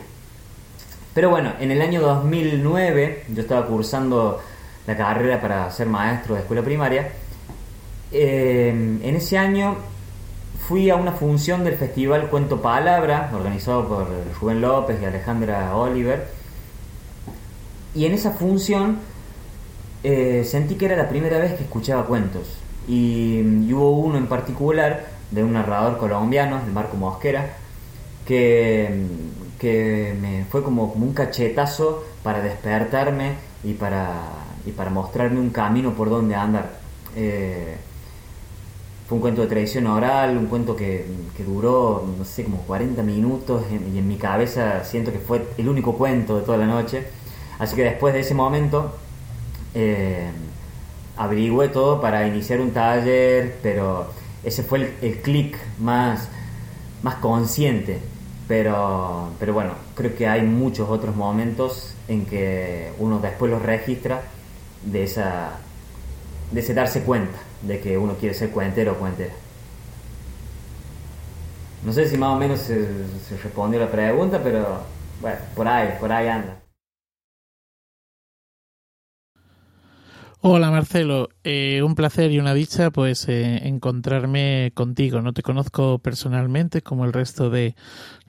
Pero 1.14 1.30
bueno, 1.30 1.54
en 1.60 1.72
el 1.72 1.82
año 1.82 2.02
2009 2.02 3.26
yo 3.28 3.42
estaba 3.42 3.66
cursando 3.66 4.42
la 4.88 4.96
carrera 4.96 5.42
para 5.42 5.70
ser 5.72 5.88
maestro 5.88 6.36
de 6.36 6.42
escuela 6.42 6.64
primaria 6.64 7.10
eh, 8.12 8.70
en 8.70 9.16
ese 9.16 9.38
año 9.38 9.78
fui 10.68 10.90
a 10.90 10.96
una 10.96 11.14
función 11.14 11.64
del 11.64 11.76
festival 11.76 12.30
Cuento 12.30 12.62
Palabra, 12.62 13.32
organizado 13.34 13.88
por 13.88 14.08
Rubén 14.40 14.62
López 14.62 15.02
y 15.02 15.06
Alejandra 15.06 15.76
Oliver. 15.76 16.28
Y 17.96 18.06
en 18.06 18.14
esa 18.14 18.32
función 18.32 19.00
eh, 20.04 20.44
sentí 20.46 20.76
que 20.76 20.86
era 20.86 20.96
la 20.96 21.10
primera 21.10 21.40
vez 21.40 21.54
que 21.56 21.64
escuchaba 21.64 22.06
cuentos. 22.06 22.58
Y, 22.88 23.42
hubo 23.74 23.92
uno 23.92 24.18
en 24.18 24.28
particular 24.28 25.08
de 25.32 25.44
un 25.44 25.54
narrador 25.54 25.98
colombiano, 25.98 26.60
el 26.66 26.72
Marco 26.72 26.98
Mosquera, 26.98 27.58
que, 28.26 29.06
que 29.60 30.16
me 30.20 30.46
fue 30.46 30.64
como, 30.64 30.86
un 30.86 31.14
cachetazo 31.14 32.04
para 32.24 32.42
despertarme 32.42 33.34
y 33.64 33.74
para, 33.74 34.22
y 34.66 34.72
para 34.72 34.90
mostrarme 34.90 35.40
un 35.40 35.50
camino 35.50 35.94
por 35.94 36.10
donde 36.10 36.36
andar. 36.36 36.80
Eh, 37.16 37.78
fue 39.10 39.16
un 39.16 39.22
cuento 39.24 39.42
de 39.42 39.48
tradición 39.48 39.88
oral, 39.88 40.38
un 40.38 40.46
cuento 40.46 40.76
que, 40.76 41.04
duró, 41.40 42.06
no 42.16 42.24
sé, 42.24 42.44
como 42.44 42.60
40 42.60 43.02
minutos 43.02 43.64
y 43.72 43.98
en 43.98 44.08
mi 44.08 44.18
cabeza 44.18 44.84
siento 44.84 45.12
que 45.12 45.18
fue 45.18 45.48
el 45.58 45.68
único 45.68 45.98
cuento 45.98 46.38
de 46.38 46.46
toda 46.46 46.60
la 46.60 46.68
noche. 46.68 47.06
Así 47.58 47.76
que 47.76 47.86
después 47.86 48.14
de 48.14 48.20
ese 48.20 48.36
momento 48.36 48.94
eh, 49.74 50.30
averigüé 51.18 51.70
todo 51.70 52.00
para 52.00 52.28
iniciar 52.28 52.62
un 52.62 52.70
taller, 52.70 53.58
pero 53.64 54.12
ese 54.44 54.62
fue 54.62 54.78
el, 54.78 54.94
el 55.02 55.22
clic 55.22 55.58
más, 55.80 56.30
más 57.02 57.16
consciente. 57.16 57.98
Pero, 58.48 59.32
pero 59.40 59.54
bueno, 59.54 59.72
creo 59.96 60.16
que 60.16 60.28
hay 60.28 60.44
muchos 60.44 60.88
otros 60.88 61.16
momentos 61.16 61.96
en 62.08 62.28
que 62.28 62.92
uno 63.00 63.18
después 63.18 63.50
los 63.50 63.64
registra 63.64 64.22
de, 64.84 65.04
esa, 65.04 65.54
de 66.52 66.60
ese 66.60 66.76
darse 66.76 67.02
cuenta 67.02 67.49
de 67.62 67.80
que 67.80 67.98
uno 67.98 68.16
quiere 68.16 68.34
ser 68.34 68.52
cuentero 68.52 68.94
o 68.94 68.96
cuentera. 68.96 69.34
No 71.86 71.94
sé 71.94 72.08
si 72.08 72.18
más 72.18 72.36
o 72.36 72.40
menos 72.40 72.60
se, 72.60 72.88
respondió 73.42 73.80
la 73.80 73.90
pregunta, 73.90 74.42
pero 74.44 74.84
bueno, 75.22 75.38
por 75.56 75.68
ahí, 75.68 75.96
por 76.00 76.12
ahí 76.12 76.28
anda. 76.28 76.60
Hola 80.42 80.72
Marcelo, 80.72 81.28
eh, 81.44 81.82
un 81.84 81.96
placer 81.96 82.32
y 82.32 82.40
una 82.40 82.54
dicha 82.54 82.92
pues 82.92 83.28
eh, 83.28 83.68
encontrarme 83.68 84.72
contigo. 84.74 85.22
No 85.22 85.34
te 85.34 85.42
conozco 85.42 86.00
personalmente 86.00 86.82
como 86.82 87.04
el 87.04 87.12
resto 87.12 87.50
de 87.50 87.76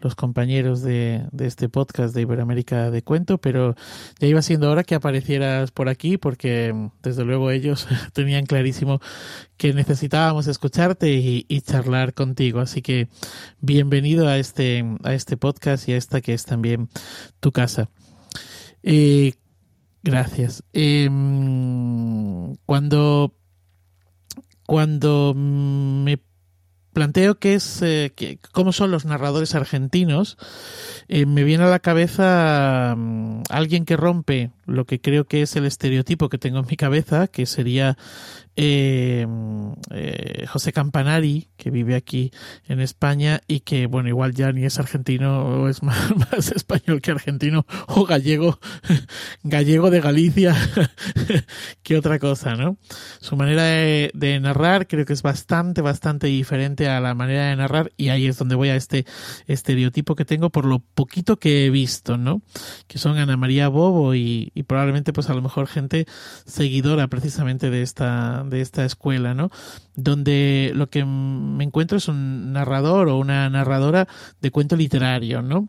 los 0.00 0.14
compañeros 0.14 0.82
de, 0.82 1.26
de, 1.32 1.46
este 1.46 1.68
podcast 1.68 2.14
de 2.14 2.22
Iberoamérica 2.22 2.90
de 2.90 3.02
Cuento, 3.02 3.38
pero 3.38 3.74
ya 4.18 4.26
iba 4.28 4.42
siendo 4.42 4.70
hora 4.70 4.84
que 4.84 4.94
aparecieras 4.94 5.70
por 5.70 5.88
aquí 5.88 6.16
porque 6.16 6.74
desde 7.02 7.24
luego 7.24 7.50
ellos 7.50 7.86
tenían 8.12 8.46
clarísimo 8.46 9.00
que 9.56 9.72
necesitábamos 9.74 10.46
escucharte 10.46 11.12
y, 11.12 11.44
y, 11.48 11.60
charlar 11.60 12.14
contigo. 12.14 12.60
Así 12.60 12.82
que 12.82 13.08
bienvenido 13.60 14.28
a 14.28 14.38
este, 14.38 14.84
a 15.04 15.14
este 15.14 15.36
podcast 15.36 15.88
y 15.88 15.92
a 15.92 15.96
esta 15.96 16.20
que 16.20 16.34
es 16.34 16.44
también 16.44 16.88
tu 17.40 17.52
casa. 17.52 17.88
Eh, 18.82 19.34
Gracias. 20.02 20.64
Eh, 20.72 21.08
cuando, 22.64 23.34
cuando 24.66 25.34
me 25.34 26.18
planteo 27.00 27.36
qué 27.36 27.54
es, 27.54 27.80
eh, 27.80 28.12
que, 28.14 28.38
cómo 28.52 28.72
son 28.72 28.90
los 28.90 29.06
narradores 29.06 29.54
argentinos, 29.54 30.36
eh, 31.08 31.24
me 31.24 31.44
viene 31.44 31.64
a 31.64 31.68
la 31.68 31.78
cabeza 31.78 32.92
um, 32.94 33.42
alguien 33.48 33.86
que 33.86 33.96
rompe 33.96 34.50
lo 34.70 34.84
que 34.84 35.00
creo 35.00 35.26
que 35.26 35.42
es 35.42 35.56
el 35.56 35.66
estereotipo 35.66 36.28
que 36.28 36.38
tengo 36.38 36.60
en 36.60 36.66
mi 36.66 36.76
cabeza, 36.76 37.26
que 37.26 37.46
sería 37.46 37.96
eh, 38.56 39.26
eh, 39.90 40.46
José 40.48 40.72
Campanari, 40.72 41.48
que 41.56 41.70
vive 41.70 41.94
aquí 41.94 42.30
en 42.66 42.80
España 42.80 43.40
y 43.46 43.60
que, 43.60 43.86
bueno, 43.86 44.08
igual 44.08 44.34
ya 44.34 44.52
ni 44.52 44.64
es 44.64 44.78
argentino 44.78 45.44
o 45.44 45.68
es 45.68 45.82
más, 45.82 46.50
español 46.54 47.00
que 47.00 47.12
argentino 47.12 47.64
o 47.86 48.04
gallego, 48.04 48.58
gallego 49.44 49.90
de 49.90 50.00
Galicia 50.00 50.54
que 51.82 51.96
otra 51.96 52.18
cosa, 52.18 52.54
¿no? 52.56 52.76
Su 53.20 53.36
manera 53.36 53.62
de, 53.62 54.38
narrar 54.42 54.86
creo 54.86 55.06
que 55.06 55.12
es 55.12 55.22
bastante, 55.22 55.80
bastante 55.80 56.26
diferente 56.26 56.88
a 56.88 57.00
la 57.00 57.14
manera 57.14 57.48
de 57.48 57.56
narrar 57.56 57.92
y 57.96 58.08
ahí 58.08 58.26
es 58.26 58.38
donde 58.38 58.56
voy 58.56 58.68
a 58.68 58.76
este 58.76 59.06
estereotipo 59.46 60.16
que 60.16 60.24
tengo 60.24 60.50
por 60.50 60.64
lo 60.64 60.80
poquito 60.80 61.38
que 61.38 61.66
he 61.66 61.70
visto, 61.70 62.16
¿no? 62.16 62.42
Que 62.86 62.98
son 62.98 63.16
Ana 63.18 63.36
María 63.36 63.68
Bobo 63.68 64.14
y, 64.14 64.52
y 64.60 64.62
probablemente 64.62 65.12
pues 65.12 65.30
a 65.30 65.34
lo 65.34 65.40
mejor 65.40 65.66
gente 65.66 66.06
seguidora 66.44 67.08
precisamente 67.08 67.70
de 67.70 67.82
esta 67.82 68.44
de 68.44 68.60
esta 68.60 68.84
escuela, 68.84 69.34
¿no? 69.34 69.50
Donde 69.96 70.72
lo 70.74 70.90
que 70.90 71.04
me 71.04 71.64
encuentro 71.64 71.96
es 71.96 72.08
un 72.08 72.52
narrador 72.52 73.08
o 73.08 73.16
una 73.16 73.48
narradora 73.48 74.06
de 74.40 74.50
cuento 74.50 74.76
literario, 74.76 75.40
¿no? 75.42 75.68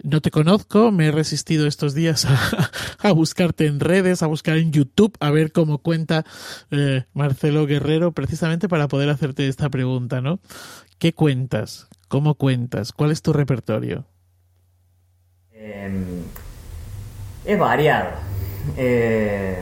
No 0.00 0.20
te 0.20 0.30
conozco, 0.30 0.92
me 0.92 1.06
he 1.06 1.10
resistido 1.10 1.66
estos 1.66 1.92
días 1.92 2.24
a, 2.24 2.70
a 3.08 3.12
buscarte 3.12 3.66
en 3.66 3.80
redes, 3.80 4.22
a 4.22 4.28
buscar 4.28 4.56
en 4.56 4.70
YouTube, 4.70 5.16
a 5.18 5.32
ver 5.32 5.50
cómo 5.50 5.78
cuenta 5.78 6.24
eh, 6.70 7.04
Marcelo 7.14 7.66
Guerrero, 7.66 8.12
precisamente 8.12 8.68
para 8.68 8.86
poder 8.86 9.10
hacerte 9.10 9.48
esta 9.48 9.68
pregunta, 9.68 10.20
¿no? 10.20 10.38
¿Qué 10.98 11.12
cuentas? 11.12 11.88
¿Cómo 12.06 12.36
cuentas? 12.36 12.92
¿Cuál 12.92 13.10
es 13.10 13.22
tu 13.22 13.32
repertorio? 13.32 14.06
Eh, 15.52 15.90
es 17.48 17.58
variado. 17.58 18.10
Eh, 18.76 19.56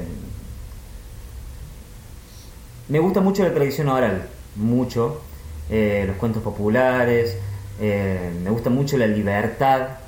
me 2.88 2.98
gusta 2.98 3.20
mucho 3.20 3.44
la 3.44 3.54
tradición 3.54 3.88
oral, 3.88 4.26
mucho. 4.56 5.22
Eh, 5.70 6.04
los 6.04 6.16
cuentos 6.16 6.42
populares, 6.42 7.38
eh, 7.80 8.32
me 8.42 8.50
gusta 8.50 8.70
mucho 8.70 8.96
la 8.96 9.06
libertad, 9.06 9.98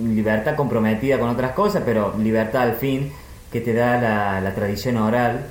libertad 0.00 0.54
comprometida 0.54 1.18
con 1.18 1.28
otras 1.28 1.50
cosas, 1.52 1.82
pero 1.84 2.14
libertad 2.16 2.62
al 2.62 2.76
fin 2.76 3.12
que 3.50 3.60
te 3.60 3.72
da 3.72 4.00
la, 4.00 4.40
la 4.40 4.54
tradición 4.54 4.98
oral. 4.98 5.46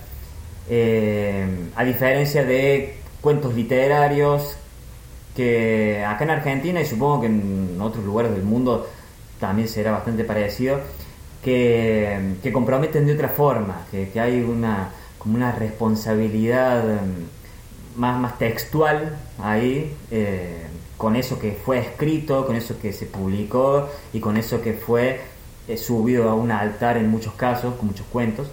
A 1.76 1.84
diferencia 1.84 2.46
de 2.46 3.00
cuentos 3.20 3.54
literarios 3.54 4.58
que 5.36 6.06
acá 6.06 6.24
en 6.24 6.30
Argentina 6.30 6.82
y 6.82 6.86
supongo 6.86 7.22
que 7.22 7.28
en 7.28 7.78
otros 7.82 8.04
lugares 8.06 8.32
del 8.32 8.44
mundo 8.44 8.88
también 9.40 9.68
será 9.68 9.92
bastante 9.92 10.24
parecido, 10.24 10.80
que, 11.43 12.36
que 12.41 12.52
comprometen 12.52 13.06
de 13.06 13.13
otra 13.13 13.30
forma, 13.30 13.86
que, 13.91 14.10
que 14.10 14.19
hay 14.19 14.41
una, 14.41 14.89
como 15.17 15.36
una 15.36 15.52
responsabilidad 15.52 16.84
más, 17.97 18.19
más 18.19 18.38
textual 18.38 19.17
ahí, 19.39 19.93
eh, 20.12 20.67
con 20.97 21.15
eso 21.15 21.39
que 21.39 21.52
fue 21.52 21.80
escrito, 21.80 22.45
con 22.45 22.56
eso 22.56 22.80
que 22.80 22.93
se 22.93 23.06
publicó 23.06 23.89
y 24.13 24.19
con 24.19 24.38
eso 24.38 24.62
que 24.62 24.73
fue 24.73 25.21
eh, 25.67 25.78
subido 25.78 26.30
a 26.30 26.34
un 26.34 26.52
altar 26.52 26.97
en 26.97 27.10
muchos 27.10 27.34
casos, 27.34 27.76
con 27.76 27.88
muchos 27.88 28.06
cuentos. 28.08 28.47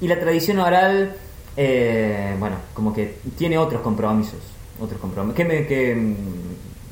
Y 0.00 0.08
la 0.08 0.18
tradición 0.18 0.58
oral, 0.58 1.16
eh, 1.56 2.34
bueno, 2.38 2.56
como 2.72 2.94
que 2.94 3.16
tiene 3.36 3.58
otros 3.58 3.82
compromisos, 3.82 4.40
otros 4.80 5.00
compromisos, 5.00 5.36
que 5.36 5.44
me, 5.44 5.66
que 5.66 6.14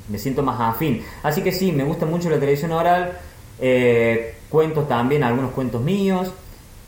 me 0.09 0.19
siento 0.19 0.43
más 0.43 0.61
afín. 0.61 1.03
Así 1.23 1.43
que 1.43 1.53
sí, 1.53 1.73
me 1.73 1.85
gusta 1.85 2.05
mucho 2.05 2.29
la 2.29 2.39
tradición 2.39 2.73
oral, 2.73 3.19
eh, 3.61 4.35
cuentos 4.49 4.89
también, 4.89 5.23
algunos 5.23 5.53
cuentos 5.53 5.83
míos, 5.83 6.33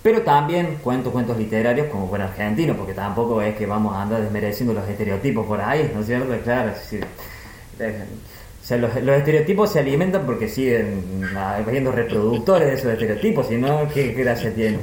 pero 0.02 0.22
también 0.22 0.78
cuento 0.82 1.10
cuentos 1.10 1.36
literarios 1.36 1.88
como 1.88 2.06
buen 2.06 2.22
argentino, 2.22 2.74
porque 2.74 2.94
tampoco 2.94 3.42
es 3.42 3.54
que 3.56 3.66
vamos 3.66 3.94
a 3.94 4.02
andar 4.02 4.22
desmereciendo 4.22 4.72
los 4.72 4.88
estereotipos 4.88 5.46
por 5.46 5.60
ahí, 5.60 5.90
¿no 5.94 6.00
es 6.00 6.06
cierto? 6.06 6.34
Claro, 6.42 6.72
sí. 6.88 6.98
O 7.00 8.64
sea, 8.64 8.78
los, 8.78 8.94
estereotipos 8.96 9.70
se 9.72 9.80
alimentan 9.80 10.24
porque 10.24 10.48
siguen 10.48 11.24
habiendo 11.36 11.92
reproductores 11.92 12.68
de 12.68 12.74
esos 12.74 12.92
estereotipos, 12.92 13.48
si 13.48 13.56
no, 13.56 13.88
¿qué, 13.92 14.12
gracia 14.12 14.54
tiene? 14.54 14.78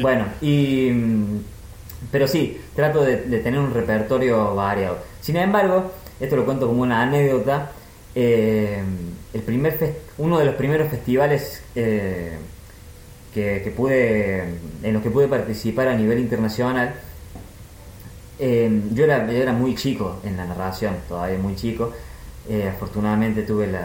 Bueno, 0.00 0.26
y. 0.40 0.90
Pero 2.10 2.26
sí, 2.26 2.58
trato 2.74 3.04
de, 3.04 3.18
de, 3.18 3.38
tener 3.40 3.60
un 3.60 3.74
repertorio 3.74 4.54
variado. 4.54 4.98
Sin 5.20 5.36
embargo, 5.36 5.92
esto 6.18 6.34
lo 6.34 6.46
cuento 6.46 6.66
como 6.66 6.82
una 6.82 7.02
anécdota. 7.02 7.72
Eh, 8.14 8.82
el 9.32 9.42
primer 9.42 9.96
uno 10.18 10.38
de 10.38 10.44
los 10.44 10.54
primeros 10.54 10.88
festivales 10.88 11.62
eh, 11.74 12.36
que, 13.32 13.60
que, 13.62 13.70
pude, 13.70 14.44
en 14.82 14.92
los 14.92 15.02
que 15.02 15.10
pude 15.10 15.28
participar 15.28 15.88
a 15.88 15.96
nivel 15.96 16.18
internacional, 16.18 16.94
eh, 18.38 18.82
yo, 18.92 19.04
era, 19.04 19.26
yo 19.30 19.38
era 19.38 19.52
muy 19.52 19.74
chico 19.74 20.18
en 20.24 20.36
la 20.36 20.46
narración, 20.46 20.96
todavía 21.08 21.38
muy 21.38 21.54
chico. 21.54 21.92
Eh, 22.48 22.68
afortunadamente 22.68 23.42
tuve 23.42 23.66
la, 23.66 23.80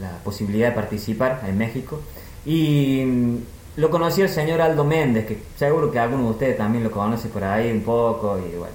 la, 0.00 0.10
la, 0.10 0.18
posibilidad 0.24 0.70
de 0.70 0.74
participar 0.74 1.42
en 1.46 1.58
México 1.58 2.00
y 2.46 3.04
mm, 3.04 3.36
lo 3.76 3.90
conocí 3.90 4.22
el 4.22 4.28
señor 4.28 4.60
Aldo 4.60 4.84
Méndez, 4.84 5.26
que 5.26 5.38
seguro 5.56 5.90
que 5.90 5.98
alguno 5.98 6.24
de 6.24 6.30
ustedes 6.30 6.56
también 6.56 6.82
lo 6.82 6.90
conoce 6.90 7.28
por 7.28 7.44
ahí 7.44 7.70
un 7.70 7.82
poco 7.82 8.38
y 8.38 8.56
bueno. 8.56 8.74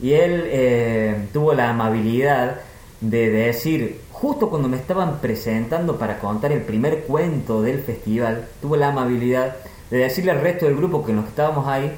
Y 0.00 0.12
él 0.12 0.44
eh, 0.46 1.28
tuvo 1.32 1.52
la 1.52 1.70
amabilidad 1.70 2.60
de 3.00 3.30
decir, 3.30 4.00
justo 4.20 4.50
cuando 4.50 4.68
me 4.68 4.76
estaban 4.76 5.18
presentando 5.20 5.96
para 5.96 6.18
contar 6.18 6.52
el 6.52 6.60
primer 6.60 7.04
cuento 7.04 7.62
del 7.62 7.80
festival, 7.80 8.48
tuvo 8.60 8.76
la 8.76 8.88
amabilidad 8.88 9.56
de 9.90 9.98
decirle 9.98 10.30
al 10.30 10.42
resto 10.42 10.66
del 10.66 10.76
grupo 10.76 11.04
que 11.04 11.12
nos 11.12 11.26
estábamos 11.26 11.66
ahí, 11.66 11.90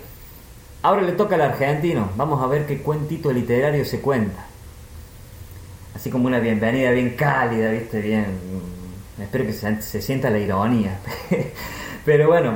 ahora 0.83 1.03
le 1.03 1.13
toca 1.13 1.35
al 1.35 1.43
argentino, 1.43 2.11
vamos 2.17 2.41
a 2.41 2.47
ver 2.47 2.67
qué 2.67 2.79
cuentito 2.79 3.33
literario 3.33 3.85
se 3.85 4.01
cuenta. 4.01 4.47
Así 5.95 6.11
como 6.11 6.27
una 6.27 6.39
bienvenida 6.39 6.91
bien 6.93 7.11
cálida, 7.17 7.71
viste, 7.71 8.01
bien... 8.01 8.63
Espero 9.21 9.45
que 9.45 9.53
se, 9.53 9.83
se 9.83 10.01
sienta 10.01 10.31
la 10.31 10.39
ironía. 10.39 10.99
Pero 12.05 12.29
bueno, 12.29 12.55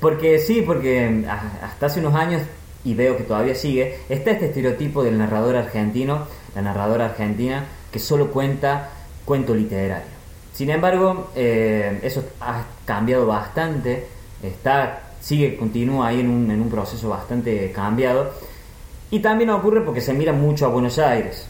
porque 0.00 0.38
sí, 0.38 0.62
porque 0.62 1.24
hasta 1.62 1.86
hace 1.86 2.00
unos 2.00 2.14
años, 2.14 2.42
y 2.84 2.94
veo 2.94 3.16
que 3.16 3.24
todavía 3.24 3.54
sigue, 3.54 3.98
está 4.08 4.30
este 4.30 4.46
estereotipo 4.46 5.02
del 5.02 5.18
narrador 5.18 5.56
argentino, 5.56 6.26
la 6.54 6.62
narradora 6.62 7.06
argentina, 7.06 7.66
solo 7.98 8.30
cuenta 8.30 8.90
cuento 9.24 9.54
literario. 9.54 10.16
Sin 10.52 10.70
embargo, 10.70 11.30
eh, 11.36 11.98
eso 12.02 12.24
ha 12.40 12.64
cambiado 12.84 13.26
bastante, 13.26 14.06
está, 14.42 15.10
sigue, 15.20 15.56
continúa 15.56 16.08
ahí 16.08 16.20
en 16.20 16.30
un, 16.30 16.50
en 16.50 16.62
un 16.62 16.70
proceso 16.70 17.08
bastante 17.10 17.70
cambiado. 17.72 18.32
Y 19.10 19.20
también 19.20 19.50
ocurre 19.50 19.82
porque 19.82 20.00
se 20.00 20.14
mira 20.14 20.32
mucho 20.32 20.64
a 20.66 20.68
Buenos 20.68 20.98
Aires. 20.98 21.46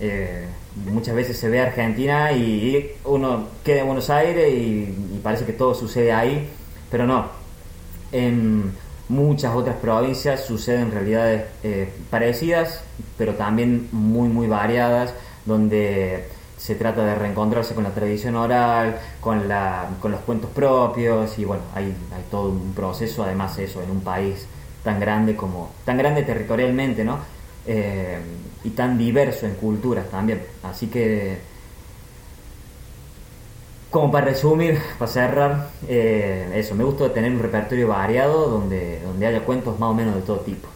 Eh, 0.00 0.46
muchas 0.90 1.14
veces 1.14 1.38
se 1.38 1.48
ve 1.48 1.60
Argentina 1.60 2.32
y 2.32 2.92
uno 3.04 3.46
queda 3.64 3.80
en 3.80 3.86
Buenos 3.86 4.10
Aires 4.10 4.52
y, 4.52 4.94
y, 5.14 5.20
parece 5.22 5.44
que 5.44 5.52
todo 5.52 5.74
sucede 5.74 6.12
ahí, 6.12 6.48
pero 6.90 7.06
no. 7.06 7.26
En 8.10 8.72
muchas 9.08 9.54
otras 9.54 9.76
provincias 9.76 10.44
suceden 10.44 10.90
realidades 10.90 11.44
eh, 11.62 11.88
parecidas, 12.10 12.82
pero 13.16 13.34
también 13.34 13.88
muy, 13.92 14.28
muy 14.28 14.46
variadas, 14.46 15.14
donde 15.48 16.28
se 16.56 16.74
trata 16.74 17.04
de 17.04 17.14
reencontrarse 17.14 17.74
con 17.74 17.84
la 17.84 17.90
tradición 17.90 18.36
oral, 18.36 18.98
con, 19.20 19.48
la, 19.48 19.88
con 20.00 20.12
los 20.12 20.20
cuentos 20.20 20.50
propios 20.50 21.38
y 21.38 21.44
bueno, 21.44 21.62
hay, 21.74 21.94
todo 22.30 22.50
un 22.50 22.74
proceso, 22.74 23.22
además 23.24 23.58
eso, 23.58 23.82
en 23.82 23.90
un 23.90 24.00
país 24.00 24.46
tan 24.84 25.00
grande 25.00 25.34
como, 25.34 25.70
tan 25.84 25.96
grande 25.98 26.22
territorialmente, 26.22 27.04
¿no? 27.04 27.18
Eh, 27.66 28.18
y 28.64 28.70
tan 28.70 28.98
diverso 28.98 29.46
en 29.46 29.54
culturas 29.54 30.08
también. 30.10 30.42
Así 30.62 30.88
que 30.88 31.38
como 33.90 34.10
para 34.10 34.26
resumir, 34.26 34.78
para 34.98 35.10
cerrar, 35.10 35.70
eh, 35.88 36.50
eso, 36.54 36.74
me 36.74 36.84
gusta 36.84 37.12
tener 37.12 37.32
un 37.32 37.38
repertorio 37.38 37.88
variado 37.88 38.48
donde, 38.48 39.00
donde 39.02 39.26
haya 39.26 39.44
cuentos 39.44 39.78
más 39.78 39.90
o 39.90 39.94
menos 39.94 40.14
de 40.14 40.22
todo 40.22 40.40
tipo. 40.40 40.68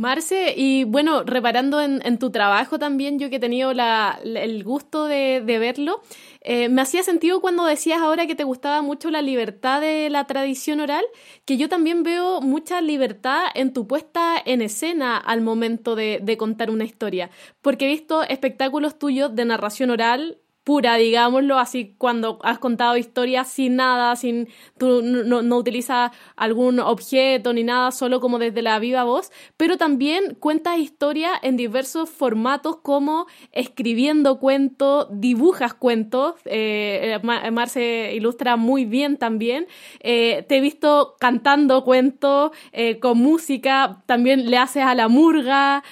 Marce, 0.00 0.54
y 0.56 0.84
bueno, 0.84 1.24
reparando 1.24 1.78
en, 1.82 2.18
tu 2.18 2.30
trabajo 2.30 2.78
también, 2.78 3.18
yo 3.18 3.28
que 3.28 3.36
he 3.36 3.38
tenido 3.38 3.70
el 3.70 4.64
gusto 4.64 5.04
de, 5.04 5.42
verlo, 5.44 6.00
eh, 6.40 6.70
me 6.70 6.80
hacía 6.80 7.02
sentido 7.02 7.42
cuando 7.42 7.66
decías 7.66 8.00
ahora 8.00 8.26
que 8.26 8.34
te 8.34 8.44
gustaba 8.44 8.80
mucho 8.80 9.10
la 9.10 9.20
libertad 9.20 9.82
de 9.82 10.08
la 10.08 10.26
tradición 10.26 10.80
oral, 10.80 11.04
que 11.44 11.58
yo 11.58 11.68
también 11.68 12.02
veo 12.02 12.40
mucha 12.40 12.80
libertad 12.80 13.42
en 13.54 13.74
tu 13.74 13.86
puesta 13.86 14.40
en 14.42 14.62
escena 14.62 15.18
al 15.18 15.42
momento 15.42 15.94
de 15.96 16.36
contar 16.38 16.70
una 16.70 16.84
historia, 16.84 17.28
porque 17.60 17.84
he 17.84 17.88
visto 17.88 18.22
espectáculos 18.22 18.98
tuyos 18.98 19.34
de 19.34 19.44
narración 19.44 19.90
oral 19.90 20.38
pura, 20.64 20.96
digámoslo, 20.96 21.58
así 21.58 21.94
cuando 21.96 22.38
has 22.42 22.58
contado 22.58 22.96
historias 22.96 23.48
sin 23.48 23.76
nada, 23.76 24.14
sin 24.16 24.48
tú 24.78 25.00
no, 25.02 25.42
no, 25.42 25.56
utilizas 25.56 26.10
algún 26.36 26.80
objeto 26.80 27.52
ni 27.52 27.64
nada, 27.64 27.90
solo 27.92 28.20
como 28.20 28.38
desde 28.38 28.62
la 28.62 28.78
viva 28.78 29.04
voz, 29.04 29.32
pero 29.56 29.78
también 29.78 30.36
cuentas 30.38 30.78
historias 30.78 31.32
en 31.42 31.56
diversos 31.56 32.10
formatos 32.10 32.76
como 32.82 33.26
escribiendo 33.52 34.38
cuentos, 34.38 35.08
dibujas 35.10 35.74
cuentos, 35.74 36.34
eh, 36.44 37.18
eh 37.22 37.50
Marce 37.50 38.14
ilustra 38.14 38.56
muy 38.56 38.84
bien 38.84 39.16
también, 39.16 39.66
eh, 40.00 40.44
te 40.48 40.58
he 40.58 40.60
visto 40.60 41.16
cantando 41.18 41.84
cuentos 41.84 42.50
eh, 42.72 42.98
con 43.00 43.18
música, 43.18 44.02
también 44.06 44.50
le 44.50 44.58
haces 44.58 44.82
a 44.82 44.94
la 44.94 45.08
murga, 45.08 45.82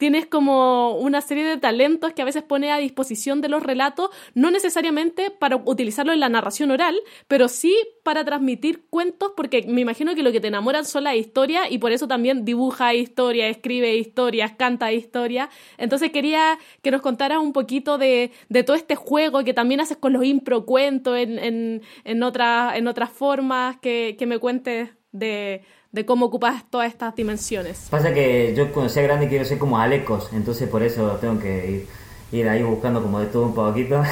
tienes 0.00 0.24
como 0.24 0.96
una 0.96 1.20
serie 1.20 1.44
de 1.44 1.58
talentos 1.58 2.14
que 2.14 2.22
a 2.22 2.24
veces 2.24 2.42
pone 2.42 2.72
a 2.72 2.78
disposición 2.78 3.42
de 3.42 3.50
los 3.50 3.62
relatos, 3.62 4.08
no 4.34 4.50
necesariamente 4.50 5.30
para 5.30 5.56
utilizarlo 5.56 6.14
en 6.14 6.20
la 6.20 6.30
narración 6.30 6.70
oral, 6.70 6.98
pero 7.28 7.48
sí 7.48 7.76
para 8.02 8.24
transmitir 8.24 8.86
cuentos, 8.88 9.32
porque 9.36 9.62
me 9.68 9.82
imagino 9.82 10.14
que 10.14 10.22
lo 10.22 10.32
que 10.32 10.40
te 10.40 10.48
enamoran 10.48 10.86
son 10.86 11.04
las 11.04 11.16
historias 11.16 11.70
y 11.70 11.76
por 11.76 11.92
eso 11.92 12.08
también 12.08 12.46
dibuja 12.46 12.94
historias, 12.94 13.50
escribe 13.50 13.94
historias, 13.94 14.52
canta 14.52 14.90
historias. 14.90 15.50
Entonces 15.76 16.10
quería 16.12 16.58
que 16.80 16.90
nos 16.90 17.02
contaras 17.02 17.36
un 17.38 17.52
poquito 17.52 17.98
de, 17.98 18.32
todo 18.64 18.76
este 18.76 18.96
juego 18.96 19.44
que 19.44 19.52
también 19.52 19.82
haces 19.82 19.98
con 19.98 20.14
los 20.14 20.24
impro 20.24 20.64
cuentos 20.64 21.18
en, 21.18 21.38
en, 21.38 21.82
en, 22.04 22.22
en 22.22 22.88
otras 22.88 23.10
formas, 23.12 23.76
que 23.82 24.24
me 24.26 24.38
cuentes 24.38 24.88
de 25.12 25.62
de 25.92 26.06
cómo 26.06 26.26
ocupas 26.26 26.64
todas 26.70 26.88
estas 26.88 27.14
dimensiones. 27.14 27.88
Pasa 27.90 28.12
que 28.12 28.54
yo 28.56 28.72
cuando 28.72 28.90
sea 28.90 29.02
grande 29.02 29.28
quiero 29.28 29.44
ser 29.44 29.58
como 29.58 29.78
Alecos, 29.78 30.30
entonces 30.32 30.68
por 30.68 30.82
eso 30.82 31.18
tengo 31.20 31.38
que 31.38 31.86
ir, 32.32 32.48
ahí 32.48 32.62
buscando 32.62 33.02
como 33.02 33.20
de 33.20 33.26
todo 33.26 33.44
un 33.46 33.54
poquito. 33.54 34.02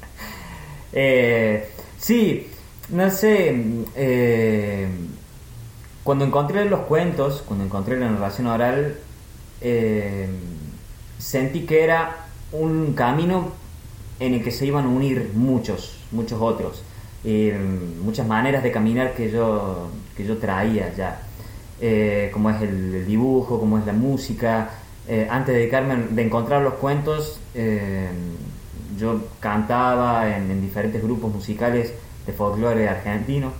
eh, 0.92 1.70
sí, 1.98 2.48
no 2.88 3.10
sé, 3.10 3.54
eh, 3.94 4.88
cuando 6.02 6.24
encontré 6.24 6.64
los 6.64 6.80
cuentos, 6.80 7.42
cuando 7.46 7.64
encontré 7.64 7.98
la 7.98 8.10
narración 8.10 8.48
oral, 8.48 8.96
eh, 9.60 10.28
sentí 11.18 11.66
que 11.66 11.84
era 11.84 12.26
un 12.52 12.94
camino 12.94 13.52
en 14.18 14.34
el 14.34 14.42
que 14.42 14.50
se 14.50 14.66
iban 14.66 14.86
a 14.86 14.88
unir 14.88 15.30
muchos, 15.34 15.98
muchos 16.10 16.40
otros. 16.40 16.82
Eh, 17.22 17.58
muchas 18.02 18.26
maneras 18.26 18.62
de 18.62 18.72
caminar 18.72 19.14
que 19.14 19.30
yo, 19.30 19.88
yo 20.24 20.38
traía 20.38 20.92
ya, 20.94 21.20
eh, 21.80 22.30
como 22.32 22.50
es 22.50 22.62
el, 22.62 23.06
dibujo, 23.06 23.58
como 23.58 23.78
es 23.78 23.86
la 23.86 23.92
música. 23.92 24.70
Eh, 25.08 25.26
antes 25.30 25.54
de 25.54 25.60
dedicarme, 25.60 25.96
de 26.10 26.22
encontrar 26.22 26.62
los 26.62 26.74
cuentos, 26.74 27.40
yo 28.98 29.20
cantaba 29.40 30.36
en, 30.36 30.60
diferentes 30.60 31.02
grupos 31.02 31.34
musicales 31.34 31.92
de 32.26 32.32
folclore 32.32 32.88
argentino. 32.88 33.52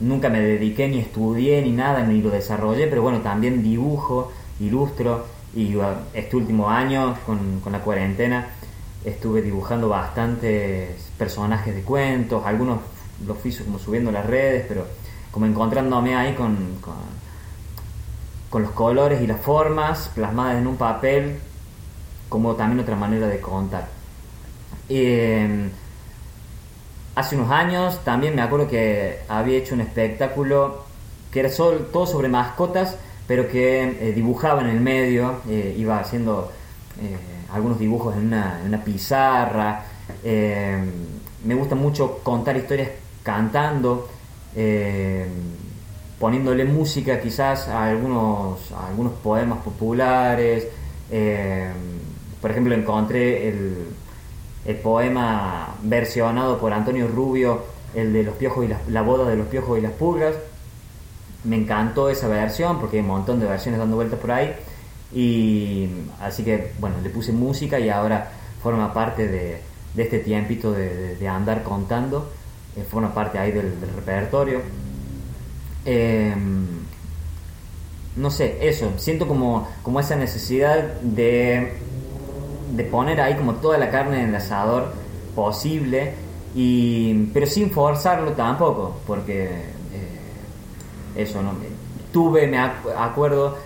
nunca 0.00 0.28
me 0.28 0.40
dediqué 0.40 0.88
ni 0.88 0.98
estudié 0.98 1.62
ni 1.62 1.72
nada, 1.72 2.04
ni 2.04 2.20
lo 2.20 2.30
desarrollé, 2.30 2.86
pero 2.88 3.02
bueno, 3.02 3.20
también 3.20 3.62
dibujo, 3.62 4.32
ilustro 4.60 5.26
y 5.54 5.76
este 6.12 6.36
último 6.36 6.68
año 6.68 7.16
con 7.24 7.72
la 7.72 7.80
cuarentena 7.80 8.48
estuve 9.04 9.42
dibujando 9.42 9.88
bastantes 9.88 10.90
personajes 11.18 11.74
de 11.74 11.82
cuentos, 11.82 12.44
algunos 12.46 12.80
los 13.26 13.38
fui 13.38 13.54
como 13.54 13.78
subiendo 13.78 14.10
las 14.10 14.26
redes, 14.26 14.64
pero 14.68 14.86
como 15.30 15.46
encontrándome 15.46 16.14
ahí 16.14 16.34
con, 16.34 16.56
con, 16.80 18.62
los 18.62 18.70
colores 18.70 19.20
y 19.20 19.26
las 19.26 19.40
formas 19.40 20.10
plasmadas 20.14 20.58
en 20.58 20.68
un 20.68 20.76
papel, 20.76 21.38
como 22.28 22.54
también 22.54 22.80
otra 22.80 22.94
manera 22.94 23.26
de 23.26 23.40
contar. 23.40 23.88
Em, 24.88 25.70
hace 27.16 27.34
unos 27.34 27.50
años 27.50 28.04
también 28.04 28.36
me 28.36 28.42
acuerdo 28.42 28.68
que 28.68 29.20
había 29.28 29.58
hecho 29.58 29.74
un 29.74 29.80
espectáculo 29.80 30.84
que 31.32 31.40
era 31.40 31.50
todo 31.52 32.06
sobre 32.06 32.28
mascotas, 32.28 32.96
pero 33.26 33.48
que 33.48 33.82
eh, 33.82 34.12
dibujaba 34.14 34.60
en 34.60 34.68
el 34.68 34.80
medio, 34.80 35.40
eh, 35.48 35.74
iba 35.76 35.98
haciendo... 35.98 36.52
Eh, 37.02 37.34
algunos 37.54 37.78
dibujos 37.78 38.16
en 38.16 38.26
una, 38.26 38.82
pizarra. 38.84 39.84
Eh, 40.24 40.76
me 41.44 41.54
gusta 41.54 41.74
mucho 41.74 42.18
contar 42.22 42.56
historias 42.56 42.90
cantando, 43.24 44.08
eh, 44.54 45.26
poniéndole 46.20 46.64
música 46.64 47.20
quizás 47.20 47.66
a 47.66 47.86
algunos, 47.86 48.70
algunos 48.72 49.14
poemas 49.14 49.58
populares. 49.64 50.68
Eh, 51.10 51.72
por 52.40 52.52
ejemplo, 52.52 52.74
encontré 52.74 53.48
el, 53.48 53.88
el, 54.64 54.76
poema 54.76 55.74
versionado 55.82 56.58
por 56.58 56.72
Antonio 56.72 57.08
Rubio, 57.08 57.64
el 57.94 58.12
de 58.12 58.22
los 58.22 58.36
piojos 58.36 58.66
y 58.66 58.92
la, 58.92 59.02
boda 59.02 59.28
de 59.28 59.36
los 59.36 59.48
piojos 59.48 59.78
y 59.78 59.80
las 59.80 59.92
pulgas. 59.92 60.34
Me 61.42 61.56
encantó 61.56 62.08
esa 62.08 62.28
versión 62.28 62.78
porque 62.78 62.98
hay 62.98 63.02
un 63.02 63.08
montón 63.08 63.40
de 63.40 63.46
versiones 63.46 63.80
dando 63.80 63.96
vueltas 63.96 64.20
por 64.20 64.30
ahí. 64.30 64.54
Y 65.12 65.88
así 66.20 66.44
que, 66.44 66.72
bueno, 66.78 66.96
le 67.02 67.10
puse 67.10 67.32
música 67.32 67.78
y 67.78 67.88
ahora 67.88 68.30
forma 68.62 68.92
parte 68.92 69.28
de, 69.28 69.60
este 69.96 70.18
tiempito 70.18 70.72
de, 70.72 71.28
andar 71.28 71.62
contando, 71.62 72.30
eh, 72.76 72.84
forma 72.88 73.12
parte 73.12 73.38
ahí 73.38 73.52
del, 73.52 73.74
repertorio. 73.94 74.60
Em, 75.84 76.66
no 78.16 78.30
sé, 78.30 78.58
eso, 78.68 78.92
siento 78.96 79.26
como, 79.26 79.68
como 79.82 80.00
esa 80.00 80.16
necesidad 80.16 81.00
de, 81.00 81.72
de 82.74 82.84
poner 82.84 83.20
ahí 83.20 83.34
como 83.34 83.54
toda 83.56 83.78
la 83.78 83.90
carne 83.90 84.22
en 84.22 84.28
el 84.30 84.34
asador 84.34 84.92
posible, 85.34 86.14
y, 86.54 87.26
pero 87.32 87.46
sin 87.46 87.70
forzarlo 87.70 88.32
tampoco, 88.32 89.00
porque 89.06 89.44
eh, 89.44 90.20
eso, 91.16 91.42
¿no? 91.42 91.52
Tuve, 92.12 92.46
me 92.46 92.58
acuerdo, 92.58 93.56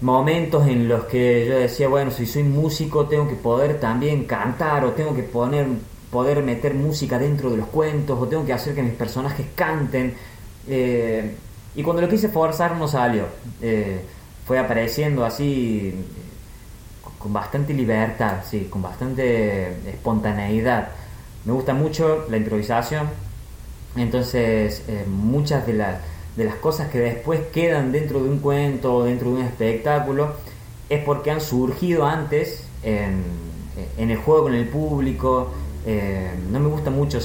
momentos 0.00 0.66
en 0.66 0.88
los 0.88 1.04
que 1.04 1.46
yo 1.48 1.58
decía, 1.58 1.88
bueno, 1.88 2.10
si 2.10 2.26
soy 2.26 2.42
músico 2.42 3.06
tengo 3.06 3.28
que 3.28 3.34
poder 3.34 3.80
también 3.80 4.24
cantar 4.24 4.84
o 4.84 4.92
tengo 4.92 5.14
que 5.14 5.22
poner, 5.22 5.66
poder 6.16 6.42
meter 6.42 6.72
música 6.72 7.18
dentro 7.18 7.50
de 7.50 7.58
los 7.58 7.66
cuentos 7.66 8.18
o 8.18 8.26
tengo 8.26 8.46
que 8.46 8.54
hacer 8.54 8.74
que 8.74 8.82
mis 8.82 8.94
personajes 8.94 9.44
canten. 9.54 10.14
Eh, 10.66 11.34
y 11.74 11.82
cuando 11.82 12.00
lo 12.00 12.08
quise 12.08 12.30
forzar 12.30 12.74
no 12.76 12.88
salió. 12.88 13.26
Eh, 13.60 14.00
fue 14.46 14.58
apareciendo 14.58 15.26
así 15.26 15.94
con 17.18 17.34
bastante 17.34 17.74
libertad, 17.74 18.38
sí, 18.48 18.66
con 18.70 18.80
bastante 18.80 19.68
espontaneidad. 19.90 20.88
Me 21.44 21.52
gusta 21.52 21.74
mucho 21.74 22.24
la 22.30 22.38
improvisación, 22.38 23.10
entonces 23.94 24.84
eh, 24.88 25.04
muchas 25.06 25.66
de 25.66 25.74
las 25.74 25.98
de 26.34 26.44
las 26.44 26.54
cosas 26.56 26.88
que 26.88 26.98
después 26.98 27.40
quedan 27.52 27.92
dentro 27.92 28.22
de 28.22 28.30
un 28.30 28.38
cuento 28.38 28.94
o 28.94 29.04
dentro 29.04 29.30
de 29.30 29.36
un 29.36 29.42
espectáculo 29.42 30.32
es 30.88 31.02
porque 31.04 31.30
han 31.30 31.40
surgido 31.42 32.06
antes 32.06 32.62
en, 32.82 33.22
el 33.98 34.16
juego 34.16 34.44
con 34.44 34.54
el 34.54 34.68
público. 34.68 35.50
Eh, 35.86 36.34
no 36.50 36.58
me 36.60 36.68
gusta 36.68 36.90
mucho 36.90 37.18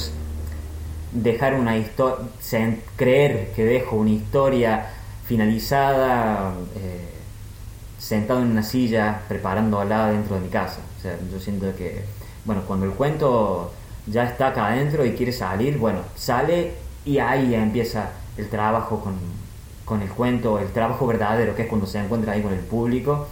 dejar 1.12 1.56
una 1.56 1.78
historia, 1.78 2.28
creer 2.95 3.52
que 3.56 3.65
dejo 3.65 3.97
una 3.97 4.12
historia 4.12 4.88
finalizada 5.26 6.54
eh, 6.76 7.10
sentado 7.97 8.41
en 8.41 8.52
una 8.52 8.63
silla 8.63 9.21
preparándola 9.28 10.12
dentro 10.12 10.36
de 10.36 10.41
mi 10.41 10.50
casa. 10.50 10.80
O 10.97 11.02
sea, 11.02 11.17
yo 11.32 11.39
siento 11.39 11.76
que, 11.76 12.04
bueno, 12.45 12.62
cuando 12.67 12.86
el 12.86 12.91
cuento 12.93 13.71
ya 14.08 14.26
está 14.26 14.47
acá 14.47 14.67
adentro 14.67 15.06
y 15.06 15.13
quiere 15.13 15.32
salir, 15.32 15.78
bueno, 15.78 16.00
sale 16.15 16.74
y 17.06 17.19
ahí 17.19 17.54
empieza 17.56 18.12
el 18.38 18.50
trabajo 18.50 19.04
con, 19.86 20.02
el 20.02 20.10
cuento, 20.10 20.60
el 20.60 20.69
trabajo 20.69 21.06
verdadero, 21.06 21.56
que 21.56 21.63
es 21.63 21.67
cuando 21.67 21.86
se 21.86 22.00
encuentra 22.00 22.34
ahí 22.34 22.41
con 22.41 22.54
el 22.54 22.60
público. 22.60 23.28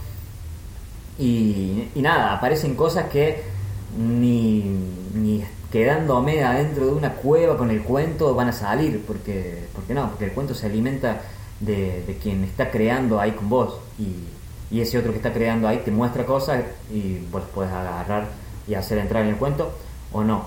Y, 1.18 1.88
nada, 1.96 2.34
aparecen 2.34 2.74
cosas 2.74 3.06
que 3.10 3.42
ni, 3.98 4.64
ni 5.14 5.44
quedándome 5.70 6.42
adentro 6.42 6.86
de 6.86 6.92
una 6.92 7.14
cueva 7.14 7.56
con 7.56 7.70
el 7.70 7.82
cuento 7.82 8.34
van 8.34 8.48
a 8.48 8.52
salir, 8.52 9.04
porque, 9.06 9.64
porque 9.74 9.94
no, 9.94 10.08
porque 10.10 10.26
el 10.26 10.32
cuento 10.32 10.54
se 10.54 10.66
alimenta 10.66 11.20
de, 11.60 12.18
quien 12.22 12.44
está 12.44 12.70
creando 12.70 13.20
ahí 13.20 13.32
con 13.32 13.48
vos. 13.48 13.74
Y, 13.98 14.74
y 14.74 14.80
ese 14.80 14.98
otro 14.98 15.10
que 15.10 15.18
está 15.18 15.32
creando 15.32 15.68
ahí 15.68 15.78
te 15.78 15.90
muestra 15.90 16.24
cosas 16.24 16.62
y 16.92 17.18
vos 17.30 17.42
puedes 17.54 17.72
agarrar 17.72 18.28
y 18.66 18.74
hacer 18.74 18.98
entrar 18.98 19.22
en 19.24 19.30
el 19.30 19.36
cuento 19.36 19.72
o 20.12 20.22
no. 20.22 20.44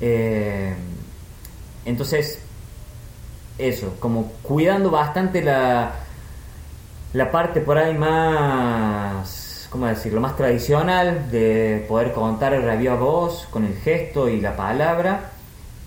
Eh, 0.00 0.74
entonces, 1.84 2.40
eso, 3.58 3.94
como 3.98 4.32
cuidando 4.42 4.90
bastante 4.90 5.42
la, 5.42 5.92
la 7.12 7.30
parte 7.30 7.60
por 7.60 7.78
ahí 7.78 7.96
más, 7.96 9.49
¿cómo 9.70 9.86
decirlo?, 9.86 10.20
más 10.20 10.36
tradicional 10.36 11.30
de 11.30 11.84
poder 11.88 12.12
contar 12.12 12.52
el 12.54 12.88
a 12.88 12.94
voz 12.94 13.46
con 13.50 13.64
el 13.64 13.74
gesto 13.76 14.28
y 14.28 14.40
la 14.40 14.56
palabra. 14.56 15.30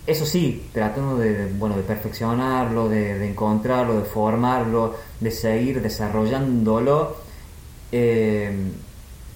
Eso 0.08 0.26
sí, 0.26 0.70
tratando 0.74 1.18
de, 1.18 1.52
bueno, 1.58 1.76
de 1.78 1.84
perfeccionarlo, 1.84 2.90
de, 2.90 3.30
encontrarlo, 3.30 3.96
de 3.96 4.06
formarlo, 4.06 4.96
de 5.20 5.32
seguir 5.32 5.82
desarrollándolo. 5.82 7.16
Eh, 7.92 8.72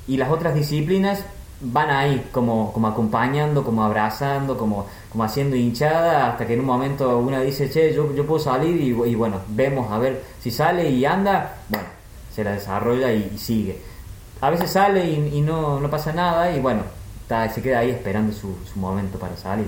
y 0.08 0.18
las 0.18 0.32
otras 0.32 0.56
disciplinas 0.56 1.24
van 1.60 1.90
ahí 1.90 2.28
como, 2.32 2.72
como 2.72 2.88
acompañando, 2.88 3.64
como 3.64 3.84
abrazando, 3.84 4.58
como, 4.58 4.86
como 5.12 5.24
haciendo 5.24 5.56
hinchada, 5.56 6.30
hasta 6.30 6.46
que 6.46 6.54
en 6.54 6.62
un 6.62 6.66
momento 6.66 7.18
una 7.18 7.42
dice, 7.42 7.70
che, 7.70 7.94
yo, 7.94 8.14
yo 8.14 8.26
puedo 8.26 8.40
salir 8.40 8.80
y, 8.80 9.16
bueno, 9.16 9.42
vemos 9.50 9.92
a 9.92 9.98
ver 9.98 10.24
si 10.42 10.52
sale 10.52 10.90
y 10.90 11.06
anda, 11.06 11.58
bueno, 11.70 11.88
se 12.34 12.44
la 12.44 12.52
desarrolla 12.52 13.12
y, 13.12 13.38
sigue. 13.38 13.82
A 14.42 14.50
veces 14.50 14.72
sale 14.72 15.10
y, 15.10 15.42
no, 15.42 15.80
no, 15.80 15.90
pasa 15.90 16.14
nada 16.14 16.56
y 16.56 16.60
bueno, 16.60 16.84
se 17.54 17.62
queda 17.62 17.80
ahí 17.80 17.90
esperando 17.90 18.34
su, 18.34 18.56
su 18.72 18.80
momento 18.80 19.18
para 19.18 19.36
salir. 19.36 19.68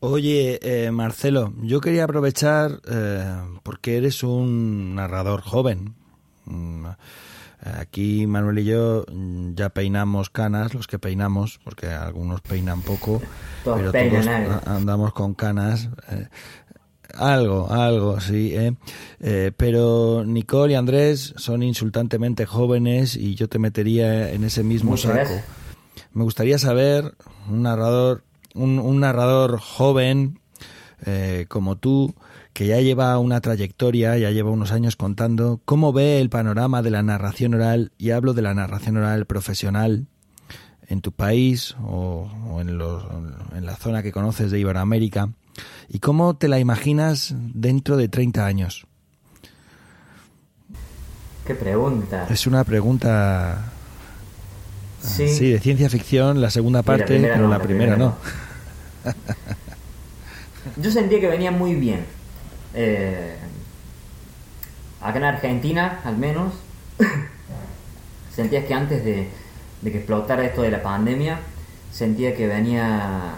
Oye, 0.00 0.60
eh, 0.62 0.90
Marcelo, 0.92 1.52
yo 1.62 1.80
quería 1.80 2.04
aprovechar, 2.04 2.80
eh, 2.88 3.36
porque 3.64 3.96
eres 3.96 4.22
un 4.22 4.94
narrador 4.94 5.40
joven, 5.40 5.94
mm, 6.44 6.86
Aquí 7.60 8.26
Manuel 8.28 8.60
y 8.60 8.64
yo 8.64 9.04
mm, 9.12 9.54
ya 9.54 9.70
peinamos 9.70 10.30
canas, 10.30 10.74
los 10.74 10.86
que 10.86 11.00
peinamos, 11.00 11.58
porque 11.64 11.88
algunos 11.88 12.40
peinan 12.40 12.82
poco, 12.82 13.20
pero 13.64 13.90
todos 13.90 14.26
andamos 14.64 15.12
con 15.12 15.34
canas. 15.34 15.88
Eh, 16.10 16.28
algo, 17.18 17.70
algo, 17.70 18.20
sí. 18.20 18.54
Eh. 18.54 18.74
Eh, 19.20 19.52
pero 19.56 20.24
Nicole 20.24 20.72
y 20.72 20.76
Andrés 20.76 21.34
son 21.36 21.62
insultantemente 21.62 22.46
jóvenes 22.46 23.16
y 23.16 23.34
yo 23.34 23.48
te 23.48 23.58
metería 23.58 24.32
en 24.32 24.44
ese 24.44 24.62
mismo 24.62 24.96
saco. 24.96 25.30
Me 26.12 26.24
gustaría 26.24 26.58
saber, 26.58 27.14
un 27.48 27.62
narrador, 27.62 28.24
un, 28.54 28.78
un 28.78 29.00
narrador 29.00 29.58
joven 29.58 30.40
como 31.46 31.76
tú, 31.76 32.16
que 32.52 32.66
ya 32.66 32.80
lleva 32.80 33.16
una 33.18 33.40
trayectoria, 33.40 34.18
ya 34.18 34.32
lleva 34.32 34.50
unos 34.50 34.72
años 34.72 34.96
contando, 34.96 35.60
cómo 35.64 35.92
ve 35.92 36.20
el 36.20 36.28
panorama 36.28 36.82
de 36.82 36.90
la 36.90 37.04
narración 37.04 37.54
oral, 37.54 37.92
y 37.98 38.10
hablo 38.10 38.34
de 38.34 38.42
la 38.42 38.52
narración 38.52 38.96
oral 38.96 39.26
profesional, 39.26 40.08
en 40.88 41.00
tu 41.00 41.12
país 41.12 41.76
o, 41.82 42.28
en, 42.60 42.68
en, 42.70 43.66
la 43.66 43.76
zona 43.76 44.02
que 44.02 44.10
conoces 44.10 44.50
de 44.50 44.58
Iberoamérica, 44.58 45.30
y 45.88 45.98
cómo 45.98 46.36
te 46.36 46.48
la 46.48 46.58
imaginas 46.58 47.34
dentro 47.36 47.96
de 47.96 48.08
30 48.08 48.44
años. 48.44 48.86
¿Qué 51.46 51.54
pregunta? 51.54 52.26
Es 52.30 52.46
una 52.46 52.64
pregunta... 52.64 53.72
Sí, 55.00 55.50
de 55.50 55.60
ciencia 55.60 55.88
ficción, 55.88 56.40
la 56.40 56.50
segunda 56.50 56.82
parte, 56.82 57.20
pero 57.20 57.48
la, 57.48 57.60
primera 57.60 57.96
no. 57.96 58.16
Yo 60.76 60.90
sentía 60.90 61.20
que 61.20 61.28
venía 61.28 61.52
muy 61.52 61.74
bien 61.74 62.00
eh, 62.74 63.36
acá 65.00 65.18
en 65.18 65.24
Argentina, 65.24 66.00
al 66.04 66.16
menos, 66.16 66.54
sentías 68.34 68.64
que 68.64 68.74
antes 68.74 69.04
de, 69.04 69.28
que 69.82 69.98
explotara 69.98 70.44
esto 70.44 70.62
de 70.62 70.70
la 70.70 70.82
pandemia, 70.82 71.40
sentía 71.92 72.34
que 72.34 72.46
venía 72.46 73.34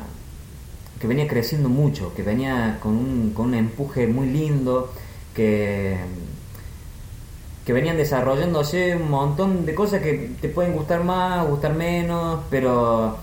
que 1.01 1.07
venía 1.07 1.27
creciendo 1.27 1.69
mucho, 1.69 2.15
que 2.15 2.23
venía 2.23 2.79
con 2.83 2.93
un, 2.93 3.33
con 3.35 3.47
un 3.47 3.55
empuje 3.55 4.07
muy 4.07 4.29
lindo, 4.29 4.93
que, 5.35 5.97
que 7.65 7.73
venían 7.73 7.97
desarrollándose 7.97 8.97
un 8.97 9.11
montón 9.11 9.65
de 9.65 9.75
cosas 9.75 10.03
que 10.03 10.33
te 10.41 10.51
pueden 10.51 10.75
gustar 10.75 11.03
más, 11.03 11.49
gustar 11.49 11.75
menos, 11.75 12.41
pero 12.51 13.17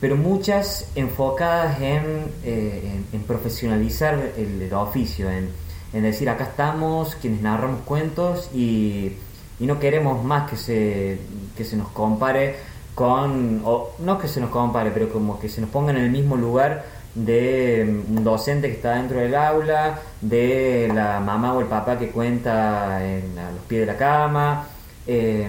pero 0.00 0.16
muchas 0.16 0.90
enfocadas 0.94 1.80
en, 1.80 2.32
eh, 2.42 3.02
en, 3.12 3.22
profesionalizar 3.22 4.32
el, 4.36 4.72
oficio, 4.72 5.28
en, 5.30 5.50
decir 5.92 6.30
acá 6.30 6.44
estamos, 6.44 7.16
quienes 7.16 7.42
narramos 7.42 7.82
cuentos 7.82 8.50
y, 8.54 9.12
no 9.60 9.78
queremos 9.78 10.24
más 10.24 10.48
que 10.48 10.56
se, 10.56 11.18
que 11.54 11.64
se 11.66 11.76
nos 11.76 11.88
compare 11.88 12.56
con, 13.00 13.62
o 13.64 13.92
no 14.00 14.18
que 14.18 14.28
se 14.28 14.42
nos 14.42 14.50
compare, 14.50 14.90
pero 14.90 15.08
como 15.08 15.40
que 15.40 15.48
se 15.48 15.62
nos 15.62 15.70
ponga 15.70 15.90
en 15.90 15.96
el 15.96 16.10
mismo 16.10 16.36
lugar 16.36 16.84
de 17.14 18.02
un 18.14 18.22
docente 18.22 18.68
que 18.68 18.74
está 18.74 18.96
dentro 18.96 19.20
del 19.20 19.34
aula, 19.34 19.98
de 20.20 20.92
la 20.94 21.18
mamá 21.18 21.54
o 21.54 21.60
el 21.60 21.66
papá 21.66 21.98
que 21.98 22.10
cuenta 22.10 23.02
en, 23.02 23.38
a 23.38 23.52
los 23.52 23.62
pies 23.62 23.80
de 23.80 23.86
la 23.86 23.96
cama, 23.96 24.66
eh, 25.06 25.48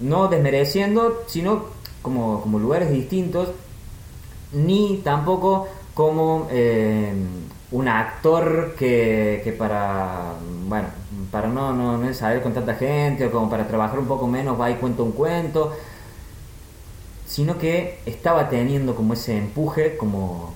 no 0.00 0.26
desmereciendo, 0.26 1.22
sino 1.28 1.66
como, 2.02 2.40
como 2.40 2.58
lugares 2.58 2.90
distintos 2.90 3.50
ni 4.52 4.96
tampoco 5.04 5.68
como 5.94 6.48
eh, 6.50 7.12
un 7.70 7.86
actor 7.86 8.74
que, 8.76 9.42
que, 9.44 9.52
para, 9.52 10.32
bueno, 10.66 10.88
para 11.30 11.46
no, 11.46 11.72
no, 11.72 11.96
no, 11.98 12.12
saber 12.14 12.42
con 12.42 12.52
tanta 12.52 12.74
gente 12.74 13.26
o 13.26 13.30
como 13.30 13.48
para 13.48 13.68
trabajar 13.68 14.00
un 14.00 14.06
poco 14.06 14.26
menos 14.26 14.60
va 14.60 14.72
y 14.72 14.74
cuenta 14.74 15.04
un 15.04 15.12
cuento, 15.12 15.72
sino 17.30 17.58
que 17.58 18.00
estaba 18.06 18.48
teniendo 18.48 18.96
como 18.96 19.14
ese 19.14 19.38
empuje, 19.38 19.96
como, 19.96 20.52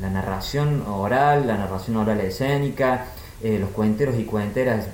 la 0.00 0.08
narración 0.08 0.82
oral, 0.88 1.46
la 1.46 1.58
narración 1.58 1.98
oral 1.98 2.18
escénica, 2.20 3.06
eh, 3.42 3.58
los 3.58 3.68
cuenteros 3.70 4.18
y 4.18 4.24
cuenteras 4.24 4.86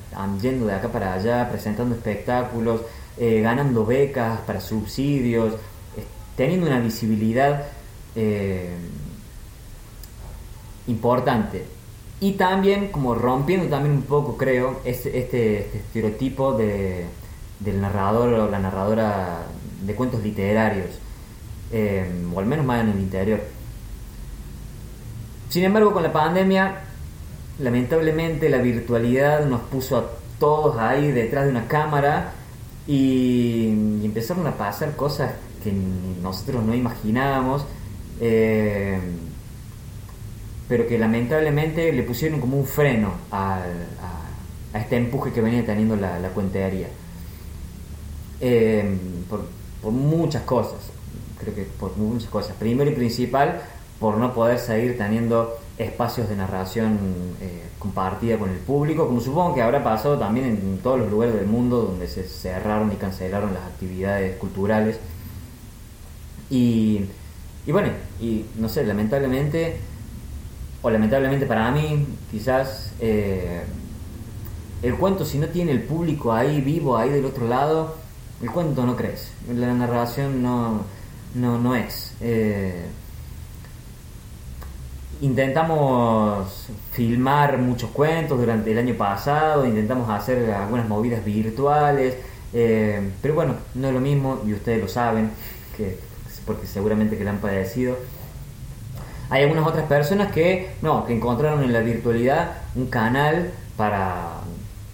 yendo 0.43 0.67
de 0.67 0.75
acá 0.75 0.89
para 0.89 1.15
allá, 1.15 1.49
presentando 1.49 1.95
espectáculos, 1.95 2.81
eh, 3.17 3.41
ganando 3.43 3.87
becas 3.87 4.41
para 4.41 4.61
subsidios, 4.61 5.55
teniendo 6.37 6.67
una 6.67 6.81
visibilidad 6.81 7.65
eh, 8.17 8.75
importante. 10.89 11.65
Y 12.21 12.33
también 12.33 12.89
como 12.89 13.15
rompiendo 13.15 13.69
también 13.69 13.95
un 13.95 14.03
poco, 14.03 14.37
creo, 14.37 14.81
este, 14.85 15.17
este, 15.17 15.77
estereotipo 15.79 16.55
de, 16.55 17.05
del 17.61 17.81
narrador 17.81 18.35
o 18.35 18.51
la 18.51 18.59
narradora 18.59 19.47
de 19.87 19.95
cuentos 19.95 20.23
literarios, 20.23 20.99
o 21.73 22.39
al 22.39 22.47
menos 22.47 22.67
más 22.67 22.83
en 22.83 22.91
el 22.91 23.01
interior. 23.01 23.41
Sin 25.49 25.65
embargo, 25.65 25.93
con 25.93 26.03
la 26.03 26.13
pandemia, 26.13 26.81
lamentablemente 27.59 28.49
la 28.49 28.59
virtualidad 28.59 29.47
nos 29.47 29.63
puso 29.63 29.97
a 29.97 30.11
todos 30.39 30.79
ahí 30.79 31.11
detrás 31.11 31.45
de 31.45 31.51
una 31.51 31.67
cámara 31.67 32.33
y 32.87 33.69
empezaron 34.05 34.47
a 34.47 34.57
pasar 34.57 34.97
cosas 34.97 35.33
que 35.63 35.73
nosotros 36.23 36.65
no 36.65 36.75
imaginábamos 36.75 37.67
eh, 38.21 38.99
pero 40.69 40.87
que 40.87 40.99
lamentablemente 40.99 41.93
le 41.93 42.03
pusieron 42.03 42.39
como 42.39 42.59
un 42.59 42.67
freno 42.67 43.13
a, 43.33 43.63
este 44.73 44.97
empuje 44.97 45.33
que 45.33 45.41
venía 45.41 45.67
teniendo 45.67 45.97
la, 45.97 46.21
la 46.21 46.29
cuentería. 46.29 46.87
Eh, 48.41 48.97
por, 49.29 49.41
muchas 49.91 50.43
cosas, 50.43 50.90
creo 51.41 51.55
que 51.55 51.63
por 51.65 51.97
muchas 51.97 52.29
cosas. 52.31 52.57
Primero 52.59 52.91
y 52.91 52.95
principal, 52.95 53.63
por 53.99 54.17
no 54.17 54.35
poder 54.35 54.59
seguir 54.59 54.97
teniendo 54.99 55.57
espacios 55.79 56.29
de 56.29 56.37
narración 56.37 56.99
eh, 57.41 57.63
compartida 57.79 58.39
con 58.39 58.51
el 58.51 58.59
público, 58.59 59.07
como 59.07 59.21
supongo 59.21 59.55
que 59.55 59.63
habrá 59.63 59.83
pasado 59.83 60.19
también 60.19 60.47
en 60.47 60.79
todos 60.83 60.99
los 61.01 61.11
lugares 61.11 61.35
del 61.35 61.47
mundo 61.47 61.83
donde 61.83 62.07
se 62.07 62.25
cerraron 62.25 62.93
y 62.93 62.97
cancelaron 62.97 63.55
las 63.55 63.65
actividades 63.65 64.37
culturales. 64.37 64.99
Y 66.51 67.07
y 67.67 67.73
bueno, 67.73 67.91
y 68.21 68.47
no 68.57 68.69
sé, 68.69 68.85
lamentablemente, 68.85 69.77
o 70.83 70.91
lamentablemente 70.91 71.47
para 71.47 71.71
mí, 71.71 72.07
quizás 72.31 72.93
eh, 73.01 73.63
el 74.83 74.95
cuento 74.97 75.25
si 75.25 75.39
no 75.39 75.49
tiene 75.49 75.73
el 75.73 75.83
público 75.83 76.33
ahí 76.33 76.61
vivo, 76.63 76.97
ahí 76.97 77.11
del 77.11 77.27
otro 77.27 77.47
lado, 77.47 77.97
el 78.43 78.51
cuento 78.51 78.87
no 78.87 78.97
crece, 78.97 79.31
la 79.55 79.75
narración 79.75 80.43
no, 80.43 80.85
no, 81.35 81.59
no 81.59 81.75
es. 81.75 82.15
Eh, 82.21 82.87
intentamos 85.21 86.69
filmar 86.93 87.59
muchos 87.59 87.91
cuentos 87.91 88.39
durante 88.39 88.73
el 88.73 88.79
año 88.79 88.95
pasado, 88.95 89.67
intentamos 89.67 90.09
hacer 90.09 90.51
algunas 90.51 90.89
movidas 90.89 91.25
virtuales, 91.25 92.17
eh, 92.53 93.11
pero 93.21 93.35
bueno, 93.35 93.55
no 93.75 93.89
es 93.89 93.95
lo 93.95 94.01
mismo 94.01 94.41
y 94.47 94.55
ustedes 94.55 94.81
lo 94.81 94.89
saben, 94.89 95.31
que 95.77 95.99
porque 96.47 96.67
seguramente 96.67 97.17
que 97.17 97.25
la 97.25 97.31
han 97.31 97.39
padecido. 97.39 97.97
Hay 99.29 99.45
algunas 99.45 99.67
otras 99.67 99.87
personas 99.87 100.33
que 100.33 100.73
no, 100.83 101.07
que 101.07 101.15
encontraron 101.15 101.63
en 101.63 101.73
la 101.73 101.81
virtualidad 101.81 102.55
un 102.75 102.87
canal 102.87 103.53
para, 103.77 104.41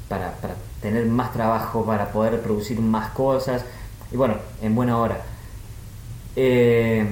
para, 0.08 0.34
tener 0.82 1.06
más 1.06 1.32
trabajo, 1.32 1.86
para 1.86 2.10
poder 2.12 2.40
producir 2.42 2.78
más 2.80 3.10
cosas, 3.10 3.64
y 4.12 4.16
bueno, 4.16 4.34
en 4.60 4.74
buena 4.74 4.98
hora. 4.98 5.22
Eh, 6.36 7.04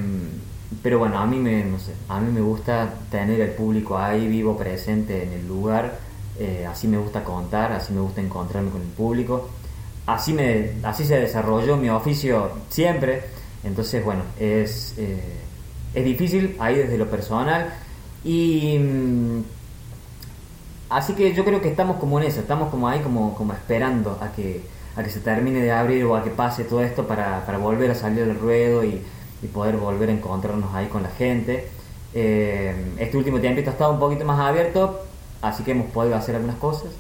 pero 0.82 0.98
bueno, 0.98 1.18
a 1.18 1.26
mí 1.26 1.38
me, 1.38 1.64
a 2.10 2.20
mí 2.20 2.30
me 2.30 2.42
gusta 2.42 2.92
tener 3.10 3.40
el 3.40 3.52
público 3.52 3.96
ahí 3.96 4.28
vivo, 4.28 4.54
presente 4.54 5.22
en 5.22 5.32
el 5.32 5.48
lugar, 5.48 5.98
eh, 6.38 6.66
así 6.68 6.86
me 6.88 6.98
gusta 6.98 7.24
contar, 7.24 7.72
así 7.72 7.94
me 7.94 8.02
gusta 8.02 8.20
encontrarme 8.20 8.70
con 8.70 8.82
el 8.82 8.88
público, 8.88 9.48
así, 10.06 10.34
me, 10.34 10.72
así 10.82 11.06
se 11.06 11.18
desarrolló 11.18 11.78
mi 11.78 11.88
oficio 11.88 12.50
siempre, 12.68 13.22
entonces 13.64 14.04
bueno, 14.04 14.24
es, 14.38 14.94
eh, 14.98 15.22
es 15.94 16.04
difícil 16.04 16.56
ahí 16.58 16.76
desde 16.76 16.98
lo 16.98 17.08
personal. 17.08 17.72
Y... 18.24 18.78
Mm, 18.78 19.42
así 20.90 21.14
que 21.14 21.34
yo 21.34 21.44
creo 21.44 21.60
que 21.62 21.68
estamos 21.68 21.96
como 21.96 22.20
en 22.20 22.26
eso, 22.26 22.40
estamos 22.40 22.68
como 22.70 22.88
ahí 22.88 23.00
como, 23.00 23.34
como 23.34 23.54
esperando 23.54 24.18
a 24.20 24.30
que, 24.32 24.60
a 24.96 25.02
que 25.02 25.10
se 25.10 25.20
termine 25.20 25.60
de 25.60 25.72
abrir 25.72 26.04
o 26.04 26.14
a 26.14 26.22
que 26.22 26.30
pase 26.30 26.64
todo 26.64 26.82
esto 26.82 27.06
para, 27.06 27.44
para 27.46 27.58
volver 27.58 27.90
a 27.90 27.94
salir 27.94 28.26
del 28.26 28.38
ruedo 28.38 28.84
y, 28.84 29.02
y 29.44 29.46
poder 29.46 29.76
volver 29.76 30.08
a 30.08 30.12
encontrarnos 30.12 30.74
ahí 30.74 30.86
con 30.86 31.02
la 31.02 31.10
gente. 31.10 31.68
Eh, 32.14 32.74
este 32.98 33.16
último 33.16 33.40
tiempo 33.40 33.60
ha 33.60 33.72
estado 33.72 33.92
un 33.92 34.00
poquito 34.00 34.24
más 34.24 34.40
abierto, 34.40 35.02
así 35.42 35.62
que 35.62 35.72
hemos 35.72 35.90
podido 35.90 36.16
hacer 36.16 36.34
algunas 36.36 36.56
cosas 36.56 36.90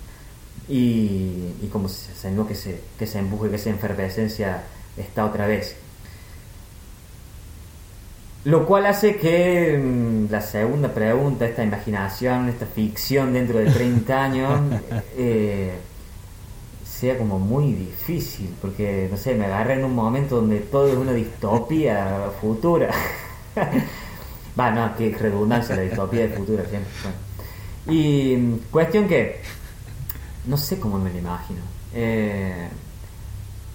y, 0.68 1.54
y 1.62 1.68
como 1.72 1.88
se, 1.88 2.12
que 2.46 2.54
se, 2.54 2.80
que 2.98 3.06
se 3.06 3.18
empuje, 3.18 3.48
que 3.48 3.56
esa 3.56 3.70
efervescencia 3.70 4.62
está 4.96 5.24
otra 5.24 5.46
vez. 5.46 5.76
Lo 8.44 8.66
cual 8.66 8.84
hace 8.84 9.16
que 9.16 9.78
mm, 9.78 10.30
la 10.30 10.42
segunda 10.42 10.92
pregunta, 10.92 11.46
esta 11.46 11.64
imaginación, 11.64 12.50
esta 12.50 12.66
ficción 12.66 13.32
dentro 13.32 13.58
de 13.58 13.70
30 13.70 14.22
años, 14.22 14.60
eh, 15.16 15.72
sea 16.98 17.18
como 17.18 17.38
muy 17.38 17.72
difícil, 17.72 18.54
porque, 18.60 19.08
no 19.10 19.16
sé, 19.16 19.34
me 19.34 19.46
agarré 19.46 19.74
en 19.74 19.84
un 19.84 19.94
momento 19.94 20.36
donde 20.36 20.60
todo 20.60 20.88
es 20.88 20.96
una 20.96 21.12
distopía 21.12 22.30
futura. 22.40 22.90
Va, 24.58 24.70
no, 24.70 24.96
qué 24.96 25.10
redundancia 25.18 25.74
la 25.74 25.82
distopía 25.82 26.22
de 26.22 26.28
futura 26.28 26.64
siempre. 26.66 26.92
Y 27.88 28.60
cuestión 28.70 29.08
que, 29.08 29.40
no 30.46 30.56
sé 30.56 30.78
cómo 30.78 30.98
me 30.98 31.10
lo 31.10 31.18
imagino. 31.18 31.60
Eh, 31.92 32.68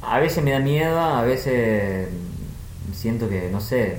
a 0.02 0.20
veces 0.20 0.42
me 0.42 0.52
da 0.52 0.60
miedo, 0.60 0.98
a 0.98 1.24
veces 1.24 2.08
siento 2.94 3.28
que, 3.28 3.50
no 3.52 3.60
sé, 3.60 3.98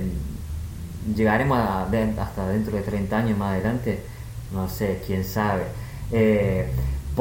llegaremos 1.15 1.59
hasta 1.59 2.47
dentro 2.49 2.75
de 2.75 2.81
30 2.81 3.17
años 3.17 3.37
más 3.37 3.53
adelante, 3.53 3.99
no 4.51 4.67
sé, 4.67 4.99
quién 5.05 5.23
sabe. 5.23 5.65
Eh, 6.11 6.65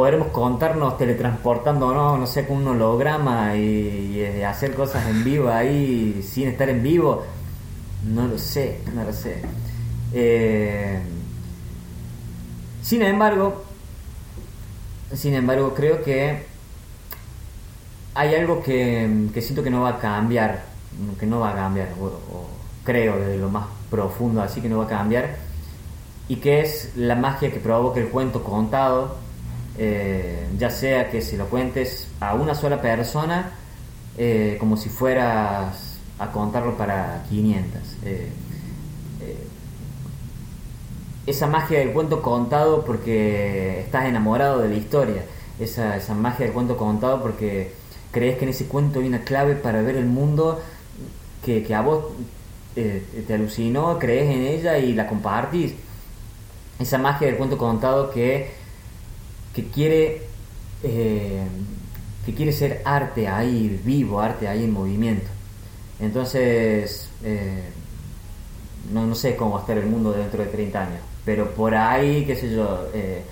podremos 0.01 0.29
contarnos 0.29 0.97
teletransportando 0.97 1.93
no, 1.93 2.27
sé, 2.27 2.47
con 2.47 2.57
un 2.57 2.69
holograma 2.69 3.55
y, 3.55 4.43
hacer 4.43 4.73
cosas 4.73 5.07
en 5.07 5.23
vivo 5.23 5.51
ahí 5.51 6.27
sin 6.27 6.49
estar 6.49 6.71
en 6.71 6.83
vivo. 6.83 7.23
No 8.07 8.27
lo 8.27 8.39
sé, 8.39 8.81
no 8.95 9.05
lo 9.05 9.13
sé. 9.13 9.43
Eh, 10.15 10.99
sin 12.81 13.03
embargo, 13.03 13.63
sin 15.13 15.35
embargo, 15.35 15.75
creo 15.75 16.03
que 16.03 16.47
hay 18.15 18.35
algo 18.37 18.63
que, 18.63 19.29
siento 19.43 19.63
que 19.63 19.69
no 19.69 19.83
va 19.83 19.91
a 19.91 19.99
cambiar, 19.99 20.63
que 21.19 21.27
no 21.27 21.41
va 21.41 21.51
a 21.51 21.55
cambiar, 21.55 21.89
o, 22.01 22.49
creo 22.85 23.19
desde 23.19 23.37
lo 23.37 23.51
más 23.51 23.67
profundo, 23.91 24.41
así 24.41 24.63
que 24.63 24.71
no 24.71 24.79
va 24.79 24.85
a 24.85 24.89
cambiar, 24.89 25.37
y 26.27 26.37
que 26.37 26.63
es 26.63 26.93
la 26.97 27.17
magia 27.17 27.53
que 27.53 27.61
provoca 27.61 28.01
el 28.01 28.09
cuento 28.09 28.43
contado 28.43 29.29
eh, 29.79 30.49
ya 30.59 30.71
sea 30.71 31.11
que 31.11 31.23
si 31.23 31.37
lo 31.37 31.47
cuentes 31.47 32.09
a 32.21 32.35
una 32.35 32.55
sola 32.55 32.81
persona, 32.81 33.53
eh, 34.19 34.57
como 34.59 34.77
si 34.77 34.89
fueras 34.89 35.99
a 36.19 36.33
contarlo 36.33 36.77
para 36.77 37.25
500. 37.29 37.81
Eh, 38.05 38.29
esa 41.27 41.47
magia 41.47 41.79
del 41.79 41.93
cuento 41.93 42.23
contado 42.23 42.85
porque 42.85 43.81
estás 43.81 44.07
enamorado 44.07 44.61
de 44.61 44.69
la 44.69 44.75
historia, 44.75 45.23
esa, 45.59 45.97
esa 45.97 46.15
magia 46.15 46.47
del 46.47 46.55
cuento 46.55 46.77
contado 46.77 47.23
porque 47.23 47.73
crees 48.11 48.39
que 48.39 48.45
en 48.45 48.51
ese 48.51 48.67
cuento 48.67 48.99
hay 48.99 49.07
una 49.07 49.21
clave 49.21 49.55
para 49.55 49.83
ver 49.83 49.97
el 49.97 50.07
mundo 50.07 50.61
que, 51.45 51.63
que 51.63 51.75
a 51.75 51.83
vos 51.83 52.07
te 52.75 53.35
alucinó, 53.35 53.99
crees 53.99 54.35
en 54.35 54.43
ella 54.43 54.79
y 54.79 54.95
la 54.95 55.07
compartís. 55.07 55.75
Esa 56.79 56.99
magia 56.99 57.27
del 57.27 57.37
cuento 57.37 57.59
contado 57.59 58.11
que 58.11 58.60
que 59.55 59.67
quiere, 59.67 60.23
eh, 60.83 61.43
que 62.25 62.35
quiere 62.35 62.53
ser 62.53 62.83
arte 62.85 63.29
ahí 63.29 63.81
vivo, 63.85 64.21
arte 64.21 64.49
ahí 64.49 64.65
en 64.65 64.73
movimiento. 64.73 65.29
Entonces, 65.99 67.11
eh, 67.25 67.69
no, 68.93 69.07
no, 69.07 69.15
sé 69.15 69.37
cómo 69.37 69.53
va 69.53 69.59
a 69.59 69.61
estar 69.61 69.79
el 69.79 69.87
mundo 69.87 70.13
dentro 70.13 70.43
de 70.43 70.49
30 70.49 70.81
años, 70.81 71.01
pero 71.25 71.51
por 71.55 71.75
ahí, 71.75 72.25
qué 72.25 72.37
sé 72.37 72.51
yo, 72.55 72.89
eh, 72.95 73.25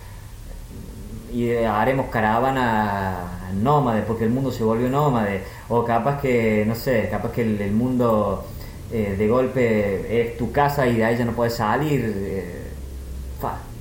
haremos 1.66 2.06
caravana 2.08 3.50
nómade, 3.54 4.02
porque 4.02 4.24
el 4.24 4.30
mundo 4.30 4.50
se 4.52 4.64
volvió 4.64 4.88
nómade, 4.90 5.42
o 5.68 5.84
capaz 5.84 6.20
que, 6.20 6.64
no 6.66 6.74
sé, 6.74 7.08
capaz 7.10 7.32
que 7.32 7.42
el, 7.42 7.72
mundo 7.72 8.46
de 8.90 9.28
golpe 9.28 10.22
es 10.22 10.36
tu 10.38 10.50
casa 10.52 10.86
y 10.86 10.96
de 10.96 11.04
ahí 11.04 11.16
ya 11.16 11.24
no 11.24 11.32
puedes 11.32 11.54
salir. 11.54 12.14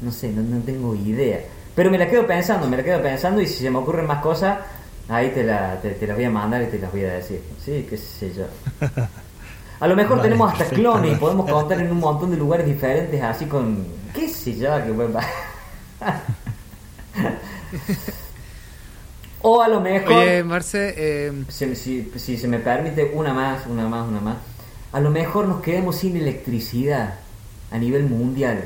no 0.01 0.11
sé, 0.11 0.31
no, 0.31 0.41
no 0.43 0.61
tengo 0.63 0.95
idea. 0.95 1.39
Pero 1.77 1.89
me 1.91 1.97
la 1.99 2.07
quedo 2.07 2.25
pensando, 2.25 2.67
me 2.67 2.75
la 2.75 2.81
quedo 2.81 2.99
pensando 3.03 3.39
y 3.39 3.45
si 3.45 3.61
se 3.61 3.69
me 3.69 3.77
ocurren 3.77 4.07
más 4.07 4.19
cosas, 4.19 4.57
ahí 5.07 5.29
te, 5.29 5.43
la, 5.43 5.79
te, 5.79 6.07
las 6.07 6.17
voy 6.17 6.25
a 6.25 6.31
mandar 6.31 6.63
y 6.63 6.65
te 6.65 6.79
las 6.79 6.91
voy 6.91 7.03
a 7.03 7.13
decir. 7.13 7.39
Sí, 7.63 7.85
qué 7.87 7.95
sé 7.95 8.33
yo. 8.33 8.45
A 9.79 9.87
lo 9.87 9.95
mejor 9.95 10.23
tenemos 10.23 10.51
hasta 10.51 10.65
clones 10.65 11.13
y 11.13 11.15
podemos 11.17 11.47
contar 11.47 11.79
en 11.79 11.91
un 11.91 11.99
montón 11.99 12.31
de 12.31 12.37
lugares 12.37 12.65
diferentes, 12.65 13.21
así 13.21 13.45
con. 13.45 13.85
¿Qué 14.11 14.27
sé 14.27 14.57
yo? 14.57 14.71
Que 14.83 14.91
o 19.43 19.61
a 19.61 19.67
lo 19.67 19.79
mejor. 19.79 20.13
Oye, 20.13 20.43
Marce. 20.43 20.95
Eh... 20.97 21.31
Si, 21.47 21.75
si, 21.75 22.11
si, 22.15 22.39
se 22.39 22.47
me 22.47 22.57
permite, 22.57 23.11
una 23.13 23.35
más, 23.35 23.67
una 23.67 23.87
más, 23.87 24.07
una 24.07 24.19
más. 24.19 24.37
A 24.93 24.99
lo 24.99 25.11
mejor 25.11 25.47
nos 25.47 25.61
quedamos 25.61 25.97
sin 25.97 26.17
electricidad 26.17 27.19
a 27.69 27.77
nivel 27.77 28.05
mundial 28.05 28.63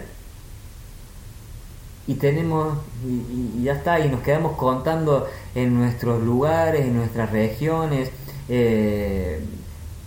y 2.08 2.16
tenemos 2.16 2.78
y, 3.06 3.64
ya 3.64 3.74
está 3.74 4.00
y 4.00 4.10
nos 4.10 4.22
quedamos 4.22 4.58
contando 4.58 5.28
en 5.56 5.76
nuestros 5.76 6.22
lugares 6.24 6.82
en 6.82 6.96
nuestras 6.96 7.32
regiones 7.32 8.12
eh, 8.50 9.40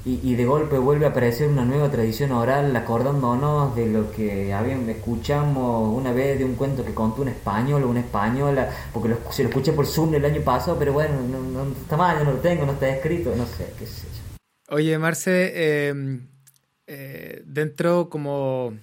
y, 0.07 0.35
de 0.35 0.45
golpe 0.45 0.77
vuelve 0.77 1.07
a 1.07 1.11
aparecer 1.11 1.49
una 1.49 1.65
nueva 1.65 1.91
tradición 1.91 2.33
oral 2.33 2.77
acordándonos 2.77 3.75
de 3.75 3.87
lo 3.87 4.13
que 4.13 4.53
habíamos, 4.53 4.87
escuchamos 4.91 5.97
una 5.97 6.13
vez 6.13 6.39
de 6.39 6.45
un 6.45 6.57
cuento 6.57 6.85
que 6.85 6.93
contó 6.93 7.23
un 7.23 7.29
español 7.29 7.85
o 7.85 7.89
una 7.89 8.01
española 8.01 8.69
porque 8.93 9.09
lo, 9.09 9.17
se 9.33 9.45
lo 9.45 9.49
escuché 9.49 9.73
por 9.73 9.87
Zoom 9.87 10.15
el 10.15 10.27
año 10.27 10.43
pasado 10.43 10.79
pero 10.79 10.93
bueno 10.93 11.15
no, 11.23 11.63
está 11.73 11.97
mal 11.97 12.19
yo 12.19 12.25
no 12.25 12.33
lo 12.33 12.39
tengo 12.39 12.67
no 12.67 12.73
está 12.73 12.89
escrito 12.91 13.35
no 13.35 13.47
sé 13.47 13.73
qué 13.79 13.87
sé 13.87 14.03
yo. 14.03 14.75
Oye 14.75 14.99
Marce 14.99 15.53
eh, 15.55 16.21
eh, 16.87 17.43
dentro 17.47 18.11
como 18.11 18.75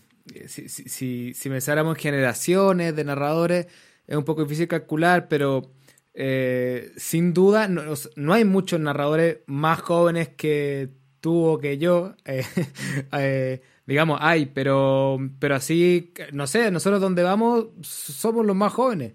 si, 0.48 0.70
si, 0.70 1.34
si, 1.34 1.50
pensáramos 1.50 1.98
generaciones 1.98 2.96
de 2.96 3.04
narradores, 3.04 3.68
es 4.08 4.16
un 4.16 4.24
poco 4.24 4.44
difícil 4.44 4.68
calcular, 4.68 5.28
pero 5.28 5.72
eh, 6.14 6.92
sin 6.98 7.34
duda 7.34 7.68
no, 7.68 8.34
hay 8.34 8.44
muchos 8.44 8.80
narradores 8.80 9.40
más 9.46 9.82
jóvenes 9.82 10.30
que 10.30 10.90
tú 11.20 11.46
o 11.46 11.58
que 11.60 11.78
yo. 11.78 12.16
Eh, 12.26 12.44
eh, 13.14 13.62
digamos, 13.86 14.20
hay, 14.22 14.48
pero, 14.48 15.20
pero 15.40 15.56
así, 15.56 16.14
no 16.34 16.48
sé, 16.48 16.72
nosotros 16.72 17.02
donde 17.02 17.24
vamos 17.24 17.68
somos 17.82 18.46
los 18.46 18.56
más 18.56 18.74
jóvenes. 18.74 19.14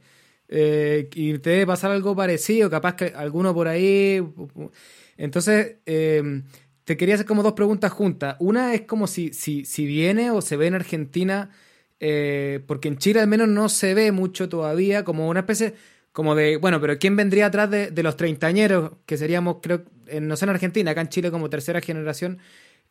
y 0.49 1.39
te 1.39 1.51
debe 1.51 1.67
pasar 1.67 1.91
algo 1.91 2.15
parecido, 2.17 2.71
capaz 2.71 2.95
que 2.97 3.07
alguno 3.17 3.55
por 3.55 3.69
ahí. 3.69 4.23
Entonces, 5.17 5.77
te 6.87 6.97
quería 6.97 7.17
hacer 7.17 7.27
como 7.27 7.43
dos 7.43 7.55
preguntas 7.55 7.93
juntas. 7.93 8.37
Una 8.39 8.73
es 8.73 8.83
como 8.83 9.09
si, 9.09 9.33
si, 9.33 9.65
si 9.65 9.87
viene 9.87 10.31
o 10.31 10.41
se 10.41 10.57
ve 10.57 10.69
en 10.69 10.75
Argentina, 10.77 11.51
eh, 11.99 12.63
porque 12.69 12.87
en 12.87 12.97
Chile 12.99 13.21
al 13.21 13.27
menos 13.27 13.49
no 13.49 13.69
se 13.69 13.93
ve 13.93 14.13
mucho 14.13 14.49
todavía, 14.49 15.05
como 15.05 15.29
una 15.29 15.41
especie 15.41 15.75
como 16.13 16.37
de, 16.37 16.59
bueno, 16.59 16.81
pero 16.81 16.97
¿quién 16.99 17.17
vendría 17.17 17.47
atrás 17.47 17.71
de, 17.71 18.03
los 18.05 18.17
treintañeros? 18.17 18.93
Que 19.05 19.17
seríamos, 19.17 19.57
creo, 19.61 19.85
no 20.21 20.37
sé 20.37 20.45
en 20.45 20.51
Argentina, 20.51 20.93
acá 20.93 21.01
en 21.01 21.09
Chile 21.09 21.33
como 21.33 21.51
tercera 21.51 21.81
generación. 21.81 22.39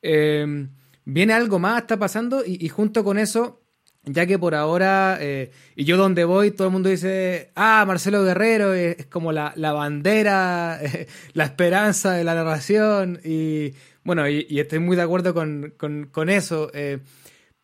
Eh, 0.01 0.67
viene 1.05 1.33
algo 1.33 1.57
más, 1.57 1.81
está 1.83 1.97
pasando, 1.97 2.43
y, 2.45 2.67
junto 2.67 3.05
con 3.05 3.17
eso, 3.17 3.61
ya 4.05 4.25
que 4.25 4.39
por 4.39 4.55
ahora, 4.55 5.17
eh, 5.19 5.51
y 5.75 5.85
yo 5.85 5.97
donde 5.97 6.25
voy, 6.25 6.51
todo 6.51 6.67
el 6.67 6.73
mundo 6.73 6.89
dice, 6.89 7.51
ah, 7.55 7.83
Marcelo 7.87 8.23
Guerrero 8.23 8.73
es, 8.73 9.05
como 9.07 9.31
la, 9.31 9.53
la 9.55 9.73
bandera, 9.73 10.79
la 11.33 11.43
esperanza 11.43 12.13
de 12.13 12.23
la 12.23 12.35
narración, 12.35 13.19
y 13.23 13.73
bueno, 14.03 14.27
y, 14.29 14.59
estoy 14.59 14.79
muy 14.79 14.95
de 14.95 15.03
acuerdo 15.03 15.33
con, 15.33 15.73
con, 15.77 16.29
eso, 16.29 16.69
eh, 16.73 16.99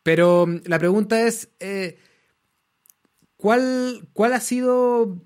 pero 0.03 0.47
la 0.65 0.79
pregunta 0.79 1.27
es, 1.27 1.49
eh, 1.59 1.97
¿cuál, 3.37 4.07
¿cuál 4.13 4.33
ha 4.33 4.39
sido... 4.39 5.17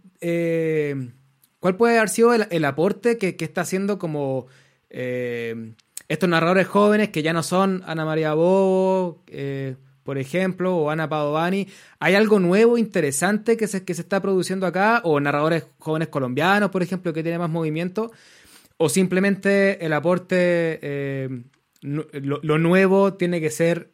¿cuál 1.65 1.77
puede 1.77 1.97
haber 1.97 2.09
sido 2.09 2.33
el, 2.33 2.65
aporte 2.65 3.17
que, 3.17 3.35
está 3.39 3.61
haciendo 3.61 3.99
como 3.99 4.47
eh, 4.89 5.73
estos 6.07 6.29
narradores 6.29 6.67
jóvenes 6.67 7.09
que 7.09 7.23
ya 7.23 7.33
no 7.33 7.43
son 7.43 7.83
Ana 7.87 8.05
María 8.05 8.33
Bobo, 8.33 9.23
eh, 9.27 9.75
por 10.05 10.17
ejemplo, 10.17 10.77
o 10.77 10.89
Ana 10.89 11.09
Padovani? 11.09 11.67
¿Hay 11.99 12.15
algo 12.15 12.39
nuevo, 12.39 12.77
interesante 12.77 13.57
que 13.57 13.67
se, 13.67 13.83
que 13.83 13.93
se 13.93 14.03
está 14.03 14.21
produciendo 14.21 14.65
acá? 14.65 15.01
¿O 15.03 15.19
narradores 15.19 15.65
jóvenes 15.79 16.07
colombianos, 16.07 16.71
por 16.71 16.81
ejemplo, 16.81 17.11
que 17.11 17.23
tienen 17.23 17.41
más 17.41 17.49
movimiento? 17.49 18.13
¿O 18.77 18.87
simplemente 18.87 19.85
el 19.85 19.91
aporte, 19.91 20.79
eh, 20.81 21.29
lo, 21.81 22.57
nuevo 22.57 23.15
tiene 23.15 23.41
que 23.41 23.49
ser 23.49 23.91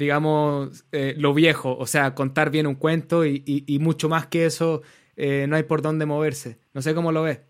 digamos, 0.00 0.84
eh, 0.92 1.14
lo 1.16 1.34
viejo, 1.34 1.76
o 1.76 1.86
sea, 1.86 2.14
contar 2.14 2.50
bien 2.50 2.66
un 2.66 2.74
cuento 2.74 3.24
y, 3.24 3.78
mucho 3.80 4.08
más 4.08 4.26
que 4.26 4.46
eso, 4.46 4.82
eh, 5.16 5.46
no 5.48 5.56
hay 5.56 5.62
por 5.64 5.82
dónde 5.82 6.06
moverse. 6.06 6.58
No 6.72 6.82
sé 6.82 6.94
cómo 6.94 7.12
lo 7.12 7.22
ves. 7.22 7.40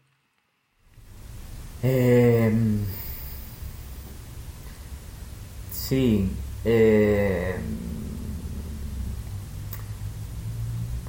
Em, 1.82 2.80
sí. 5.72 6.28
Em, 6.64 7.54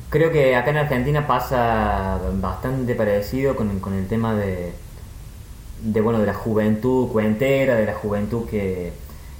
creo 0.09 0.31
que 0.31 0.55
acá 0.55 0.71
en 0.71 0.77
Argentina 0.77 1.27
pasa 1.27 2.19
bastante 2.35 2.95
parecido 2.95 3.55
con, 3.55 3.79
con 3.79 3.93
el 3.93 4.07
tema 4.07 4.35
de, 4.35 4.73
de, 5.81 6.01
bueno, 6.01 6.19
de 6.19 6.27
la 6.27 6.33
juventud 6.33 7.09
cuentera, 7.11 7.75
de 7.75 7.85
la 7.85 7.93
juventud 7.93 8.47
que 8.49 8.93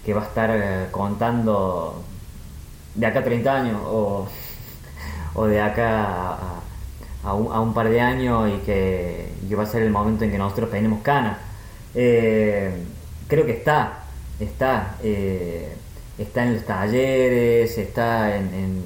que 0.05 0.14
va 0.14 0.22
a 0.22 0.26
estar 0.26 0.49
eh, 0.51 0.88
contando 0.91 2.03
de 2.95 3.05
acá 3.05 3.20
a 3.20 3.24
30 3.24 3.55
años 3.55 3.82
o, 3.86 5.45
de 5.45 5.62
acá 5.62 6.38
a, 7.24 7.34
un, 7.34 7.74
par 7.74 7.89
de 7.89 8.01
años 8.01 8.49
y 8.49 8.57
que, 8.66 9.55
va 9.57 9.64
a 9.64 9.66
ser 9.66 9.84
el 9.84 9.91
momento 9.91 10.24
en 10.24 10.32
que 10.32 10.38
nosotros 10.38 10.72
tenemos 10.72 11.01
canas. 11.01 11.38
Eh, 11.93 12.72
creo 13.28 13.45
que 13.45 13.53
está, 13.53 14.03
está, 14.39 14.95
eh, 15.03 15.76
está 16.22 16.45
en 16.45 16.55
los 16.55 16.65
talleres, 16.65 17.78
está 17.78 18.36
en, 18.36 18.84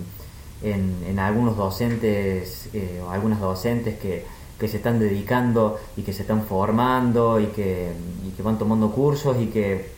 en, 0.62 1.20
algunos 1.20 1.56
docentes 1.58 2.70
o 3.04 3.10
algunas 3.10 3.40
docentes 3.40 3.98
que, 3.98 4.26
que, 4.60 4.68
se 4.68 4.78
están 4.78 5.00
dedicando 5.00 5.80
y 5.96 6.02
que 6.02 6.14
se 6.14 6.24
están 6.24 6.44
formando 6.44 7.40
y 7.40 7.48
que, 7.48 7.92
y 8.28 8.32
que 8.32 8.44
van 8.44 8.58
tomando 8.58 8.92
cursos 8.92 9.38
y 9.40 9.48
que 9.48 9.96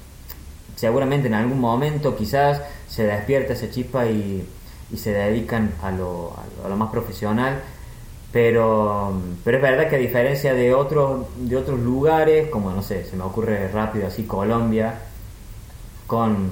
seguramente 0.77 1.27
en 1.27 1.33
algún 1.33 1.59
momento 1.59 2.15
quizás 2.15 2.61
se 2.87 3.03
despierta 3.03 3.53
esa 3.53 3.69
chispa 3.69 4.05
y, 4.05 4.47
se 4.95 5.11
dedican 5.11 5.73
a 5.83 5.91
lo, 5.91 6.33
a 6.63 6.69
lo, 6.69 6.77
más 6.77 6.89
profesional. 6.89 7.61
Pero, 8.31 9.19
pero 9.43 9.57
es 9.57 9.63
verdad 9.63 9.89
que 9.89 9.97
a 9.97 9.99
diferencia 9.99 10.53
de 10.53 10.73
otros, 10.73 11.25
de 11.37 11.57
otros 11.57 11.79
lugares, 11.79 12.49
como 12.49 12.71
no 12.71 12.81
sé, 12.81 13.03
se 13.03 13.17
me 13.17 13.23
ocurre 13.23 13.67
rápido 13.67 14.07
así 14.07 14.23
Colombia, 14.23 14.99
con, 16.05 16.49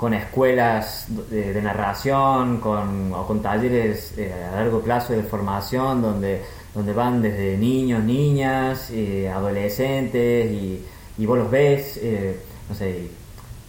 con 0.00 0.14
escuelas 0.14 1.08
de, 1.28 1.60
narración, 1.60 2.58
con, 2.58 3.12
o 3.12 3.26
con 3.26 3.42
talleres 3.42 4.14
eh, 4.16 4.32
a 4.50 4.56
largo 4.56 4.80
plazo 4.80 5.12
de 5.12 5.22
formación, 5.22 6.00
donde, 6.00 6.40
donde 6.74 6.94
van 6.94 7.20
desde 7.20 7.58
niños, 7.58 8.02
niñas, 8.02 8.88
eh, 8.92 9.28
adolescentes, 9.28 10.50
y, 10.52 10.82
y, 11.18 11.26
vos 11.26 11.36
los 11.36 11.50
ves, 11.50 12.00
eh, 12.02 12.34
no 12.70 12.74
sé, 12.74 13.10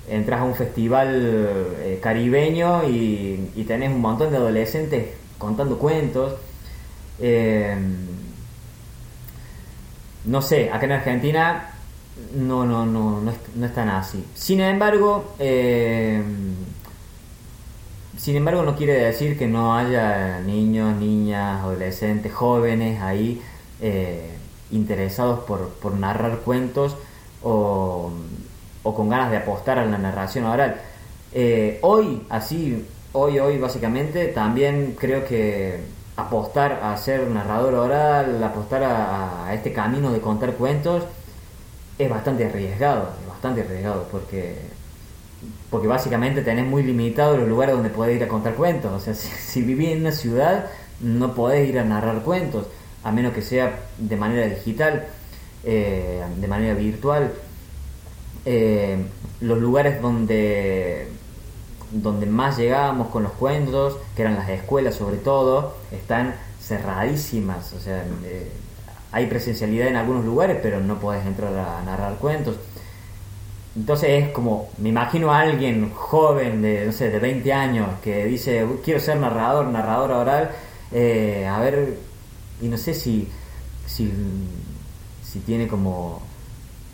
entras 0.08 0.40
a 0.40 0.46
un 0.46 0.56
festival 0.56 1.10
eh, 1.82 2.00
caribeño 2.02 2.88
y, 2.88 3.52
y, 3.54 3.66
tenés 3.66 3.92
un 3.92 4.00
montón 4.00 4.32
de 4.32 4.38
adolescentes 4.38 5.08
contando 5.38 5.78
cuentos. 5.78 6.36
No 10.24 10.42
sé, 10.42 10.72
acá 10.72 10.86
en 10.86 10.92
Argentina 10.94 11.71
no, 12.36 12.66
no, 12.66 12.86
no, 12.86 13.22
no, 13.22 13.32
es, 13.32 13.38
no 13.56 13.70
tan 13.70 13.90
así. 13.90 14.24
Sin 14.34 14.62
embargo, 14.62 15.34
eh, 15.40 16.22
sin 18.18 18.36
embargo 18.36 18.64
no 18.64 18.76
quiere 18.76 18.94
decir 18.94 19.38
que 19.38 19.48
no 19.48 19.76
haya 19.76 20.40
niños, 20.40 20.96
niñas, 20.98 21.62
adolescentes, 21.62 22.34
jóvenes 22.34 23.02
ahí 23.02 23.42
interesados 24.70 25.40
por, 25.40 25.70
por 25.70 25.94
narrar 25.96 26.40
cuentos 26.40 26.96
o 27.42 28.12
o 28.84 28.96
con 28.96 29.10
ganas 29.10 29.32
de 29.32 29.38
apostar 29.38 29.80
a 29.80 29.86
la 29.86 29.98
narración 29.98 30.46
oral. 30.46 30.82
Eh, 31.34 31.80
hoy, 31.82 32.24
así, 32.30 32.88
hoy, 33.14 33.40
hoy 33.40 33.58
básicamente, 33.58 34.28
también 34.28 34.96
creo 35.00 35.26
que 35.26 35.80
apostar 36.16 36.80
a 36.84 36.96
ser 36.98 37.28
narrador 37.30 37.76
oral, 37.76 38.44
apostar 38.44 38.84
a, 38.84 39.54
este 39.54 39.72
camino 39.74 40.12
de 40.12 40.20
contar 40.20 40.54
cuentos, 40.54 41.04
es 42.04 42.10
bastante 42.10 42.46
arriesgado, 42.46 43.10
es 43.22 43.28
bastante 43.28 43.62
arriesgado, 43.62 44.08
porque, 44.12 44.56
porque 45.70 45.88
básicamente 45.88 46.42
tenés 46.42 46.66
muy 46.66 46.84
limitado 46.84 47.38
los 47.38 47.48
lugares 47.48 47.76
donde 47.76 47.90
podés 47.90 48.16
ir 48.18 48.24
a 48.24 48.28
contar 48.28 48.56
cuentos. 48.56 48.92
O 48.92 49.00
sea, 49.00 49.14
si, 49.16 49.28
si 49.28 49.62
vivís 49.62 49.90
en 49.90 50.02
una 50.02 50.12
ciudad, 50.12 50.68
no 51.02 51.34
podés 51.34 51.68
ir 51.68 51.80
a 51.80 51.84
narrar 51.84 52.22
cuentos, 52.24 52.68
a 53.04 53.12
menos 53.12 53.34
que 53.34 53.42
sea 53.42 53.80
de 53.98 54.16
manera 54.16 54.48
digital, 54.48 55.08
eh, 55.64 56.24
de 56.38 56.48
manera 56.48 56.74
virtual. 56.74 57.34
Eh, 58.46 58.98
los 59.42 59.60
lugares 59.60 60.02
donde, 60.02 61.08
donde 61.92 62.26
más 62.26 62.58
llegábamos 62.58 63.10
con 63.10 63.24
los 63.24 63.32
cuentos, 63.34 63.98
que 64.16 64.24
eran 64.24 64.36
las 64.36 64.50
escuelas 64.50 64.96
sobre 64.96 65.18
todo, 65.18 65.76
están 65.92 66.36
cerradísimas. 66.60 67.74
O 67.74 67.80
sea, 67.80 68.04
eh, 68.24 68.52
hay 69.12 69.28
presencialidad 69.28 69.88
en 69.88 69.96
algunos 69.96 70.26
lugares, 70.26 70.58
pero 70.62 70.80
no 70.80 71.00
puedes 71.00 71.26
entrar 71.26 71.54
a 71.58 71.82
narrar 71.84 72.16
cuentos. 72.16 72.56
Entonces 73.76 74.24
es 74.24 74.30
como, 74.30 74.70
me 74.78 74.90
imagino 74.90 75.34
a 75.34 75.40
alguien 75.42 75.92
joven 75.94 76.62
de, 76.62 76.86
no 76.86 76.92
sé, 76.92 77.10
de 77.10 77.20
20 77.20 77.54
años 77.54 77.88
que 78.04 78.26
dice, 78.26 78.66
quiero 78.84 79.00
ser 79.00 79.18
narrador, 79.18 79.68
narrador 79.68 80.12
oral, 80.12 80.52
eh, 80.92 81.48
a 81.50 81.60
ver, 81.60 81.98
y 82.62 82.68
no 82.68 82.78
sé 82.78 82.94
si, 82.94 83.30
si, 83.86 84.12
si 85.24 85.40
tiene 85.40 85.68
como 85.68 86.22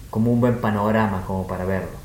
como 0.09 0.31
un 0.31 0.41
buen 0.41 0.59
panorama 0.59 1.23
como 1.25 1.45
para 1.47 1.65
verlo. 1.65 1.97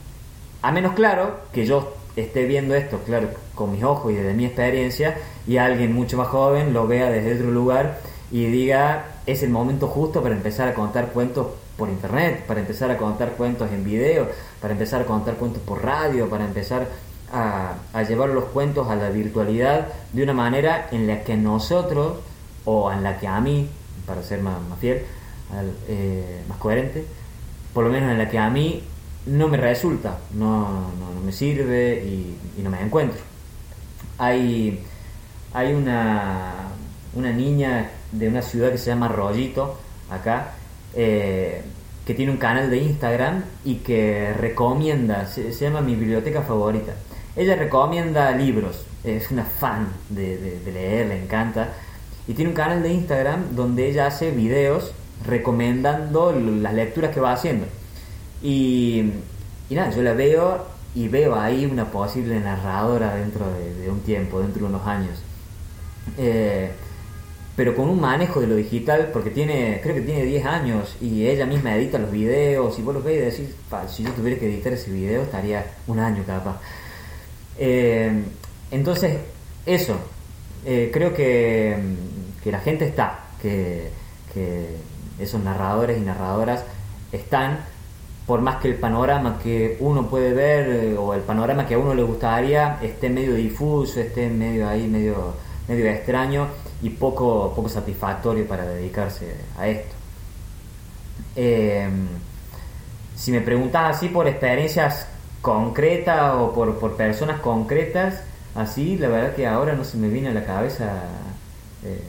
A 0.62 0.72
menos 0.72 0.92
claro 0.94 1.40
que 1.52 1.66
yo 1.66 1.94
esté 2.16 2.44
viendo 2.44 2.74
esto, 2.74 2.98
claro, 3.04 3.28
con 3.54 3.72
mis 3.72 3.82
ojos 3.82 4.12
y 4.12 4.16
desde 4.16 4.34
mi 4.34 4.44
experiencia, 4.44 5.16
y 5.46 5.56
alguien 5.56 5.92
mucho 5.92 6.16
más 6.16 6.28
joven 6.28 6.72
lo 6.72 6.86
vea 6.86 7.10
desde 7.10 7.34
otro 7.36 7.50
lugar 7.50 8.00
y 8.30 8.44
diga, 8.46 9.06
es 9.26 9.42
el 9.42 9.50
momento 9.50 9.86
justo 9.86 10.22
para 10.22 10.34
empezar 10.34 10.68
a 10.68 10.74
contar 10.74 11.12
cuentos 11.12 11.46
por 11.76 11.88
internet, 11.88 12.44
para 12.46 12.60
empezar 12.60 12.90
a 12.90 12.96
contar 12.96 13.32
cuentos 13.32 13.70
en 13.70 13.84
video, 13.84 14.28
para 14.60 14.72
empezar 14.72 15.02
a 15.02 15.06
contar 15.06 15.34
cuentos 15.34 15.62
por 15.62 15.82
radio, 15.82 16.28
para 16.28 16.44
empezar 16.44 16.88
a, 17.32 17.74
llevar 18.08 18.28
los 18.30 18.44
cuentos 18.46 18.88
a 18.88 18.96
la 18.96 19.08
virtualidad 19.08 19.88
de 20.12 20.22
una 20.22 20.34
manera 20.34 20.88
en 20.90 21.06
la 21.06 21.22
que 21.24 21.36
nosotros, 21.36 22.18
o 22.64 22.92
en 22.92 23.02
la 23.02 23.18
que 23.18 23.26
a 23.26 23.40
mí, 23.40 23.68
para 24.06 24.22
ser 24.22 24.42
más, 24.42 24.56
fiel, 24.80 25.02
eh, 25.88 26.42
más 26.48 26.58
coherente, 26.58 27.04
por 27.72 27.84
lo 27.84 27.90
menos 27.90 28.10
en 28.10 28.18
la 28.18 28.28
que 28.28 28.38
a 28.38 28.50
mí 28.50 28.82
no 29.26 29.48
me 29.48 29.56
resulta, 29.56 30.18
no, 30.34 30.90
no, 30.98 31.20
me 31.24 31.32
sirve 31.32 32.04
y, 32.04 32.36
no 32.62 32.70
me 32.70 32.80
encuentro. 32.80 33.20
Hay, 34.18 34.84
hay 35.54 35.72
una, 35.72 36.52
una 37.14 37.32
niña 37.32 37.90
de 38.12 38.28
una 38.28 38.42
ciudad 38.42 38.70
que 38.70 38.78
se 38.78 38.90
llama 38.90 39.08
Rollito, 39.08 39.78
acá, 40.10 40.52
eh, 40.94 41.62
que 42.06 42.14
tiene 42.14 42.32
un 42.32 42.38
canal 42.38 42.70
de 42.70 42.78
Instagram 42.78 43.44
y 43.64 43.76
que 43.76 44.32
recomienda, 44.34 45.26
se, 45.26 45.50
llama 45.52 45.80
Mi 45.80 45.94
Biblioteca 45.94 46.42
Favorita. 46.42 46.94
Ella 47.36 47.56
recomienda 47.56 48.30
libros, 48.32 48.84
es 49.04 49.30
una 49.30 49.44
fan 49.44 49.88
de, 50.08 50.60
leer, 50.72 51.06
le 51.06 51.22
encanta. 51.22 51.72
Y 52.26 52.34
tiene 52.34 52.50
un 52.50 52.56
canal 52.56 52.82
de 52.82 52.92
Instagram 52.92 53.54
donde 53.54 53.88
ella 53.88 54.06
hace 54.06 54.30
videos 54.30 54.92
recomendando 55.24 56.32
las 56.32 56.74
lecturas 56.74 57.12
que 57.12 57.20
va 57.20 57.32
haciendo. 57.32 57.66
Y, 58.42 59.12
nada, 59.70 59.90
yo 59.90 60.02
la 60.02 60.12
veo 60.12 60.66
y 60.94 61.08
veo 61.08 61.36
ahí 61.36 61.64
una 61.64 61.90
posible 61.90 62.38
narradora 62.40 63.14
dentro 63.14 63.46
de, 63.80 63.88
un 63.88 64.00
tiempo, 64.00 64.40
dentro 64.40 64.62
de 64.62 64.68
unos 64.68 64.86
años. 64.86 65.22
Eh, 66.18 66.70
pero 67.54 67.74
con 67.76 67.88
un 67.88 68.00
manejo 68.00 68.40
de 68.40 68.46
lo 68.46 68.56
digital, 68.56 69.10
porque 69.12 69.30
tiene, 69.30 69.80
creo 69.82 69.94
que 69.94 70.00
tiene 70.00 70.24
10 70.24 70.46
años 70.46 70.96
y 71.00 71.26
ella 71.26 71.44
misma 71.44 71.76
edita 71.76 71.98
los 71.98 72.10
videos 72.10 72.78
y 72.78 72.82
vos 72.82 72.94
los 72.94 73.04
veis 73.04 73.18
y 73.18 73.42
decís, 73.42 73.56
si 73.88 74.04
yo 74.04 74.10
tuviera 74.12 74.38
que 74.40 74.46
editar 74.46 74.72
ese 74.72 74.90
video 74.90 75.22
estaría 75.22 75.66
un 75.86 75.98
año 75.98 76.24
capaz. 76.26 76.60
Eh, 77.58 78.22
entonces, 78.70 79.18
eso, 79.66 79.96
eh, 80.64 80.90
creo 80.92 81.12
que, 81.12 81.76
que, 82.42 82.50
la 82.50 82.60
gente 82.60 82.86
está, 82.86 83.26
que, 83.42 83.90
que 84.32 84.76
esos 85.18 85.42
narradores 85.42 85.98
y 85.98 86.00
narradoras 86.00 86.64
están, 87.12 87.58
por 88.26 88.40
más 88.40 88.62
que 88.62 88.68
el 88.68 88.76
panorama 88.76 89.38
que 89.42 89.76
uno 89.80 90.08
puede 90.08 90.32
ver 90.32 90.68
eh, 90.70 90.96
o 90.96 91.12
el 91.12 91.20
panorama 91.20 91.66
que 91.66 91.74
a 91.74 91.78
uno 91.78 91.92
le 91.92 92.02
gustaría 92.02 92.78
esté 92.80 93.10
medio 93.10 93.34
difuso, 93.34 94.00
esté 94.00 94.30
medio 94.30 94.66
ahí, 94.66 94.86
medio, 94.86 95.34
medio 95.68 95.86
extraño 95.90 96.48
y 96.82 96.90
poco, 96.90 97.52
poco 97.54 97.68
satisfactorio 97.68 98.46
para 98.46 98.66
dedicarse 98.66 99.34
a 99.56 99.68
esto. 99.68 99.94
Eh, 101.36 101.88
si 103.16 103.30
me 103.30 103.40
preguntas 103.40 103.96
así 103.96 104.08
por 104.08 104.26
experiencias 104.26 105.06
concretas 105.40 106.34
o 106.34 106.52
por, 106.52 106.78
por, 106.78 106.96
personas 106.96 107.40
concretas, 107.40 108.22
así, 108.54 108.96
la 108.98 109.08
verdad 109.08 109.34
que 109.34 109.46
ahora 109.46 109.74
no 109.74 109.84
se 109.84 109.96
me 109.96 110.08
viene 110.08 110.28
a 110.28 110.34
la 110.34 110.44
cabeza 110.44 111.04
eh, 111.84 112.02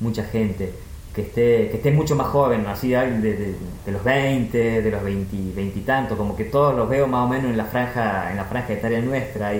mucha 0.00 0.24
gente 0.24 0.72
que 1.14 1.22
esté, 1.22 1.68
que 1.68 1.76
esté 1.76 1.90
mucho 1.90 2.16
más 2.16 2.28
joven, 2.28 2.66
así 2.66 2.90
de, 2.90 3.20
de, 3.20 3.54
de 3.84 3.92
los 3.92 4.02
20, 4.02 4.82
de 4.82 4.90
los 4.90 5.02
20, 5.02 5.36
20 5.54 5.78
y 5.78 5.82
tantos, 5.82 6.16
como 6.16 6.36
que 6.36 6.44
todos 6.44 6.74
los 6.74 6.88
veo 6.88 7.06
más 7.06 7.26
o 7.26 7.28
menos 7.28 7.50
en 7.50 7.56
la 7.56 7.66
franja, 7.66 8.30
en 8.30 8.36
la 8.36 8.44
franja 8.44 8.72
etaria 8.72 9.00
nuestra. 9.00 9.52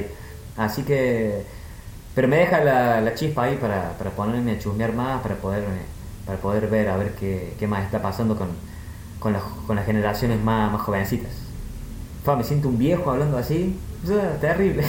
Así 0.56 0.82
que, 0.82 1.42
pero 2.14 2.28
me 2.28 2.36
deja 2.36 2.62
la, 2.62 3.00
la 3.00 3.14
chispa 3.14 3.44
ahí 3.44 3.56
para, 3.56 3.96
para, 3.98 4.10
ponerme 4.10 4.52
a 4.52 4.58
chusmear 4.58 4.92
más, 4.92 5.22
para 5.22 5.36
poder, 5.36 5.64
para 6.26 6.38
poder 6.38 6.68
ver 6.68 6.88
a 6.88 6.96
ver 6.96 7.14
qué, 7.14 7.54
qué 7.58 7.66
más 7.66 7.84
está 7.84 8.02
pasando 8.02 8.36
con, 8.36 8.48
con, 9.18 9.32
las, 9.32 9.42
con 9.66 9.76
las 9.76 9.86
generaciones 9.86 10.42
más, 10.42 10.70
más 10.70 10.82
jovencitas. 10.82 11.32
Fa, 12.24 12.36
me 12.36 12.44
siento 12.44 12.68
un 12.68 12.78
viejo 12.78 13.10
hablando 13.10 13.38
así, 13.38 13.78
terrible. 14.40 14.84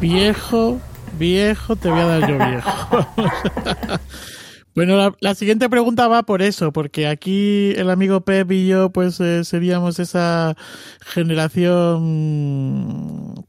Viejo, 0.00 0.78
viejo, 1.18 1.76
te 1.76 1.90
voy 1.90 2.00
a 2.00 2.06
dar 2.06 2.26
yo 2.26 2.38
viejo. 2.38 3.06
bueno, 4.74 5.16
la, 5.20 5.34
siguiente 5.34 5.68
pregunta 5.68 6.08
va 6.08 6.22
por 6.22 6.42
eso, 6.42 6.72
porque 6.72 7.06
aquí 7.06 7.72
el 7.76 7.90
amigo 7.90 8.22
Pep 8.22 8.50
y 8.52 8.66
yo, 8.68 8.90
pues 8.90 9.20
eh, 9.20 9.44
seríamos 9.44 9.98
esa 9.98 10.56
generación 11.00 12.64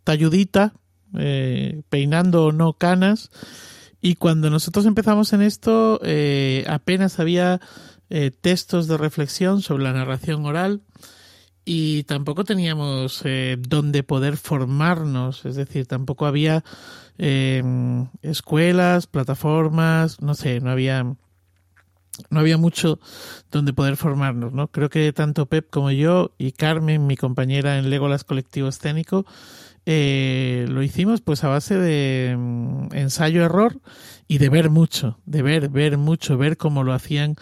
talludita, 0.04 0.74
eh, 1.18 1.84
peinando 1.90 2.46
o 2.46 2.52
no 2.52 2.74
canas. 2.74 3.30
Y 4.02 4.16
cuando 4.16 4.50
nosotros 4.50 4.86
empezamos 4.86 5.32
en 5.34 5.42
esto, 5.42 6.00
eh, 6.04 6.66
apenas 6.68 7.20
había 7.20 7.62
eh, 8.10 8.32
textos 8.32 8.88
de 8.88 8.98
reflexión 8.98 9.62
sobre 9.62 9.84
la 9.84 9.94
narración 9.94 10.46
oral 10.46 10.82
y 11.66 12.04
tampoco 12.04 12.44
teníamos 12.44 13.22
eh, 13.26 13.58
donde 13.60 14.04
poder 14.04 14.38
formarnos, 14.38 15.46
es 15.46 15.56
decir, 15.56 15.86
tampoco 15.86 16.26
había 16.26 16.64
eh, 17.18 17.64
escuelas, 18.22 19.08
plataformas, 19.08 20.22
no 20.22 20.34
sé, 20.34 20.60
no 20.60 20.72
había 20.72 21.16
no 22.30 22.40
había 22.40 22.58
mucho 22.58 23.00
donde 23.52 23.74
poder 23.74 23.96
formarnos, 23.96 24.54
¿no? 24.54 24.68
Creo 24.68 24.90
que 24.90 25.12
tanto 25.14 25.46
Pep 25.48 25.70
como 25.70 25.92
yo 25.92 26.34
y 26.38 26.52
Carmen, 26.52 27.08
mi 27.08 27.16
compañera 27.18 27.78
en 27.78 27.90
Legolas 27.90 28.24
Colectivo 28.24 28.68
Escénico, 28.68 29.26
eh, 29.86 30.66
lo 30.70 30.84
hicimos 30.84 31.22
pues 31.22 31.44
a 31.44 31.48
base 31.48 31.78
de 31.78 32.36
mm, 32.38 32.90
ensayo-error 32.94 33.80
y 34.28 34.38
de 34.38 34.50
ver 34.50 34.70
mucho, 34.70 35.20
de 35.26 35.42
ver, 35.42 35.70
ver 35.70 35.98
mucho, 35.98 36.38
ver 36.38 36.58
cómo 36.58 36.84
lo 36.84 36.94
hacían 36.94 37.36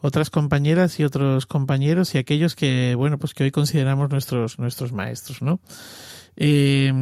otras 0.00 0.30
compañeras 0.30 0.98
y 0.98 1.04
otros 1.04 1.46
compañeros 1.46 2.14
y 2.14 2.18
aquellos 2.18 2.56
que, 2.56 2.94
bueno, 2.96 3.18
pues 3.18 3.32
que 3.32 3.44
hoy 3.44 3.50
consideramos 3.50 4.10
nuestros, 4.10 4.58
nuestros 4.58 4.92
maestros, 4.92 5.40
¿no? 5.40 5.60
Eh, 6.36 6.92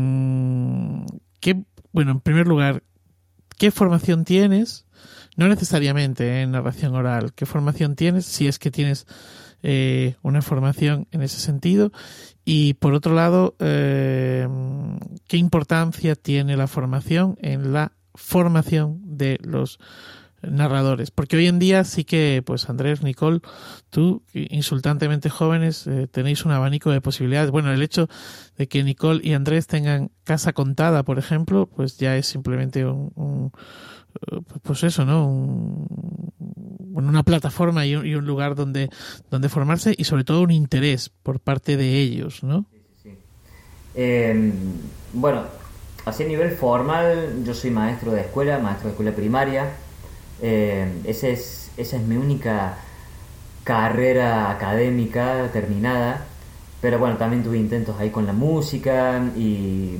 ¿qué, 1.40 1.64
bueno, 1.92 2.12
en 2.12 2.20
primer 2.20 2.46
lugar, 2.46 2.82
¿qué 3.58 3.70
formación 3.70 4.24
tienes? 4.24 4.86
No 5.36 5.48
necesariamente 5.48 6.24
¿eh? 6.28 6.42
en 6.42 6.52
narración 6.52 6.94
oral. 6.94 7.32
¿Qué 7.34 7.46
formación 7.46 7.96
tienes? 7.96 8.26
Si 8.26 8.46
es 8.46 8.58
que 8.58 8.70
tienes 8.70 9.06
eh, 9.62 10.16
una 10.22 10.42
formación 10.42 11.06
en 11.12 11.22
ese 11.22 11.40
sentido. 11.40 11.92
Y 12.44 12.74
por 12.74 12.94
otro 12.94 13.14
lado, 13.14 13.54
eh, 13.60 14.48
¿qué 15.28 15.36
importancia 15.36 16.16
tiene 16.16 16.56
la 16.56 16.66
formación 16.66 17.36
en 17.40 17.72
la 17.72 17.92
formación 18.14 19.00
de 19.16 19.38
los 19.42 19.78
narradores? 20.42 21.12
Porque 21.12 21.36
hoy 21.36 21.46
en 21.46 21.60
día 21.60 21.84
sí 21.84 22.02
que, 22.02 22.42
pues 22.44 22.68
Andrés, 22.68 23.02
Nicole, 23.02 23.40
tú, 23.90 24.24
insultantemente 24.34 25.30
jóvenes, 25.30 25.86
eh, 25.86 26.08
tenéis 26.10 26.44
un 26.44 26.50
abanico 26.50 26.90
de 26.90 27.00
posibilidades. 27.00 27.52
Bueno, 27.52 27.72
el 27.72 27.82
hecho 27.82 28.08
de 28.56 28.66
que 28.66 28.82
Nicole 28.82 29.20
y 29.22 29.34
Andrés 29.34 29.68
tengan 29.68 30.10
casa 30.24 30.52
contada, 30.52 31.04
por 31.04 31.20
ejemplo, 31.20 31.66
pues 31.66 31.98
ya 31.98 32.16
es 32.16 32.26
simplemente 32.26 32.84
un, 32.84 33.12
un 33.14 33.52
pues 34.62 34.82
eso, 34.84 35.04
¿no? 35.04 35.26
Un, 35.26 35.86
una 36.94 37.22
plataforma 37.22 37.86
y 37.86 37.94
un, 37.94 38.26
lugar 38.26 38.54
donde, 38.54 38.88
donde 39.30 39.48
formarse 39.48 39.94
y 39.96 40.04
sobre 40.04 40.24
todo 40.24 40.42
un 40.42 40.50
interés 40.50 41.10
por 41.22 41.40
parte 41.40 41.76
de 41.76 41.98
ellos, 41.98 42.42
¿no? 42.42 42.66
Sí, 42.70 42.78
sí, 42.78 43.10
sí. 43.10 43.18
Eh, 43.94 44.52
bueno, 45.12 45.42
así 46.04 46.22
a 46.22 46.26
nivel 46.26 46.52
formal, 46.52 47.44
yo 47.44 47.54
soy 47.54 47.70
maestro 47.70 48.12
de 48.12 48.22
escuela, 48.22 48.58
maestro 48.58 48.88
de 48.88 48.92
escuela 48.92 49.12
primaria. 49.12 49.70
Eh, 50.40 50.86
esa, 51.04 51.28
es, 51.28 51.70
esa 51.76 51.96
es 51.96 52.02
mi 52.02 52.16
única 52.16 52.76
carrera 53.64 54.50
académica 54.50 55.48
terminada. 55.52 56.26
Pero 56.80 56.98
bueno, 56.98 57.16
también 57.16 57.44
tuve 57.44 57.58
intentos 57.58 57.98
ahí 58.00 58.10
con 58.10 58.26
la 58.26 58.32
música 58.32 59.22
y 59.36 59.96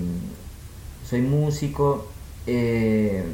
soy 1.09 1.23
músico. 1.23 2.09
Eh, 2.47 3.25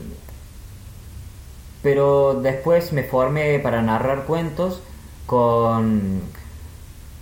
pero 1.82 2.34
después 2.34 2.92
me 2.92 3.02
formé 3.02 3.58
para 3.60 3.82
narrar 3.82 4.24
cuentos 4.24 4.82
con, 5.26 6.20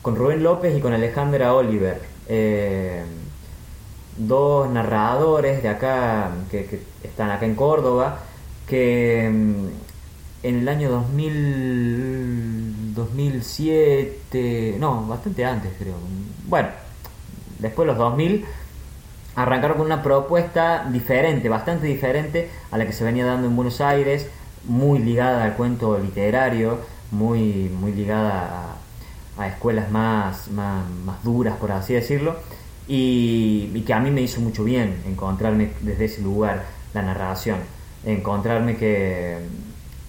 con 0.02 0.16
Rubén 0.16 0.42
López 0.42 0.76
y 0.76 0.80
con 0.80 0.92
Alejandra 0.92 1.54
Oliver, 1.54 2.00
eh, 2.28 3.04
dos 4.16 4.68
narradores 4.70 5.62
de 5.62 5.68
acá, 5.68 6.30
que, 6.50 6.66
que, 6.66 6.80
están 7.02 7.30
acá 7.30 7.46
en 7.46 7.54
Córdoba, 7.54 8.20
que 8.66 9.30
mm, 9.32 9.66
en 10.42 10.59
el 10.59 10.68
año 10.68 10.90
2000, 10.90 12.94
2007, 12.94 14.76
no, 14.78 15.07
bastante 15.07 15.44
antes 15.44 15.72
creo, 15.78 15.94
bueno, 16.48 16.68
después 17.59 17.86
de 17.86 17.92
los 17.92 17.98
2000, 17.98 18.44
arrancaron 19.34 19.76
con 19.76 19.86
una 19.86 20.02
propuesta 20.02 20.86
diferente, 20.90 21.48
bastante 21.48 21.86
diferente 21.86 22.50
a 22.70 22.78
la 22.78 22.86
que 22.86 22.92
se 22.92 23.04
venía 23.04 23.26
dando 23.26 23.48
en 23.48 23.57
Buenos 23.57 23.80
Aires, 23.80 24.28
muy 24.67 24.99
ligada 24.99 25.45
al 25.45 25.55
cuento 25.55 25.99
literario, 25.99 26.81
muy, 27.11 27.71
muy 27.81 27.93
ligada 27.93 28.77
a, 29.39 29.47
escuelas 29.47 29.91
más, 29.91 30.49
más, 30.51 30.89
más, 31.05 31.23
duras, 31.23 31.57
por 31.57 31.73
así 31.73 31.95
decirlo, 31.95 32.37
y, 32.89 33.83
que 33.87 33.93
a 33.93 34.01
mí 34.01 34.11
me 34.11 34.23
hizo 34.23 34.41
mucho 34.41 34.64
bien 34.64 35.03
encontrarme 35.07 35.71
desde 35.81 36.07
ese 36.07 36.23
lugar 36.23 36.64
la 36.95 37.03
narración, 37.03 37.59
encontrarme 38.05 38.77
que, 38.77 39.39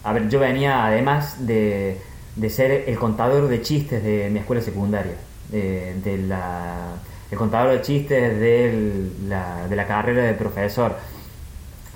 a 0.04 0.14
ver, 0.14 0.30
yo 0.30 0.40
venía 0.40 0.86
además 0.86 1.46
de, 1.46 2.00
de 2.36 2.50
ser 2.50 2.86
el 2.88 2.98
contador 2.98 3.48
de 3.48 3.62
chistes 3.62 4.04
de 4.04 4.30
mi 4.30 4.40
escuela 4.40 4.62
secundaria, 4.62 5.16
de, 5.50 5.96
de 6.04 6.18
la, 6.20 6.96
el 7.30 7.38
contador 7.38 7.74
de 7.74 7.82
chistes 7.82 8.40
de 8.40 9.10
la, 9.28 9.68
de 9.68 9.76
la 9.76 9.86
carrera 9.86 10.24
de 10.24 10.34
profesor 10.34 10.96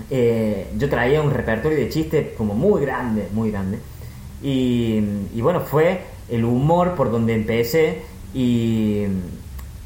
eh, 0.10 0.68
yo 0.78 0.90
traía 0.90 1.22
un 1.22 1.32
repertorio 1.32 1.78
de 1.78 1.90
chistes 1.90 2.30
como 2.38 2.54
muy 2.54 2.82
grande, 2.82 3.28
muy 3.32 3.52
grande. 3.52 3.80
Y, 4.42 5.00
bueno, 5.42 5.62
fue 5.62 6.02
el 6.30 6.46
humor 6.46 6.96
por 6.96 7.12
donde 7.12 7.34
empecé 7.34 8.02
y, 8.34 9.06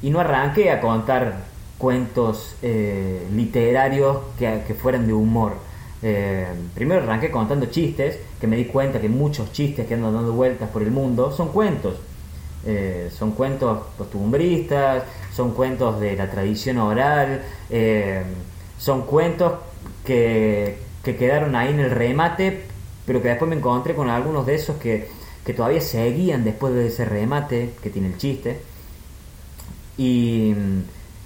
no 0.02 0.20
arranqué 0.20 0.70
a 0.70 0.80
contar 0.80 1.46
cuentos 1.78 2.56
eh, 2.62 3.26
literarios 3.34 4.18
que, 4.38 4.64
que, 4.66 4.74
fueran 4.76 5.08
de 5.08 5.14
humor. 5.14 5.54
Eh, 6.02 6.46
primero 6.74 7.02
arranqué 7.02 7.32
contando 7.32 7.66
chistes, 7.66 8.20
que 8.40 8.48
me 8.48 8.56
di 8.56 8.66
cuenta 8.66 9.02
que 9.02 9.10
muchos 9.10 9.52
chistes 9.52 9.88
que 9.88 9.96
andan 9.96 10.14
dando 10.14 10.34
vueltas 10.34 10.70
por 10.70 10.84
el 10.84 10.92
mundo 10.92 11.32
son 11.32 11.50
cuentos. 11.50 11.96
Son 13.12 13.34
cuentos 13.34 13.78
costumbristas, 13.96 15.04
son 15.36 15.52
cuentos 15.52 16.00
de 16.00 16.16
la 16.16 16.32
tradición 16.32 16.80
oral, 16.80 17.44
son 18.80 19.04
cuentos 19.04 19.52
que, 20.06 20.78
que, 21.04 21.16
quedaron 21.18 21.56
ahí 21.56 21.74
en 21.74 21.80
el 21.82 21.92
remate, 21.92 22.64
pero 23.06 23.22
que 23.22 23.30
después 23.30 23.50
me 23.50 23.58
encontré 23.58 23.96
con 23.96 24.10
algunos 24.10 24.46
de 24.46 24.56
esos 24.56 24.78
que, 24.78 25.10
que 25.46 25.54
todavía 25.54 25.82
seguían 25.82 26.44
después 26.44 26.74
de 26.74 26.88
ese 26.88 27.06
remate, 27.06 27.72
que 27.82 27.90
tiene 27.90 28.08
el 28.10 28.18
chiste. 28.18 28.62
Y, 29.98 30.54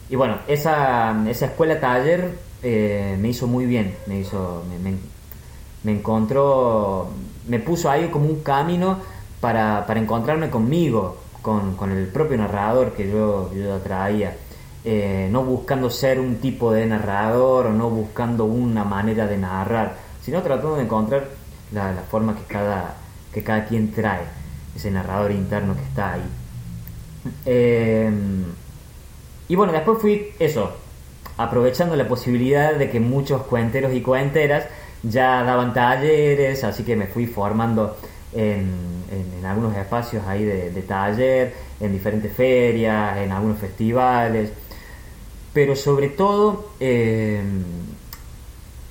y 0.10 0.16
bueno, 0.16 0.40
esa, 0.48 1.24
esa 1.30 1.46
escuela 1.48 1.80
taller 1.80 2.38
eh, 2.64 3.18
me 3.20 3.30
hizo 3.30 3.48
muy 3.48 3.66
bien, 3.66 3.96
me 4.08 4.20
hizo, 4.20 4.64
me, 4.70 4.78
me, 4.80 4.98
me, 5.84 5.92
encontró, 6.00 7.10
me 7.48 7.60
puso 7.60 7.90
ahí 7.90 8.10
como 8.10 8.26
un 8.26 8.42
camino 8.42 9.00
para, 9.40 9.86
para 9.86 10.00
encontrarme 10.00 10.50
conmigo, 10.50 11.18
con, 11.42 11.76
con, 11.76 11.92
el 11.92 12.08
propio 12.08 12.38
narrador 12.38 12.94
que 12.94 13.10
yo, 13.10 13.52
yo 13.54 13.78
traía 13.78 14.36
eh, 14.86 15.28
no 15.32 15.44
buscando 15.44 15.90
ser 15.90 16.20
un 16.20 16.38
tipo 16.38 16.72
de 16.72 16.86
narrador 16.86 17.68
o 17.68 17.74
no 17.74 17.90
buscando 17.90 18.46
una 18.46 18.84
manera 18.84 19.28
de 19.28 19.38
narrar, 19.38 19.96
sino 20.22 20.42
tratando 20.42 20.76
de 20.76 20.84
encontrar 20.84 21.28
la, 21.72 21.94
forma 22.10 22.36
que 22.36 22.44
cada, 22.44 22.96
que 23.34 23.44
cada 23.44 23.66
quien 23.66 23.92
trae, 23.92 24.24
ese 24.76 24.92
narrador 24.92 25.32
interno 25.32 25.76
que 25.76 25.84
está 25.84 26.14
ahí. 26.14 26.24
Eh, 27.46 28.12
y 29.48 29.56
bueno, 29.56 29.74
después 29.74 30.00
fui 30.00 30.32
eso, 30.40 30.72
aprovechando 31.38 31.96
la 31.96 32.08
posibilidad 32.08 32.76
de 32.76 32.90
que 32.90 33.00
muchos 33.00 33.44
cuenteros 33.44 33.94
y 33.94 34.02
cuenteras 34.02 34.66
ya 35.04 35.44
daban 35.44 35.74
talleres, 35.74 36.64
así 36.64 36.84
que 36.84 36.96
me 36.96 37.08
fui 37.08 37.26
formando 37.26 37.98
en, 38.34 39.00
algunos 39.46 39.76
espacios 39.76 40.26
ahí 40.28 40.44
de, 40.44 40.82
taller, 40.84 41.54
en 41.80 41.92
diferentes 41.92 42.32
ferias, 42.34 43.18
en 43.18 43.32
algunos 43.32 43.58
festivales, 43.58 44.52
pero 45.54 45.76
sobre 45.76 46.10
todo 46.10 46.72
eh, 46.80 47.42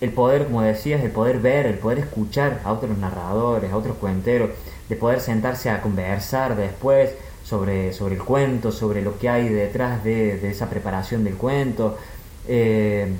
el 0.01 0.11
poder, 0.11 0.47
como 0.47 0.63
decías, 0.63 1.03
el 1.03 1.11
poder 1.11 1.41
ver, 1.41 1.67
el 1.67 1.79
poder 1.79 1.99
escuchar 1.99 2.61
a 2.65 2.73
otros 2.73 2.97
narradores, 2.99 3.73
a 3.73 3.77
otros 3.77 3.97
cuenteros, 3.97 4.51
de 4.89 4.97
poder 4.97 5.21
sentarse 5.21 5.71
a 5.71 5.81
conversar 5.81 6.57
después 6.57 7.11
sobre, 7.45 7.93
sobre 7.93 8.15
el 8.15 8.23
cuento, 8.23 8.73
sobre 8.73 9.03
lo 9.03 9.19
que 9.19 9.29
hay 9.29 9.49
detrás 9.49 10.05
de, 10.05 10.49
esa 10.49 10.69
preparación 10.71 11.25
del 11.25 11.35
cuento, 11.35 11.99
eh, 12.47 13.13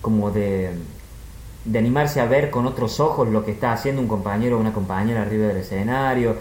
como 0.00 0.30
de, 0.30 0.70
de 1.64 1.78
animarse 1.78 2.20
a 2.20 2.26
ver 2.26 2.50
con 2.50 2.66
otros 2.66 2.98
ojos 3.00 3.28
lo 3.28 3.44
que 3.44 3.52
está 3.52 3.72
haciendo 3.72 4.02
un 4.02 4.08
compañero 4.08 4.56
o 4.56 4.60
una 4.60 4.72
compañera 4.72 5.22
arriba 5.22 5.46
del 5.46 5.58
escenario, 5.58 6.36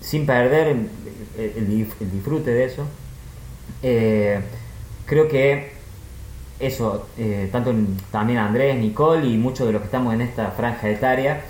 sin 0.00 0.26
perder 0.26 0.76
el, 1.38 1.90
disfrute 2.12 2.50
de 2.50 2.64
eso. 2.64 2.84
Eh, 3.82 4.40
creo 5.06 5.28
que 5.28 5.72
eso, 6.58 7.08
eh, 7.18 7.48
tanto 7.52 7.74
también 8.10 8.38
Andrés, 8.38 8.76
Nicole 8.78 9.26
y 9.26 9.36
muchos 9.36 9.66
de 9.66 9.72
los 9.72 9.82
que 9.82 9.86
estamos 9.86 10.14
en 10.14 10.20
esta 10.20 10.50
franja 10.52 10.88
etaria, 10.88 11.42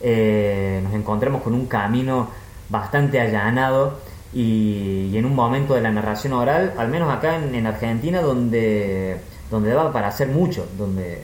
eh, 0.00 0.80
nos 0.82 0.94
encontramos 0.94 1.42
con 1.42 1.54
un 1.54 1.66
camino 1.66 2.28
bastante 2.68 3.20
allanado 3.20 3.98
y, 4.32 5.16
en 5.16 5.26
un 5.26 5.34
momento 5.34 5.74
de 5.74 5.82
la 5.82 5.90
narración 5.90 6.32
oral, 6.32 6.74
al 6.78 6.88
menos 6.88 7.12
acá 7.12 7.36
en, 7.36 7.66
Argentina, 7.66 8.22
donde, 8.22 9.18
donde 9.50 9.70
daba 9.70 9.92
para 9.92 10.08
hacer 10.08 10.28
mucho, 10.28 10.66
donde 10.78 11.20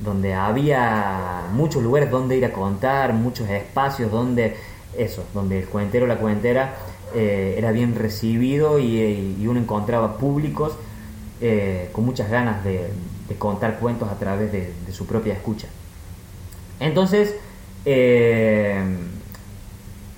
donde 0.00 0.34
había 0.34 1.42
muchos 1.52 1.82
lugares 1.82 2.10
donde 2.10 2.36
ir 2.36 2.44
a 2.44 2.52
contar, 2.52 3.12
muchos 3.14 3.48
espacios 3.48 4.10
donde 4.10 4.56
eso, 4.96 5.24
donde 5.34 5.60
el 5.60 5.66
cuentero 5.66 6.04
o 6.04 6.08
la 6.08 6.16
cuentera 6.16 6.74
eh, 7.14 7.54
era 7.58 7.72
bien 7.72 7.94
recibido 7.94 8.78
y, 8.78 9.46
uno 9.46 9.60
encontraba 9.60 10.18
públicos 10.18 10.72
eh, 11.40 11.90
con 11.92 12.04
muchas 12.04 12.30
ganas 12.30 12.64
de, 12.64 12.90
contar 13.38 13.78
cuentos 13.78 14.10
a 14.10 14.18
través 14.18 14.50
de, 14.52 14.72
su 14.92 15.06
propia 15.06 15.34
escucha. 15.34 15.68
Entonces, 16.80 17.34
eh, 17.84 18.82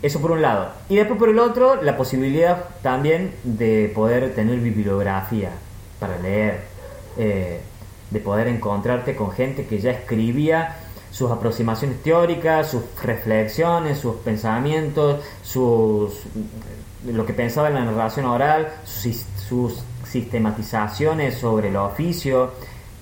eso 0.03 0.21
por 0.21 0.31
un 0.31 0.43
lado. 0.43 0.73
Y 0.89 0.97
después 0.97 1.19
por 1.19 1.29
el 1.29 1.39
otro, 1.39 1.83
la 1.83 1.97
posibilidad 1.97 2.65
también 2.83 3.35
de 3.43 3.91
poder 3.95 4.35
tener 4.35 4.59
bibliografía 4.61 5.51
para 5.99 6.19
leer 6.19 6.71
de 8.11 8.21
poder 8.21 8.49
encontrarte 8.49 9.15
con 9.15 9.31
gente 9.31 9.67
que 9.67 9.79
ya 9.79 9.93
escribía 9.93 10.77
sus 11.11 11.31
aproximaciones 11.31 12.03
teóricas, 12.03 12.71
sus 12.71 12.83
reflexiones, 13.03 13.99
sus 13.99 14.17
pensamientos, 14.17 15.23
sus 15.43 16.23
lo 17.07 17.25
que 17.25 17.33
pensaba 17.33 17.69
en 17.69 17.75
la 17.75 17.85
narración 17.85 18.27
oral, 18.27 18.69
sus, 18.85 19.83
sistematizaciones 20.11 21.37
sobre 21.37 21.69
el 21.69 21.77
oficio, 21.77 22.53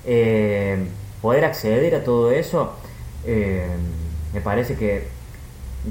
eh, 0.05 0.77
poder 1.21 1.45
acceder 1.45 1.95
a 1.95 2.03
todo 2.03 2.31
eso, 2.31 2.73
eh, 3.25 3.67
me 4.33 4.41
parece 4.41 4.75
que, 4.75 5.07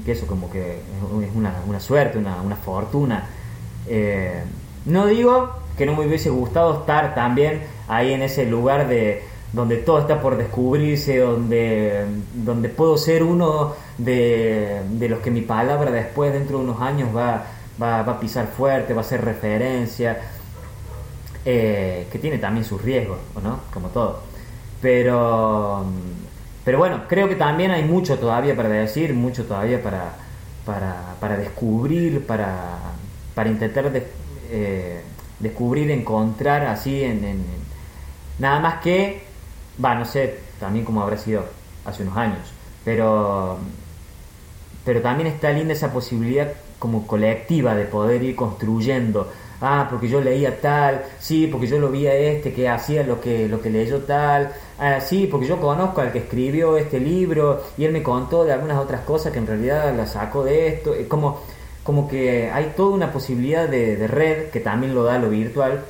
eso 0.07 0.27
como 0.27 0.49
que 0.49 0.77
es 0.77 1.35
una, 1.35 1.79
suerte, 1.79 2.17
una, 2.17 2.55
fortuna. 2.55 3.27
Eh, 3.87 4.41
no 4.85 5.07
digo 5.07 5.51
que 5.77 5.85
no 5.85 5.95
me 5.95 6.05
hubiese 6.05 6.29
gustado 6.29 6.81
estar 6.81 7.15
también 7.15 7.61
ahí 7.87 8.13
en 8.13 8.21
ese 8.21 8.45
lugar 8.45 8.87
de 8.87 9.23
donde 9.51 9.77
todo 9.77 9.99
está 9.99 10.21
por 10.21 10.37
descubrirse, 10.37 11.17
donde, 11.17 12.05
donde 12.33 12.69
puedo 12.69 12.97
ser 12.97 13.23
uno 13.23 13.73
de, 13.97 14.81
los 15.09 15.19
que 15.19 15.31
mi 15.31 15.41
palabra 15.41 15.91
después, 15.91 16.31
dentro 16.33 16.59
de 16.59 16.65
unos 16.65 16.81
años, 16.81 17.09
va, 17.15 17.45
va, 17.81 17.99
a 18.01 18.19
pisar 18.19 18.47
fuerte, 18.47 18.93
va 18.93 19.01
a 19.01 19.03
ser 19.03 19.25
referencia, 19.25 20.19
eh, 21.45 22.07
que 22.11 22.19
tiene 22.19 22.37
también 22.37 22.65
sus 22.65 22.81
riesgos, 22.81 23.17
¿no? 23.43 23.61
Como 23.73 23.89
todo. 23.89 24.21
Pero, 24.81 25.85
pero 26.63 26.77
bueno, 26.77 27.01
creo 27.07 27.27
que 27.27 27.35
también 27.35 27.71
hay 27.71 27.83
mucho 27.83 28.17
todavía 28.17 28.55
para 28.55 28.69
decir, 28.69 29.13
mucho 29.13 29.45
todavía 29.45 29.81
para, 29.81 30.13
para, 31.19 31.37
descubrir, 31.37 32.25
para, 32.25 32.77
para 33.35 33.49
intentar 33.49 33.91
eh, 34.49 35.01
descubrir, 35.39 35.91
encontrar 35.91 36.65
así 36.65 37.03
en 37.03 37.59
Nada 38.39 38.61
más 38.61 38.75
que, 38.75 39.21
va, 39.83 39.95
no 39.95 40.05
sé 40.05 40.39
también 40.59 40.85
como 40.85 41.01
habrá 41.01 41.17
sido 41.17 41.43
hace 41.85 42.03
unos 42.03 42.15
años, 42.17 42.39
pero, 42.85 43.57
pero 44.85 45.01
también 45.01 45.27
está 45.27 45.51
linda 45.51 45.73
esa 45.73 45.91
posibilidad 45.91 46.49
como 46.79 47.05
colectiva 47.05 47.75
de 47.75 47.83
poder 47.85 48.23
ir 48.23 48.35
construyendo. 48.35 49.29
Ah, 49.61 49.87
porque 49.89 50.07
yo 50.07 50.21
leía 50.21 50.61
tal, 50.61 51.03
sí, 51.19 51.47
porque 51.47 51.67
yo 51.67 51.79
lo 51.79 51.89
vi 51.89 52.07
a 52.07 52.13
este 52.15 52.53
que 52.53 52.69
hacía 52.69 53.03
lo 53.03 53.19
que, 53.19 53.47
lo 53.49 53.61
que 53.61 53.69
leyó 53.69 53.99
tal, 53.99 54.53
ah, 54.79 55.01
sí, 55.01 55.27
porque 55.29 55.47
yo 55.47 55.59
conozco 55.59 55.99
al 55.99 56.13
que 56.13 56.19
escribió 56.19 56.77
este 56.77 56.99
libro 56.99 57.61
y 57.77 57.83
él 57.83 57.91
me 57.91 58.01
contó 58.01 58.45
de 58.45 58.53
algunas 58.53 58.77
otras 58.77 59.01
cosas 59.01 59.33
que 59.33 59.39
en 59.39 59.47
realidad 59.47 59.93
la 59.95 60.07
sacó 60.07 60.45
de 60.45 60.69
esto. 60.69 60.93
Como, 61.09 61.41
como 61.83 62.07
que 62.07 62.49
hay 62.51 62.73
toda 62.77 62.91
una 62.91 63.11
posibilidad 63.11 63.67
de, 63.67 63.97
de 63.97 64.07
red 64.07 64.49
que 64.49 64.61
también 64.61 64.95
lo 64.95 65.03
da 65.03 65.19
lo 65.19 65.29
virtual 65.29 65.83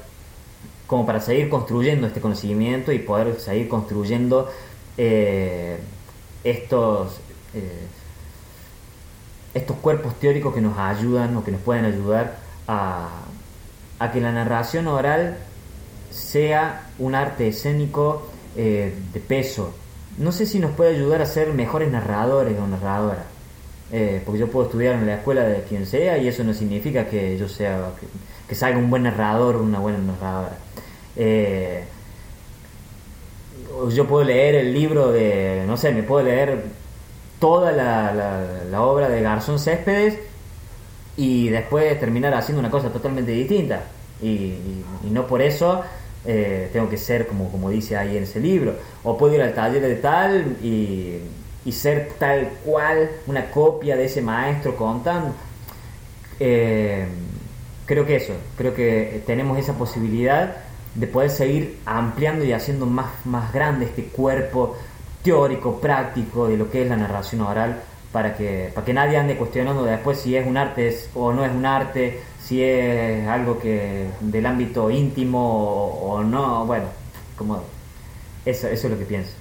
como 0.89 1.05
para 1.05 1.21
seguir 1.21 1.49
construyendo 1.49 2.07
este 2.07 2.19
conocimiento 2.19 2.91
y 2.91 2.97
poder 2.97 3.39
seguir 3.39 3.69
construyendo 3.69 4.49
eh, 4.97 5.77
estos, 6.43 7.19
eh, 7.53 7.85
estos 9.53 9.77
cuerpos 9.77 10.15
teóricos 10.15 10.51
que 10.51 10.61
nos 10.61 10.75
ayudan 10.79 11.37
o 11.37 11.43
que 11.43 11.51
nos 11.51 11.61
pueden 11.61 11.85
ayudar 11.85 12.37
a, 12.67 13.07
a 13.99 14.11
que 14.11 14.21
la 14.21 14.31
narración 14.31 14.87
oral 14.87 15.37
sea 16.09 16.87
un 16.97 17.15
arte 17.15 17.47
escénico 17.47 18.29
eh, 18.55 18.93
de 19.13 19.19
peso. 19.19 19.73
No 20.17 20.31
sé 20.31 20.45
si 20.45 20.59
nos 20.59 20.71
puede 20.71 20.95
ayudar 20.95 21.21
a 21.21 21.25
ser 21.25 21.53
mejores 21.53 21.91
narradores 21.91 22.57
o 22.59 22.67
narradoras. 22.67 23.25
porque 24.25 24.39
yo 24.39 24.47
puedo 24.47 24.67
estudiar 24.67 24.95
en 24.95 25.07
la 25.07 25.15
escuela 25.15 25.43
de 25.43 25.63
quien 25.63 25.85
sea 25.85 26.17
y 26.17 26.27
eso 26.27 26.43
no 26.43 26.53
significa 26.53 27.05
que 27.05 27.37
yo 27.37 27.47
sea 27.47 27.91
que, 28.47 28.55
salga 28.55 28.77
un 28.77 28.89
buen 28.89 29.03
narrador 29.03 29.55
o 29.55 29.63
una 29.63 29.79
buena 29.79 29.99
narradora. 29.99 30.57
Eh, 31.15 31.83
yo 33.91 34.07
puedo 34.07 34.23
leer 34.23 34.55
el 34.55 34.73
libro 34.73 35.11
de, 35.11 35.63
no 35.67 35.77
sé, 35.77 35.91
me 35.91 36.03
puedo 36.03 36.25
leer 36.25 36.63
toda 37.39 37.71
la, 37.71 38.81
obra 38.81 39.09
de 39.09 39.21
Garzón 39.21 39.59
Céspedes 39.59 40.17
y 41.19 41.49
después 41.49 41.99
terminar 41.99 42.33
haciendo 42.33 42.61
una 42.61 42.71
cosa 42.71 42.89
totalmente 42.89 43.33
distinta. 43.33 43.83
Y, 44.21 44.53
no 45.11 45.27
por 45.27 45.41
eso 45.41 45.83
eh, 46.25 46.69
tengo 46.71 46.89
que 46.89 46.97
ser 46.97 47.27
como, 47.27 47.51
como 47.51 47.69
dice 47.69 47.97
ahí 47.97 48.15
en 48.15 48.23
ese 48.23 48.39
libro. 48.39 48.75
O 49.03 49.17
puedo 49.17 49.35
ir 49.35 49.41
al 49.41 49.53
taller 49.53 49.81
de 49.81 49.95
tal 49.97 50.55
y, 50.63 51.19
ser 51.71 52.13
tal 52.17 52.49
cual 52.65 53.11
una 53.27 53.51
copia 53.51 53.97
de 53.97 54.05
ese 54.05 54.21
maestro 54.21 54.77
contando. 54.77 55.33
Eh, 56.39 57.05
creo 57.85 58.05
que 58.05 58.15
eso, 58.15 58.33
creo 58.57 58.73
que 58.73 59.21
tenemos 59.27 59.59
esa 59.59 59.73
posibilidad 59.73 60.55
de 60.95 61.05
poder 61.05 61.31
seguir 61.31 61.79
ampliando 61.85 62.45
y 62.45 62.53
haciendo 62.53 62.85
más, 62.85 63.07
más 63.25 63.51
grande 63.51 63.85
este 63.85 64.05
cuerpo 64.05 64.77
teórico, 65.21 65.81
práctico 65.81 66.47
de 66.47 66.55
lo 66.55 66.71
que 66.71 66.83
es 66.83 66.87
la 66.87 66.95
narración 66.95 67.41
oral 67.41 67.83
para 68.11 68.35
que, 68.35 68.71
para 68.73 68.85
que 68.85 68.93
nadie 68.93 69.17
ande 69.17 69.37
cuestionando 69.37 69.83
después 69.83 70.19
si 70.19 70.35
es 70.35 70.45
un 70.47 70.57
arte 70.57 70.97
o 71.13 71.31
no 71.31 71.45
es 71.45 71.51
un 71.51 71.65
arte, 71.65 72.19
si 72.41 72.63
es 72.63 73.27
algo 73.27 73.59
que 73.59 74.07
del 74.21 74.45
ámbito 74.45 74.89
íntimo 74.89 75.39
o, 76.01 76.23
no, 76.23 76.65
bueno, 76.65 76.85
como 77.37 77.63
eso, 78.45 78.67
eso 78.67 78.87
es 78.87 78.91
lo 78.91 78.97
que 78.97 79.05
pienso. 79.05 79.33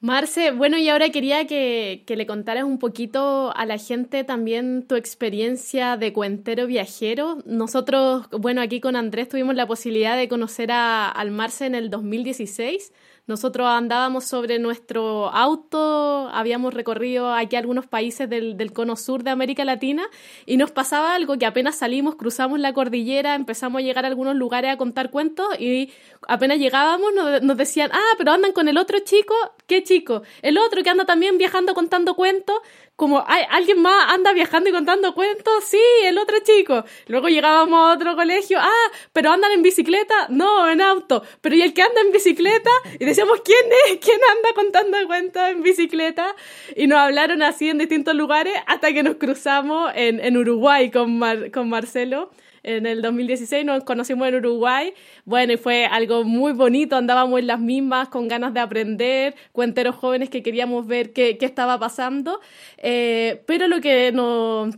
Marce, 0.00 0.50
bueno, 0.50 0.76
y 0.76 0.90
ahora 0.90 1.08
quería 1.08 1.46
que, 1.46 2.04
le 2.06 2.26
contaras 2.26 2.64
un 2.64 2.78
poquito 2.78 3.56
a 3.56 3.64
la 3.64 3.78
gente 3.78 4.22
también 4.22 4.86
tu 4.86 4.96
experiencia 4.96 5.96
de 5.96 6.12
cuentero 6.12 6.66
viajero. 6.66 7.38
Nosotros, 7.46 8.26
bueno, 8.30 8.60
aquí 8.60 8.80
con 8.80 8.96
Andrés 8.96 9.30
tuvimos 9.30 9.54
la 9.54 9.66
posibilidad 9.66 10.14
de 10.14 10.28
conocer 10.28 10.72
a, 10.72 11.08
al 11.08 11.30
Marce 11.30 11.64
en 11.64 11.74
el 11.74 11.88
2016 11.88 12.92
nosotros 13.26 13.66
andábamos 13.66 14.24
sobre 14.24 14.58
nuestro 14.58 15.30
auto, 15.30 16.28
habíamos 16.28 16.74
recorrido 16.74 17.32
aquí 17.32 17.56
algunos 17.56 17.86
países 17.86 18.28
del, 18.28 18.72
cono 18.72 18.96
sur 18.96 19.24
de 19.24 19.30
América 19.30 19.64
Latina 19.64 20.04
y 20.44 20.58
nos 20.58 20.70
pasaba 20.70 21.14
algo 21.14 21.38
que 21.38 21.46
apenas 21.46 21.76
salimos, 21.76 22.16
cruzamos 22.16 22.60
la 22.60 22.74
cordillera, 22.74 23.34
empezamos 23.34 23.80
a 23.80 23.82
llegar 23.82 24.04
a 24.04 24.08
algunos 24.08 24.36
lugares 24.36 24.70
a 24.70 24.76
contar 24.76 25.10
cuentos 25.10 25.46
y 25.58 25.90
apenas 26.28 26.58
llegábamos 26.58 27.12
nos, 27.42 27.56
decían, 27.56 27.90
ah, 27.94 28.14
pero 28.18 28.32
andan 28.32 28.52
con 28.52 28.68
el 28.68 28.76
otro 28.76 28.98
chico, 28.98 29.34
¿qué 29.66 29.82
chico? 29.82 30.22
El 30.42 30.58
otro 30.58 30.82
que 30.82 30.90
anda 30.90 31.06
también 31.06 31.38
viajando 31.38 31.72
contando 31.72 32.14
cuentos, 32.16 32.58
como, 32.96 33.24
¿hay, 33.26 33.42
¿alguien 33.50 33.82
más 33.82 34.12
anda 34.12 34.32
viajando 34.32 34.70
y 34.70 34.72
contando 34.72 35.14
cuentos? 35.14 35.64
Sí, 35.64 35.80
el 36.04 36.16
otro 36.16 36.36
chico. 36.44 36.84
Luego 37.08 37.28
llegábamos 37.28 37.78
a 37.78 37.92
otro 37.94 38.14
colegio, 38.14 38.58
ah, 38.60 38.90
pero 39.12 39.30
andan 39.32 39.50
en 39.52 39.62
bicicleta? 39.62 40.28
No, 40.28 40.70
en 40.70 40.80
auto. 40.80 41.22
Pero 41.40 41.56
¿y 41.56 41.62
el 41.62 41.74
que 41.74 41.82
anda 41.82 42.00
en 42.00 42.12
bicicleta? 42.12 42.70
Y 43.00 43.04
decíamos, 43.04 43.40
¿quién 43.44 43.64
es? 43.86 43.98
¿Quién 43.98 44.20
anda 44.36 44.54
contando 44.54 44.96
cuentos 45.06 45.42
en 45.42 45.62
bicicleta? 45.62 46.34
Y 46.76 46.86
nos 46.86 47.00
hablaron 47.00 47.42
así 47.42 47.68
en 47.68 47.78
distintos 47.78 48.14
lugares 48.14 48.54
hasta 48.66 48.92
que 48.92 49.02
nos 49.02 49.16
cruzamos 49.16 49.90
en, 49.94 50.20
en 50.20 50.36
Uruguay 50.36 50.90
con, 50.90 51.20
con 51.50 51.68
Marcelo 51.68 52.30
en 52.64 52.86
el 52.86 53.02
2016 53.02 53.64
nos 53.64 53.84
conocimos 53.84 54.26
en 54.28 54.36
Uruguay. 54.36 54.92
Bueno, 55.24 55.52
y 55.52 55.56
fue 55.56 55.86
algo 55.86 56.24
muy 56.24 56.52
bonito, 56.52 56.96
andábamos 56.96 57.38
en 57.38 57.46
las 57.46 57.60
mismas 57.60 58.08
con 58.08 58.26
ganas 58.28 58.52
de 58.54 58.60
aprender, 58.60 59.34
cuenteros 59.52 59.94
jóvenes 59.94 60.30
que 60.30 60.42
queríamos 60.42 60.86
ver 60.86 61.12
qué, 61.12 61.38
qué 61.38 61.46
estaba 61.46 61.78
pasando. 61.78 62.40
Eh, 62.78 63.42
pero 63.46 63.68
lo 63.68 63.80
que 63.80 64.10
nos 64.12 64.74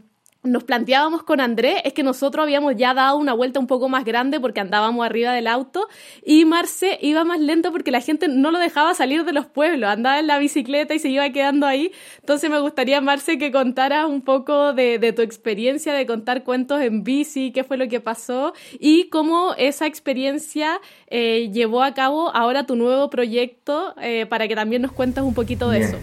nos 0.47 0.65
planteábamos 0.65 1.23
con 1.23 1.41
Andrés 1.41 1.81
es 1.85 1.93
que 1.93 2.03
nosotros 2.03 2.43
habíamos 2.43 2.77
ya 2.77 2.95
dado 2.95 3.17
una 3.17 3.33
vuelta 3.33 3.61
un 3.61 3.67
poco 3.67 3.89
más 3.89 4.05
grande 4.05 4.41
porque 4.41 4.61
andábamos 4.61 5.05
arriba 5.05 5.33
del 5.33 5.47
auto 5.47 5.89
y 6.25 6.45
Marce 6.45 6.99
iba 7.03 7.25
más 7.25 7.41
lento 7.41 7.73
porque 7.73 7.91
la 7.91 8.01
gente 8.01 8.29
no 8.29 8.51
lo 8.51 8.59
dejaba 8.59 8.95
salir 8.95 9.25
de 9.25 9.33
los 9.33 9.47
pueblos, 9.47 9.91
andaba 9.91 10.19
en 10.19 10.27
la 10.27 10.39
bicicleta 10.39 10.95
y 10.95 10.99
se 10.99 11.09
iba 11.09 11.29
quedando 11.31 11.67
ahí. 11.67 11.93
Entonces 12.21 12.51
me 12.51 12.61
gustaría, 12.61 13.01
Marce, 13.01 13.39
que 13.39 13.51
contaras 13.53 14.07
un 14.07 14.23
poco 14.23 14.73
de, 14.73 15.13
tu 15.15 15.23
experiencia 15.23 15.93
de 15.93 16.07
contar 16.07 16.45
cuentos 16.45 16.81
en 16.81 17.05
bici, 17.05 17.53
qué 17.53 17.65
fue 17.65 17.77
lo 17.77 17.89
que 17.89 18.01
pasó 18.01 18.53
y 18.79 19.09
cómo 19.09 19.55
esa 19.57 19.87
experiencia 19.87 20.81
eh, 21.09 21.51
llevó 21.53 21.83
a 21.83 21.95
cabo 21.95 22.35
ahora 22.35 22.67
tu 22.67 22.77
nuevo 22.77 23.11
proyecto 23.11 23.95
eh, 24.01 24.27
para 24.27 24.49
que 24.49 24.55
también 24.55 24.83
nos 24.83 24.93
cuentes 24.93 25.23
un 25.23 25.35
poquito 25.35 25.71
de 25.71 25.81
eso. 25.81 25.97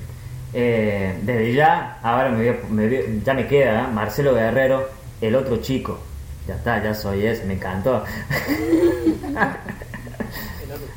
Eh, 0.53 1.17
desde 1.23 1.53
ya, 1.53 1.97
ahora 2.03 2.29
me, 2.29 3.21
ya 3.23 3.33
me 3.33 3.47
queda 3.47 3.87
Marcelo 3.87 4.35
Guerrero, 4.35 4.87
el 5.19 5.35
otro 5.35 5.57
chico. 5.57 5.99
Ya 6.47 6.55
está, 6.55 6.83
ya 6.83 6.93
soy 6.93 7.25
ese, 7.25 7.45
me 7.45 7.53
encantó. 7.55 8.03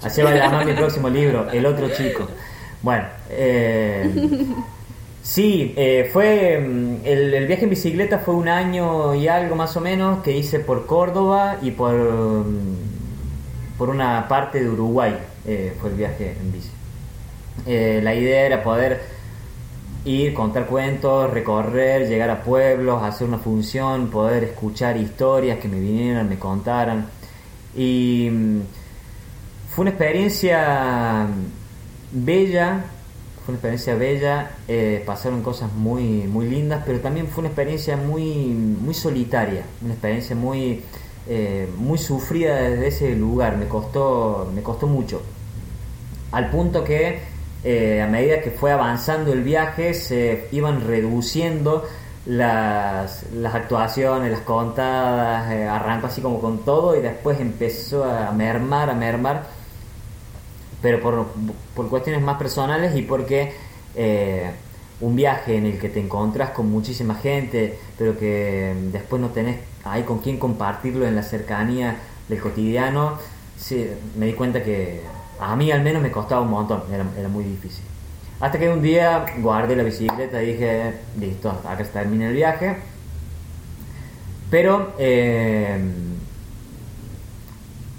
Así 0.03 0.21
va 0.23 0.31
a 0.31 0.35
llamar 0.35 0.67
mi 0.67 0.73
próximo 0.75 1.09
libro, 1.09 1.49
El 1.51 1.65
otro 1.67 1.89
chico. 1.91 2.29
Bueno, 2.83 3.05
eh, 3.31 4.11
sí, 5.23 5.73
eh, 5.77 6.11
fue 6.13 6.59
mm, 6.59 6.97
el, 7.05 7.47
viaje 7.47 7.65
en 7.65 7.71
bicicleta 7.71 8.19
fue 8.19 8.35
un 8.35 8.49
año 8.49 9.15
y 9.15 9.29
algo 9.29 9.57
más 9.57 9.77
o 9.77 9.81
menos 9.81 10.23
que 10.23 10.37
hice 10.37 10.61
por 10.61 10.87
Córdoba 10.87 11.57
y 11.63 11.71
por, 11.71 11.95
mm, 11.95 12.77
por 13.79 13.89
una 13.89 14.29
parte 14.29 14.63
de 14.63 14.69
Uruguay. 14.69 15.17
fue 15.81 15.91
el 15.91 15.97
viaje 15.97 16.37
en 16.41 16.53
bici. 16.53 16.71
la 18.03 18.15
idea 18.15 18.47
era 18.47 18.63
poder 18.63 19.16
ir, 20.07 20.33
contar 20.35 20.67
cuentos, 20.67 21.31
recorrer, 21.31 22.09
llegar 22.09 22.31
a 22.31 22.43
pueblos, 22.43 23.03
hacer 23.03 23.27
una 23.27 23.39
función, 23.39 24.09
poder 24.09 24.45
escuchar 24.45 24.97
historias 24.97 25.59
que 25.59 25.69
me 25.69 25.81
vinieran, 25.81 26.29
me 26.29 26.39
contaran. 26.39 27.09
Y 27.77 28.29
mm, 28.31 28.61
fue 29.71 29.83
una 29.83 29.91
experiencia 29.91 31.27
bella, 32.13 32.85
fue 33.45 33.53
una 33.53 33.57
experiencia 33.57 33.95
bella, 33.97 34.51
eh, 34.69 35.03
pasaron 35.05 35.43
cosas 35.43 35.73
muy, 35.73 36.03
muy 36.29 36.49
lindas, 36.49 36.83
pero 36.87 37.01
también 37.01 37.27
fue 37.27 37.43
una 37.43 37.49
experiencia 37.49 37.97
muy, 37.97 38.25
muy 38.25 38.95
solitaria, 38.95 39.65
una 39.83 39.95
experiencia 39.95 40.37
muy, 40.37 40.83
eh, 41.29 41.69
muy 41.79 41.99
sufrida 41.99 42.55
desde 42.57 42.87
ese 42.87 43.17
lugar, 43.17 43.57
me 43.57 43.67
costó, 43.67 44.51
me 44.55 44.63
costó 44.63 44.87
mucho. 44.87 45.21
Al 46.31 46.51
punto 46.51 46.85
que 46.85 47.36
eh, 47.69 48.01
a 48.01 48.07
medida 48.07 48.41
que 48.43 48.53
fue 48.53 48.71
avanzando 48.71 49.33
el 49.33 49.43
viaje, 49.43 49.93
se 49.93 50.47
iban 50.53 50.87
reduciendo 50.87 51.85
las, 52.25 53.25
actuaciones, 53.53 54.31
las 54.31 54.43
contadas, 54.43 55.51
eh, 55.51 55.67
arrancó 55.67 56.07
así 56.07 56.21
como 56.21 56.41
con 56.41 56.59
todo 56.64 56.97
y 56.97 57.01
después 57.01 57.41
empezó 57.41 58.05
a 58.05 58.31
mermar, 58.31 58.89
a 58.89 58.95
mermar, 58.95 59.47
pero 60.81 61.01
por, 61.01 61.89
cuestiones 61.89 62.23
más 62.23 62.39
personales 62.39 62.95
y 62.95 63.03
porque 63.03 63.53
eh, 63.97 64.49
un 65.01 65.17
viaje 65.17 65.57
en 65.57 65.67
el 65.67 65.81
que 65.81 65.89
te 65.89 65.99
encontras 65.99 66.51
con 66.51 66.71
muchísima 66.71 67.17
gente, 67.17 67.81
pero 67.99 68.17
que 68.17 68.77
después 68.93 69.21
no 69.21 69.31
tenés 69.31 69.57
ahí 69.83 70.05
con 70.05 70.21
quién 70.21 70.39
compartirlo 70.39 71.05
en 71.05 71.17
la 71.17 71.25
cercanía 71.25 71.97
del 72.29 72.41
cotidiano, 72.41 73.19
sí, 73.59 73.91
me 74.17 74.27
di 74.27 74.35
cuenta 74.35 74.62
que 74.62 75.16
a 75.41 75.57
mí 75.57 75.70
al 75.70 75.82
menos 75.82 76.03
me 76.03 76.11
costaba 76.11 76.41
un 76.43 76.51
montón, 76.51 76.82
era, 76.93 77.28
muy 77.28 77.45
difícil. 77.45 77.84
Hasta 78.41 78.59
que 78.59 78.68
un 78.68 78.82
día 78.82 79.24
guardé 79.39 79.76
la 79.76 79.82
bicicleta 79.82 80.43
y 80.43 80.53
dije, 80.53 80.93
listo, 81.18 81.51
acá 81.51 81.82
termina 81.84 82.28
el 82.28 82.34
viaje. 82.34 82.76
Pero 84.51 84.93
eh, 84.99 85.78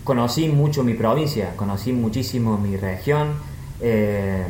conocí 0.03 0.47
mucho 0.47 0.83
mi 0.83 0.93
provincia, 0.93 1.53
conocí 1.55 1.91
muchísimo 1.91 2.57
mi 2.57 2.77
región, 2.77 3.33
eh, 3.81 4.45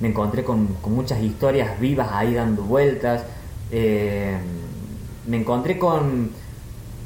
me 0.00 0.08
encontré 0.08 0.44
con, 0.44 0.76
muchas 0.86 1.22
historias 1.22 1.80
vivas 1.80 2.08
ahí 2.12 2.34
dando 2.34 2.62
vueltas, 2.62 3.24
eh, 3.70 4.36
me 5.26 5.38
encontré 5.38 5.78
con, 5.78 6.30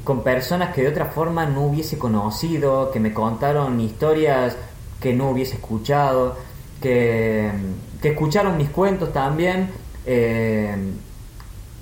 con 0.03 0.23
personas 0.23 0.73
que 0.73 0.81
de 0.81 0.89
otra 0.89 1.05
forma 1.05 1.45
no 1.45 1.67
hubiese 1.67 1.97
conocido, 1.97 2.91
que 2.91 2.99
me 2.99 3.13
contaron 3.13 3.79
historias 3.79 4.57
que 4.99 5.13
no 5.13 5.29
hubiese 5.29 5.55
escuchado, 5.55 6.35
que, 6.81 7.51
escucharon 8.03 8.57
mis 8.57 8.69
cuentos 8.69 9.11
también, 9.11 9.69
eh, 10.05 10.75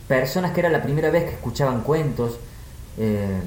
personas 0.07 0.51
que 0.51 0.61
era 0.61 0.69
la 0.69 0.81
primera 0.81 1.09
vez 1.09 1.25
que 1.25 1.31
escuchaban 1.31 1.81
cuentos, 1.81 2.39
eh, 2.97 3.41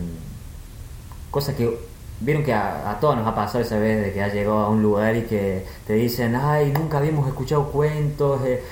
cosa 1.30 1.56
que 1.56 1.78
vieron 2.20 2.42
que 2.42 2.52
a, 2.52 2.98
todos 3.00 3.16
nos 3.16 3.26
ha 3.26 3.34
pasado 3.34 3.64
esa 3.64 3.78
vez 3.78 4.04
de 4.04 4.12
que 4.12 4.22
ha 4.22 4.28
llegado 4.28 4.58
a 4.58 4.68
un 4.68 4.82
lugar 4.82 5.16
y 5.16 5.22
que 5.22 5.64
te 5.86 5.94
dicen, 5.94 6.34
ay, 6.36 6.72
nunca 6.72 6.98
habíamos 6.98 7.26
escuchado 7.28 7.70
cuentos. 7.70 8.40
Eh", 8.44 8.62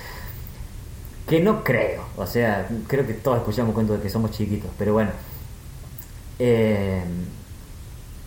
que 1.27 1.41
no 1.41 1.65
creo, 1.65 2.05
o 2.19 2.27
sea, 2.27 2.69
creo 2.87 3.07
que 3.07 3.15
todos 3.15 3.39
escuchamos 3.39 3.75
cuentos 3.75 3.97
de 3.97 4.03
que 4.03 4.11
somos 4.11 4.31
chiquitos, 4.33 4.71
pero 4.79 4.93
bueno, 4.93 5.11
es 6.39 7.05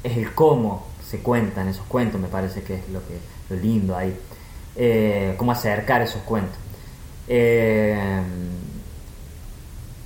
el 0.04 0.34
cómo 0.34 0.88
se 1.10 1.20
cuentan 1.20 1.68
esos 1.70 1.86
cuentos, 1.86 2.20
me 2.20 2.28
parece 2.28 2.64
que 2.64 2.76
es 2.76 2.90
lo, 2.90 3.00
que, 3.00 3.18
lo 3.50 3.62
lindo 3.62 3.96
ahí. 3.96 4.14
Eh, 4.76 5.36
cómo 5.38 5.52
acercar 5.52 6.02
esos 6.02 6.22
cuentos. 6.24 6.58
Eh, 7.28 7.98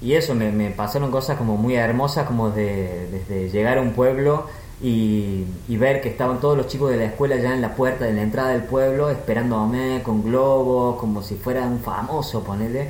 y 0.02 0.14
eso, 0.14 0.34
me, 0.34 0.70
pasaron 0.72 1.12
cosas 1.12 1.38
como 1.38 1.58
muy 1.58 1.76
hermosas, 1.76 2.26
como 2.26 2.50
de, 2.50 3.08
desde 3.12 3.50
llegar 3.50 3.78
a 3.78 3.82
un 3.82 3.92
pueblo 3.92 4.48
y, 4.82 5.46
ver 5.70 6.02
que 6.02 6.10
estaban 6.10 6.40
todos 6.40 6.58
los 6.58 6.68
chicos 6.68 6.92
de 6.92 6.98
la 6.98 7.06
escuela 7.06 7.36
ya 7.38 7.54
en 7.54 7.62
la 7.62 7.76
puerta 7.76 8.06
de 8.06 8.14
la 8.14 8.22
entrada 8.22 8.50
del 8.50 8.64
pueblo, 8.64 9.10
esperándome 9.10 10.02
con 10.04 10.24
globos, 10.24 11.00
como 11.00 11.22
si 11.24 11.36
fuera 11.36 11.64
un 11.64 11.80
famoso, 11.80 12.44
ponele, 12.44 12.90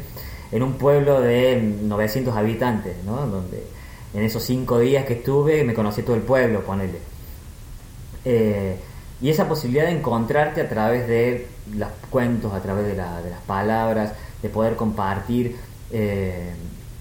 en 0.51 0.63
un 0.63 0.73
pueblo 0.73 1.21
de 1.21 1.61
900 1.83 2.35
habitantes, 2.35 2.95
¿no? 3.05 3.25
Donde 3.27 3.65
en 4.13 4.23
esos 4.23 4.43
cinco 4.43 4.79
días 4.79 5.05
que 5.05 5.13
estuve 5.13 5.63
me 5.63 5.73
conocí 5.73 6.03
todo 6.03 6.15
el 6.15 6.21
pueblo, 6.21 6.61
ponele. 6.61 7.10
Eh, 8.25 8.75
y 9.21 9.29
esa 9.29 9.47
posibilidad 9.47 9.85
de 9.85 9.91
encontrarte 9.91 10.61
a 10.61 10.69
través 10.69 11.07
de 11.07 11.47
los 11.75 11.89
cuentos, 12.09 12.53
a 12.53 12.61
través 12.61 12.87
de, 12.87 12.95
las 12.95 13.41
palabras, 13.45 14.13
de 14.41 14.49
poder 14.49 14.75
compartir 14.75 15.57
eh, 15.91 16.51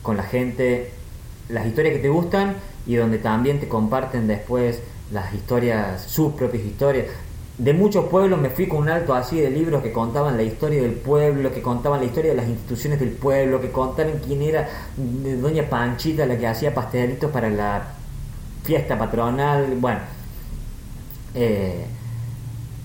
con 0.02 0.16
la 0.16 0.22
gente 0.22 0.92
las 1.48 1.66
historias 1.66 1.94
que 1.94 2.00
te 2.00 2.08
gustan 2.08 2.56
y 2.86 2.94
donde 2.96 3.18
también 3.18 3.58
te 3.58 3.68
comparten 3.68 4.26
después 4.26 4.80
las 5.12 5.32
historias, 5.34 6.02
sus 6.02 6.34
propias 6.34 6.64
historias. 6.64 7.06
De 7.56 7.74
muchos 7.74 8.06
pueblos 8.06 8.40
me 8.40 8.48
fui 8.48 8.68
con 8.68 8.78
un 8.78 8.88
alto 8.88 9.14
así 9.14 9.38
de 9.40 9.50
libros 9.50 9.82
que 9.82 9.92
contaban 9.92 10.36
la 10.36 10.42
historia 10.42 10.80
del 10.80 10.92
pueblo, 10.92 11.52
que 11.52 11.60
contaban 11.60 12.00
la 12.00 12.06
historia 12.06 12.30
de 12.30 12.36
las 12.36 12.48
instituciones 12.48 13.00
del 13.00 13.10
pueblo, 13.10 13.60
que 13.60 13.70
contaban 13.70 14.14
quién 14.24 14.40
era 14.42 14.68
doña 14.96 15.68
Panchita 15.68 16.24
la 16.24 16.38
que 16.38 16.46
hacía 16.46 16.72
pastelitos 16.74 17.30
para 17.30 17.50
la 17.50 17.82
fiesta 18.64 18.98
patronal. 18.98 19.76
Bueno, 19.78 20.00
eh, 21.34 21.86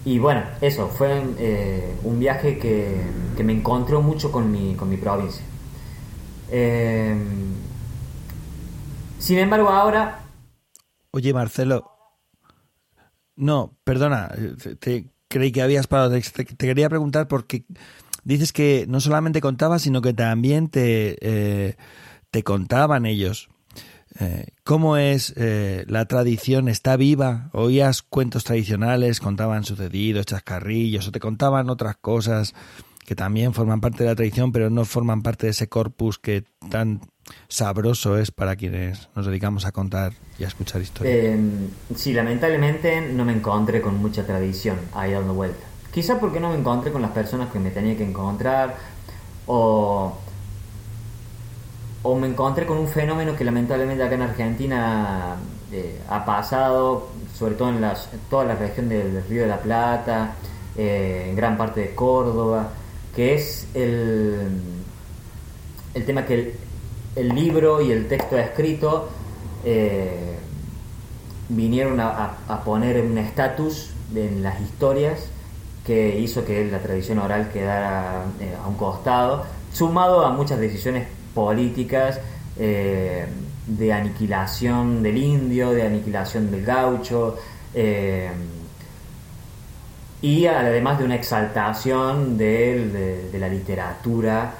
y 0.04 0.20
bueno, 0.20 0.44
eso, 0.62 0.88
fue 0.88 1.24
eh, 1.40 1.96
un 2.04 2.20
viaje 2.20 2.60
que, 2.60 3.44
me 3.44 3.54
encontró 3.54 4.02
mucho 4.02 4.32
con 4.32 4.52
mi, 4.52 4.76
con 4.76 4.90
mi 4.90 4.98
provincia. 4.98 5.44
Eh, 6.52 7.16
sin 9.20 9.40
embargo, 9.40 9.70
ahora... 9.70 10.20
Oye, 11.12 11.34
Marcelo. 11.34 11.92
No, 13.36 13.76
perdona, 13.84 14.32
te, 14.80 15.10
creí 15.28 15.52
que 15.52 15.62
habías 15.62 15.88
parado. 15.88 16.12
Te, 16.12 16.46
quería 16.46 16.90
preguntar 16.90 17.28
porque 17.28 17.66
dices 18.24 18.54
que 18.54 18.86
no 18.88 19.00
solamente 19.00 19.42
contabas, 19.42 19.82
sino 19.82 20.02
que 20.02 20.14
también 20.14 20.70
te, 20.70 21.76
te 22.30 22.44
contaban 22.44 23.06
ellos. 23.06 23.50
Eh, 24.20 24.48
¿Cómo 24.64 24.98
es 24.98 25.34
eh, 25.36 25.86
la 25.88 26.06
tradición? 26.06 26.68
¿Está 26.70 26.96
viva? 26.96 27.50
¿Oías 27.52 28.02
cuentos 28.02 28.44
tradicionales? 28.44 29.20
¿Contaban 29.20 29.64
sucedidos, 29.64 30.26
chascarrillos 30.26 31.08
o 31.08 31.12
te 31.12 31.20
contaban 31.20 31.70
otras 31.70 31.98
cosas? 31.98 32.54
que 33.06 33.16
también 33.16 33.54
forman 33.54 33.82
parte 33.82 34.04
de 34.04 34.10
la 34.10 34.16
tradición, 34.16 34.52
pero 34.52 34.70
no 34.70 34.84
forman 34.84 35.22
parte 35.22 35.46
de 35.46 35.52
ese 35.52 35.70
corpus 35.70 36.18
que 36.18 36.44
tan 36.70 37.02
sabroso 37.48 38.18
es 38.18 38.32
para 38.32 38.56
quienes 38.56 39.10
nos 39.16 39.28
dedicamos 39.28 39.66
a 39.66 39.72
contar 39.72 40.14
y 40.40 40.44
a 40.44 40.48
escuchar 40.48 40.82
historias. 40.82 41.16
Eh, 41.16 41.40
sí, 41.96 42.14
lamentablemente 42.14 43.02
no 43.02 43.24
me 43.24 43.34
encontré 43.34 43.82
con 43.82 43.98
mucha 43.98 44.26
tradición 44.26 44.78
ahí 44.94 45.12
dando 45.12 45.34
vuelta. 45.34 45.66
Quizá 45.94 46.20
porque 46.20 46.40
no 46.40 46.50
me 46.50 46.56
encontré 46.56 46.92
con 46.92 47.02
las 47.02 47.12
personas 47.12 47.52
que 47.52 47.60
me 47.60 47.70
tenía 47.70 47.96
que 47.96 48.04
encontrar 48.04 48.76
o, 49.46 50.18
o 52.06 52.16
me 52.16 52.28
encontré 52.28 52.68
con 52.68 52.78
un 52.78 52.88
fenómeno 52.88 53.36
que 53.36 53.44
lamentablemente 53.44 54.04
acá 54.04 54.14
en 54.14 54.22
Argentina 54.22 55.38
eh, 55.72 56.00
ha 56.08 56.24
pasado, 56.24 57.08
sobre 57.34 57.56
todo 57.56 57.70
en, 57.70 57.82
las, 57.82 58.10
toda 58.30 58.46
la 58.46 58.54
región 58.54 58.88
del 58.90 59.24
Río 59.28 59.42
de 59.42 59.48
la 59.48 59.58
Plata, 59.58 60.36
eh, 60.78 61.26
en 61.30 61.36
gran 61.36 61.58
parte 61.58 61.80
de 61.80 61.96
Córdoba, 61.96 62.70
que 63.16 63.34
es 63.34 63.68
el, 63.74 64.38
el 65.96 66.06
tema 66.06 66.28
que 66.28 66.56
el, 67.16 67.30
libro 67.30 67.82
y 67.82 67.92
el 67.92 68.08
texto 68.08 68.38
escrito 68.38 69.10
eh, 69.64 70.38
vinieron 71.50 72.00
a, 72.00 72.36
a, 72.48 72.64
poner 72.64 73.04
un 73.04 73.18
estatus 73.18 73.90
en 74.14 74.44
las 74.44 74.62
historias 74.62 75.28
que 75.84 76.20
hizo 76.20 76.46
que 76.46 76.66
la 76.66 76.78
tradición 76.78 77.18
oral 77.18 77.50
quedara 77.52 78.26
eh, 78.40 78.56
a 78.64 78.68
un 78.68 78.76
costado, 78.76 79.44
sumado 79.74 80.24
a 80.24 80.30
muchas 80.30 80.60
decisiones 80.60 81.08
políticas 81.36 82.20
eh, 82.58 83.28
de 83.68 83.94
aniquilación 83.94 85.04
del 85.04 85.18
indio, 85.18 85.72
de 85.72 85.84
aniquilación 85.84 86.50
del 86.50 86.64
gaucho, 86.66 87.38
eh, 87.74 88.32
y 90.22 90.46
además 90.48 90.98
de 90.98 91.06
una 91.06 91.16
exaltación 91.16 92.38
de, 92.38 93.30
la 93.34 93.50
literatura 93.50 94.54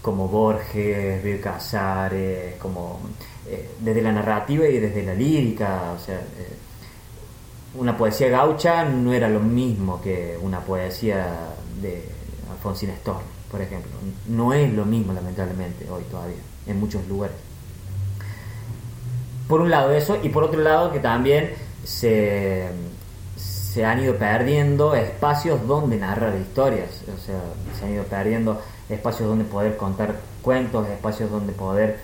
como 0.00 0.28
Borges, 0.28 1.40
Casares, 1.42 2.56
como 2.58 3.00
eh, 3.48 3.70
desde 3.80 4.00
la 4.00 4.12
narrativa 4.12 4.66
y 4.68 4.78
desde 4.78 5.02
la 5.02 5.14
lírica, 5.14 5.92
o 5.94 5.98
sea, 5.98 6.20
una 7.74 7.96
poesía 7.96 8.28
gaucha 8.28 8.84
no 8.84 9.12
era 9.12 9.28
lo 9.28 9.40
mismo 9.40 10.00
que 10.00 10.38
una 10.40 10.60
poesía 10.60 11.26
de 11.82 12.08
Alfonsín 12.52 12.90
Storm, 12.90 13.24
por 13.50 13.60
ejemplo. 13.60 13.90
No 14.28 14.52
es 14.52 14.72
lo 14.72 14.84
mismo, 14.84 15.12
lamentablemente, 15.12 15.88
hoy 15.90 16.02
todavía, 16.10 16.36
en 16.66 16.80
muchos 16.80 17.06
lugares. 17.08 17.36
Por 19.48 19.60
un 19.60 19.70
lado 19.70 19.92
eso, 19.92 20.18
y 20.22 20.30
por 20.30 20.44
otro 20.44 20.60
lado 20.60 20.92
que 20.92 21.00
también 21.00 21.52
se, 21.84 22.68
se 23.36 23.84
han 23.84 24.02
ido 24.02 24.16
perdiendo 24.16 24.94
espacios 24.94 25.66
donde 25.66 25.96
narrar 25.96 26.34
historias, 26.36 27.02
o 27.14 27.20
sea, 27.20 27.40
se 27.78 27.84
han 27.84 27.92
ido 27.92 28.04
perdiendo 28.04 28.60
espacios 28.88 29.28
donde 29.28 29.44
poder 29.44 29.76
contar 29.76 30.16
cuentos, 30.42 30.88
espacios 30.88 31.30
donde 31.30 31.52
poder 31.52 31.98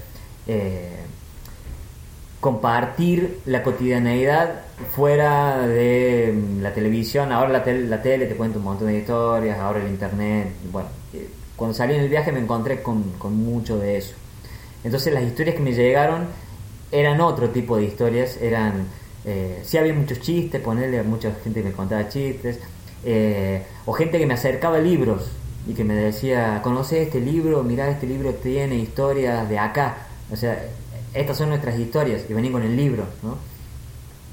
eh, 0.46 0.96
compartir 2.40 3.40
la 3.44 3.62
cotidianeidad 3.62 4.62
fuera 4.94 5.66
de 5.66 6.34
mm, 6.34 6.62
la 6.62 6.72
televisión. 6.72 7.32
Ahora 7.32 7.50
la, 7.50 7.64
tel 7.64 7.90
la 7.90 8.02
tele 8.02 8.26
te 8.26 8.36
cuenta 8.36 8.58
un 8.58 8.64
montón 8.64 8.88
de 8.88 8.98
historias, 8.98 9.58
ahora 9.58 9.80
el 9.80 9.88
internet. 9.88 10.48
Bueno, 10.72 10.88
cuando 11.60 11.74
salí 11.74 11.92
en 11.94 12.00
el 12.00 12.08
viaje 12.08 12.32
me 12.32 12.40
encontré 12.40 12.82
con, 12.82 13.02
con 13.18 13.36
mucho 13.36 13.78
de 13.78 13.98
eso. 13.98 14.14
Entonces 14.82 15.12
las 15.12 15.24
historias 15.24 15.56
que 15.56 15.60
me 15.60 15.74
llegaron 15.74 16.26
eran 16.90 17.20
otro 17.20 17.50
tipo 17.50 17.76
de 17.76 17.84
historias, 17.84 18.38
eran... 18.40 18.86
Eh, 19.26 19.60
sí 19.62 19.76
había 19.76 19.92
muchos 19.92 20.20
chistes, 20.20 20.58
ponerle 20.62 21.02
mucha 21.02 21.32
gente 21.44 21.60
que 21.60 21.68
me 21.68 21.74
contaba 21.74 22.08
chistes, 22.08 22.60
eh, 23.04 23.62
o 23.84 23.92
gente 23.92 24.18
que 24.18 24.24
me 24.24 24.32
acercaba 24.32 24.78
libros, 24.78 25.32
y 25.66 25.74
que 25.74 25.84
me 25.84 25.92
decía, 25.92 26.60
¿conoces 26.62 27.08
este 27.08 27.20
libro? 27.20 27.62
Mirá, 27.62 27.90
este 27.90 28.06
libro 28.06 28.32
tiene 28.32 28.76
historias 28.76 29.46
de 29.46 29.58
acá. 29.58 30.06
O 30.32 30.36
sea, 30.36 30.64
estas 31.12 31.36
son 31.36 31.50
nuestras 31.50 31.78
historias 31.78 32.22
y 32.26 32.32
vení 32.32 32.50
con 32.50 32.62
el 32.62 32.74
libro, 32.74 33.04
¿no? 33.22 33.36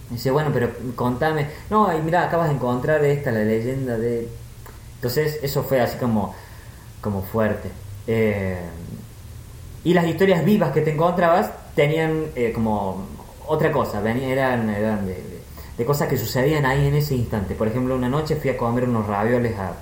dice, 0.10 0.32
bueno, 0.32 0.52
pero 0.54 0.72
contame. 0.96 1.48
No, 1.70 1.94
y 1.94 2.02
mira, 2.02 2.24
acabas 2.24 2.48
de 2.48 2.56
encontrar 2.56 3.04
esta, 3.04 3.32
la 3.32 3.44
leyenda 3.44 3.98
de... 3.98 4.30
Entonces, 4.96 5.40
eso 5.44 5.64
fue 5.64 5.82
así 5.82 5.98
como, 5.98 6.34
como 7.08 7.24
fuerte. 7.24 7.70
Eh, 8.06 8.60
y 9.84 9.94
las 9.94 10.06
historias 10.06 10.44
vivas 10.44 10.72
que 10.72 10.82
te 10.82 10.92
encontrabas 10.92 11.52
tenían 11.76 12.26
eh, 12.36 12.52
como 12.54 13.06
otra 13.48 13.72
cosa, 13.72 14.00
eran, 14.00 14.70
eran 14.70 15.06
de, 15.06 15.24
de, 15.78 15.86
cosas 15.86 16.10
que 16.10 16.18
sucedían 16.18 16.66
ahí 16.66 16.88
en 16.88 16.96
ese 16.96 17.16
instante. 17.16 17.56
Por 17.56 17.68
ejemplo, 17.68 17.96
una 17.96 18.10
noche 18.10 18.36
fui 18.36 18.50
a 18.50 18.58
comer 18.58 18.90
unos 18.90 19.08
ravioles 19.08 19.56
a, 19.58 19.74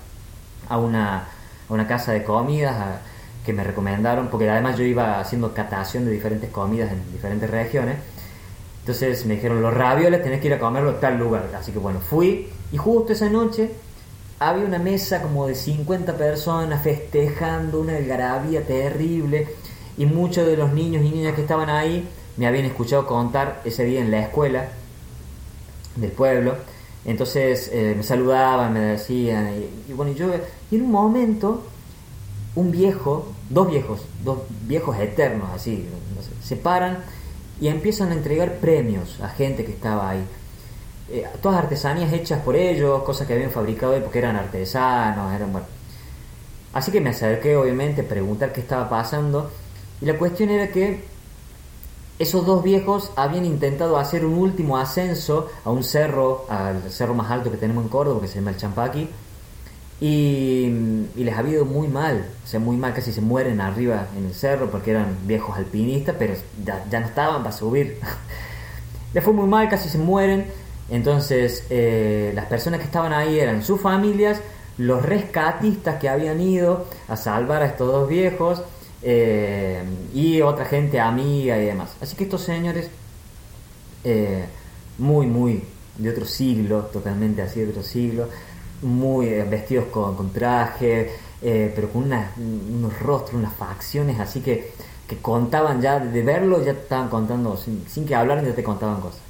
a 0.70 0.78
una 0.78 1.28
a 1.70 1.74
una 1.74 1.88
casa 1.88 2.12
de 2.12 2.24
comidas 2.24 3.00
que 3.46 3.54
me 3.54 3.64
recomendaron, 3.64 4.28
porque 4.28 4.50
además 4.50 4.78
yo 4.78 4.84
iba 4.84 5.20
haciendo 5.20 5.54
catación 5.54 6.06
de 6.06 6.12
diferentes 6.12 6.50
comidas 6.50 6.92
en 6.92 7.12
diferentes 7.12 7.50
regiones. 7.50 7.98
Entonces 8.82 9.26
me 9.26 9.36
dijeron, 9.36 9.62
los 9.62 9.74
ravioles 9.74 10.22
tenés 10.22 10.42
que 10.42 10.48
ir 10.48 10.54
a 10.54 10.60
comerlo 10.60 10.92
a 10.92 11.00
tal 11.00 11.18
lugar. 11.18 11.50
Así 11.58 11.72
que 11.72 11.80
bueno, 11.80 12.00
fui 12.00 12.50
y 12.72 12.78
justo 12.78 13.14
esa 13.14 13.30
noche 13.30 13.72
había 14.50 14.66
una 14.66 14.80
mesa 14.80 15.22
como 15.22 15.48
de 15.48 15.56
50 15.56 16.18
personas 16.18 16.84
festejando 16.84 17.82
una 17.82 17.98
algarabía 17.98 18.66
terrible 18.66 19.48
y 19.98 20.06
muchos 20.06 20.46
de 20.46 20.58
los 20.58 20.74
niños 20.74 21.04
y 21.04 21.10
niñas 21.10 21.36
que 21.36 21.42
estaban 21.42 21.70
ahí 21.70 22.08
me 22.38 22.48
habían 22.48 22.66
escuchado 22.66 23.06
contar 23.06 23.62
ese 23.66 23.86
día 23.86 24.02
en 24.02 24.12
la 24.12 24.22
escuela 24.22 24.68
del 25.96 26.12
pueblo 26.12 26.56
entonces 27.06 27.70
eh, 27.72 27.94
me 27.96 28.02
saludaban, 28.02 28.74
me 28.74 28.80
decían, 28.80 29.54
y, 29.54 29.92
y, 29.92 29.94
bueno, 29.94 30.12
yo, 30.14 30.28
y 30.72 30.76
en 30.76 30.82
un 30.82 30.92
momento, 30.92 31.64
un 32.56 32.72
viejo, 32.72 33.32
dos 33.50 33.70
viejos, 33.70 34.02
dos 34.24 34.40
viejos 34.64 34.98
eternos 34.98 35.50
así, 35.54 35.88
se 36.44 36.56
paran 36.56 37.04
y 37.62 37.68
empiezan 37.68 38.10
a 38.10 38.14
entregar 38.14 38.56
premios 38.56 39.22
a 39.22 39.30
gente 39.30 39.66
que 39.66 39.72
estaba 39.72 40.10
ahí. 40.10 40.24
Eh, 41.10 41.26
todas 41.42 41.60
artesanías 41.60 42.12
hechas 42.14 42.42
por 42.42 42.56
ellos, 42.56 43.04
cosas 43.04 43.28
que 43.28 43.34
habían 43.34 43.52
fabricado 43.52 44.00
porque 44.02 44.20
eran 44.20 44.36
artesanos, 44.36 45.34
eran 45.34 45.52
bueno. 45.52 45.68
Así 46.74 46.92
que 46.92 47.00
me 47.00 47.12
acerqué, 47.12 47.56
obviamente, 47.56 48.02
a 48.02 48.08
preguntar 48.08 48.52
qué 48.52 48.62
estaba 48.62 48.90
pasando. 48.90 49.52
Y 50.02 50.06
la 50.06 50.18
cuestión 50.18 50.50
era 50.50 50.68
que 50.68 51.06
esos 52.18 52.46
dos 52.46 52.64
viejos 52.64 53.12
habían 53.16 53.46
intentado 53.46 53.98
hacer 53.98 54.26
un 54.26 54.36
último 54.36 54.78
ascenso 54.78 55.50
a 55.64 55.70
un 55.70 55.84
cerro, 55.84 56.46
al 56.50 56.90
cerro 56.92 57.14
más 57.14 57.30
alto 57.30 57.52
que 57.52 57.58
tenemos 57.58 57.84
en 57.84 57.90
Córdoba, 57.90 58.22
que 58.22 58.28
se 58.28 58.36
llama 58.36 58.52
el 58.52 58.58
Champaqui, 58.58 59.10
y, 60.02 60.66
y, 61.16 61.24
les 61.24 61.38
había 61.38 61.54
ido 61.54 61.66
muy 61.66 61.88
mal, 61.88 62.26
o 62.44 62.48
sea, 62.48 62.60
muy 62.60 62.76
mal, 62.76 62.94
casi 62.94 63.14
se 63.14 63.22
mueren 63.22 63.62
arriba 63.62 64.08
en 64.18 64.26
el 64.26 64.34
cerro 64.34 64.70
porque 64.70 64.92
eran 64.92 65.16
viejos 65.26 65.58
alpinistas, 65.58 66.16
pero 66.20 66.34
ya, 66.66 66.84
ya 66.90 67.00
no 67.00 67.06
estaban 67.06 67.44
para 67.44 67.56
subir. 67.56 68.00
les 69.14 69.24
fue 69.24 69.32
muy 69.32 69.48
mal, 69.48 69.70
casi 69.70 69.88
se 69.88 69.98
mueren, 69.98 70.48
entonces 70.90 71.66
eh, 71.70 72.32
las 72.36 72.46
personas 72.46 72.80
que 72.80 72.86
estaban 72.86 73.14
ahí 73.14 73.40
eran 73.40 73.64
sus 73.64 73.82
familias, 73.82 74.40
los 74.78 75.04
rescatistas 75.04 76.00
que 76.00 76.10
habían 76.10 76.40
ido 76.42 76.86
a 77.08 77.16
salvar 77.16 77.64
a 77.64 77.68
estos 77.68 77.92
dos 77.92 78.10
viejos, 78.10 78.62
eh, 79.02 79.84
y 80.14 80.42
otra 80.42 80.66
gente 80.66 81.00
amiga 81.00 81.58
y 81.58 81.66
demás. 81.66 81.96
Así 82.02 82.16
que 82.16 82.24
estos 82.26 82.42
señores, 82.42 82.90
eh, 84.04 84.46
muy, 84.98 85.28
muy 85.28 85.64
de 85.98 86.10
otro 86.10 86.26
siglo, 86.26 86.84
totalmente 86.86 87.42
así 87.42 87.62
de 87.62 87.70
otro 87.70 87.84
siglo, 87.84 88.28
muy 88.82 89.28
vestidos 89.44 89.86
con, 89.86 90.32
traje, 90.32 91.12
pero 91.42 91.90
con 91.90 92.04
unos 92.04 93.00
rostros, 93.00 93.36
unas 93.36 93.54
facciones 93.56 94.20
así 94.20 94.42
que, 94.42 94.74
que 95.08 95.18
contaban 95.18 95.82
ya, 95.82 96.00
de 96.00 96.22
verlo 96.24 96.64
ya 96.64 96.74
estaban 96.74 97.10
contando, 97.10 97.56
sin, 97.58 97.86
sin 97.88 98.06
que 98.06 98.16
hablar 98.16 98.44
ya 98.44 98.54
te 98.54 98.64
contaban 98.64 99.02
cosas. 99.02 99.25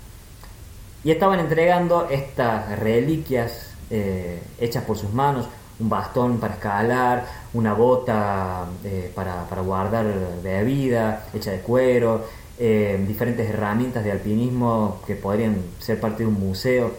Y 1.06 1.12
estaban 1.12 1.40
entregando 1.40 2.10
estas 2.10 2.80
reliquias 2.80 3.70
eh, 3.92 4.42
hechas 4.60 4.84
por 4.84 4.98
sus 4.98 5.14
manos, 5.14 5.48
un 5.80 5.88
bastón 5.88 6.40
para 6.40 6.56
escalar, 6.56 7.26
una 7.54 7.74
bota 7.74 8.66
eh, 8.84 9.12
para, 9.14 9.48
para, 9.48 9.62
guardar 9.62 10.08
bebida 10.42 11.28
hecha 11.32 11.52
de 11.52 11.60
cuero, 11.60 12.26
eh, 12.58 13.06
diferentes 13.08 13.48
herramientas 13.48 14.04
de 14.04 14.14
alpinismo 14.14 15.00
que 15.06 15.16
podrían 15.16 15.58
ser 15.78 16.00
parte 16.00 16.24
de 16.24 16.30
un 16.30 16.40
museo, 16.40 16.92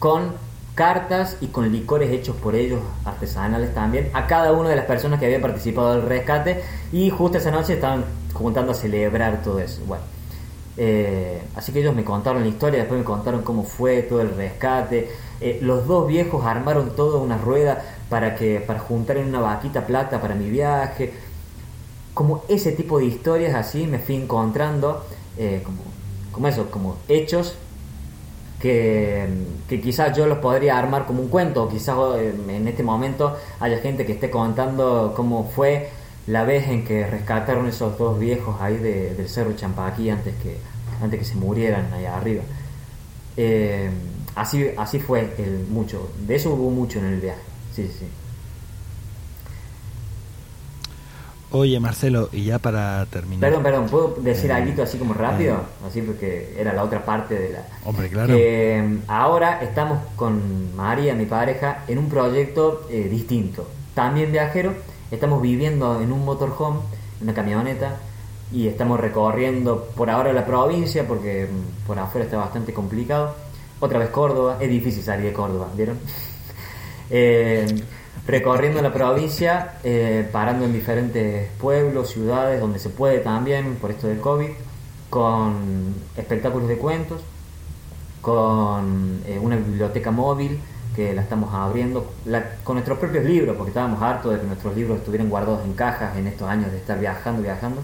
con 0.00 0.32
cartas 0.74 1.36
y 1.40 1.46
con 1.46 1.70
licores 1.70 2.10
hechos 2.10 2.34
por 2.34 2.56
ellos, 2.56 2.80
artesanales 3.04 3.72
también, 3.72 4.10
a 4.14 4.26
cada 4.26 4.50
una 4.50 4.68
de 4.68 4.74
las 4.74 4.86
personas 4.86 5.20
que 5.20 5.26
habían 5.26 5.42
participado 5.42 5.94
del 5.94 6.08
rescate 6.08 6.64
y 6.92 7.08
justo 7.08 7.38
esa 7.38 7.52
noche 7.52 7.74
estaban 7.74 8.04
juntando 8.32 8.72
a 8.72 8.74
celebrar 8.74 9.42
todo 9.44 9.60
eso. 9.60 9.80
Eh, 10.76 11.40
así 11.54 11.72
que 11.72 11.80
ellos 11.80 11.94
me 11.94 12.04
contaron 12.04 12.42
la 12.42 12.48
historia, 12.48 12.80
después 12.80 12.98
me 12.98 13.04
contaron 13.04 13.42
cómo 13.42 13.64
fue 13.64 14.02
todo 14.02 14.20
el 14.20 14.34
rescate. 14.34 15.10
Eh, 15.40 15.58
los 15.62 15.86
dos 15.86 16.08
viejos 16.08 16.44
armaron 16.44 16.96
toda 16.96 17.18
una 17.18 17.38
rueda 17.38 17.84
para 18.08 18.34
que 18.34 18.60
para 18.60 18.80
juntar 18.80 19.18
en 19.18 19.28
una 19.28 19.40
vaquita 19.40 19.86
plata 19.86 20.20
para 20.20 20.34
mi 20.34 20.50
viaje. 20.50 21.12
Como 22.12 22.44
ese 22.48 22.72
tipo 22.72 22.98
de 22.98 23.06
historias 23.06 23.54
así 23.54 23.86
me 23.86 23.98
fui 23.98 24.16
encontrando, 24.16 25.04
eh, 25.36 25.62
como, 25.64 25.82
como 26.32 26.48
eso, 26.48 26.70
como 26.70 26.96
hechos 27.08 27.56
que, 28.60 29.28
que 29.68 29.80
quizás 29.80 30.16
yo 30.16 30.26
los 30.26 30.38
podría 30.38 30.78
armar 30.78 31.06
como 31.06 31.22
un 31.22 31.28
cuento, 31.28 31.68
quizás 31.68 31.96
en 32.18 32.68
este 32.68 32.82
momento 32.82 33.36
haya 33.60 33.78
gente 33.78 34.06
que 34.06 34.12
esté 34.12 34.30
contando 34.30 35.12
cómo 35.14 35.50
fue 35.54 35.90
la 36.26 36.44
vez 36.44 36.68
en 36.68 36.84
que 36.84 37.06
rescataron 37.06 37.66
esos 37.66 37.98
dos 37.98 38.18
viejos 38.18 38.60
ahí 38.60 38.76
del 38.78 39.28
Cerro 39.28 39.52
Champaquí 39.54 40.08
antes 40.10 40.34
que, 40.42 40.56
antes 41.02 41.18
que 41.18 41.24
se 41.24 41.34
murieran 41.36 41.92
allá 41.92 42.16
arriba. 42.16 42.42
Eh, 43.36 43.90
así, 44.34 44.68
así 44.76 45.00
fue 45.00 45.34
el 45.38 45.66
mucho, 45.68 46.10
de 46.26 46.36
eso 46.36 46.50
hubo 46.54 46.70
mucho 46.70 46.98
en 46.98 47.06
el 47.06 47.20
viaje, 47.20 47.40
sí, 47.74 47.90
sí. 47.98 48.06
Oye, 51.50 51.78
Marcelo, 51.78 52.30
y 52.32 52.44
ya 52.44 52.58
para 52.58 53.06
terminar. 53.06 53.40
Perdón, 53.48 53.62
perdón, 53.62 53.86
¿puedo 53.86 54.16
decir 54.20 54.50
Eh, 54.50 54.54
algo 54.54 54.82
así 54.82 54.98
como 54.98 55.14
rápido? 55.14 55.54
eh. 55.54 55.86
así 55.88 56.02
porque 56.02 56.52
era 56.58 56.72
la 56.72 56.82
otra 56.82 57.04
parte 57.04 57.34
de 57.38 57.50
la... 57.50 57.64
Hombre, 57.84 58.08
claro. 58.08 58.34
Mm, 58.36 59.02
ahora 59.06 59.62
estamos 59.62 60.00
con 60.16 60.74
María, 60.74 61.14
mi 61.14 61.26
pareja, 61.26 61.84
en 61.86 61.98
un 61.98 62.08
proyecto 62.08 62.88
eh, 62.90 63.06
distinto. 63.08 63.68
También 63.94 64.32
viajero, 64.32 64.74
estamos 65.10 65.42
viviendo 65.42 66.00
en 66.00 66.12
un 66.12 66.24
motorhome, 66.24 66.80
en 67.20 67.24
una 67.24 67.34
camioneta, 67.34 67.96
y 68.52 68.68
estamos 68.68 69.00
recorriendo 69.00 69.88
por 69.96 70.10
ahora 70.10 70.32
la 70.32 70.46
provincia, 70.46 71.06
porque 71.06 71.48
mm, 71.50 71.86
por 71.86 71.98
afuera 71.98 72.24
está 72.24 72.36
bastante 72.36 72.72
complicado. 72.72 73.34
Otra 73.80 73.98
vez 73.98 74.10
Córdoba, 74.10 74.58
es 74.60 74.68
difícil 74.68 75.02
salir 75.02 75.26
de 75.26 75.32
Córdoba, 75.32 75.68
¿vieron? 75.74 75.98
Eh, 77.10 77.66
recorriendo 78.26 78.80
la 78.80 78.90
provincia, 78.90 79.74
eh, 79.84 80.26
parando 80.32 80.64
en 80.64 80.72
diferentes 80.72 81.50
pueblos, 81.60 82.08
ciudades, 82.08 82.58
donde 82.60 82.78
se 82.78 82.88
puede 82.88 83.18
también, 83.18 83.76
por 83.76 83.90
esto 83.90 84.08
del 84.08 84.20
COVID, 84.20 84.48
con 85.10 85.94
espectáculos 86.16 86.66
de 86.66 86.78
cuentos, 86.78 87.20
con 88.22 89.20
eh, 89.26 89.38
una 89.38 89.56
biblioteca 89.56 90.10
móvil 90.10 90.58
que 90.94 91.12
la 91.14 91.22
estamos 91.22 91.52
abriendo, 91.52 92.12
la- 92.24 92.56
con 92.64 92.74
nuestros 92.76 92.98
propios 92.98 93.24
libros, 93.24 93.56
porque 93.56 93.70
estábamos 93.70 94.00
hartos 94.02 94.32
de 94.32 94.40
que 94.40 94.46
nuestros 94.46 94.76
libros 94.76 94.98
estuvieran 94.98 95.28
guardados 95.28 95.64
en 95.64 95.72
cajas 95.74 96.16
en 96.16 96.26
estos 96.26 96.48
años 96.48 96.70
de 96.70 96.78
estar 96.78 96.98
viajando, 97.00 97.42
viajando. 97.42 97.80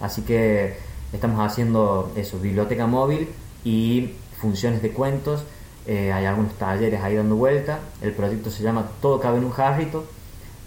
Así 0.00 0.22
que 0.22 0.76
estamos 1.12 1.40
haciendo 1.44 2.12
eso, 2.16 2.38
biblioteca 2.38 2.86
móvil 2.86 3.28
y 3.64 4.12
funciones 4.40 4.82
de 4.82 4.90
cuentos. 4.90 5.44
Eh, 5.86 6.12
hay 6.12 6.24
algunos 6.26 6.52
talleres 6.54 7.00
ahí 7.02 7.14
dando 7.16 7.36
vuelta. 7.36 7.78
El 8.02 8.12
proyecto 8.12 8.50
se 8.50 8.62
llama 8.62 8.86
Todo 9.00 9.20
cabe 9.20 9.38
en 9.38 9.44
un 9.44 9.52
jarrito, 9.52 10.04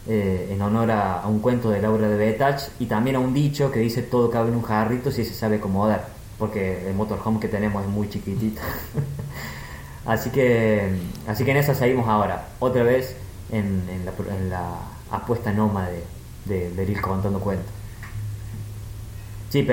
eh, 0.07 0.49
en 0.51 0.61
honor 0.61 0.91
a, 0.91 1.21
a 1.21 1.27
un 1.27 1.39
cuento 1.39 1.69
de 1.69 1.81
Laura 1.81 2.07
de 2.09 2.15
Betach 2.17 2.61
y 2.79 2.85
también 2.87 3.15
a 3.17 3.19
un 3.19 3.33
dicho 3.33 3.71
que 3.71 3.79
dice 3.79 4.01
todo 4.01 4.29
cabe 4.31 4.49
en 4.49 4.55
un 4.55 4.63
jarrito 4.63 5.11
si 5.11 5.23
se 5.25 5.33
sabe 5.33 5.57
acomodar, 5.57 6.07
porque 6.39 6.87
el 6.89 6.95
motorhome 6.95 7.39
que 7.39 7.47
tenemos 7.49 7.83
es 7.83 7.89
muy 7.89 8.09
chiquitito. 8.09 8.61
así 10.09 10.29
que 10.29 10.89
así 11.27 11.45
que 11.45 11.51
en 11.51 11.57
eso 11.57 11.73
seguimos 11.73 12.07
ahora, 12.07 12.47
otra 12.59 12.83
vez 12.83 13.15
en, 13.51 13.83
la, 14.49 14.73
apuesta 15.11 15.51
nómade 15.51 16.03
de, 16.45 16.69
de 16.69 17.01
contando 17.01 17.39
cuentos. 17.39 17.71
Sí. 19.49 19.67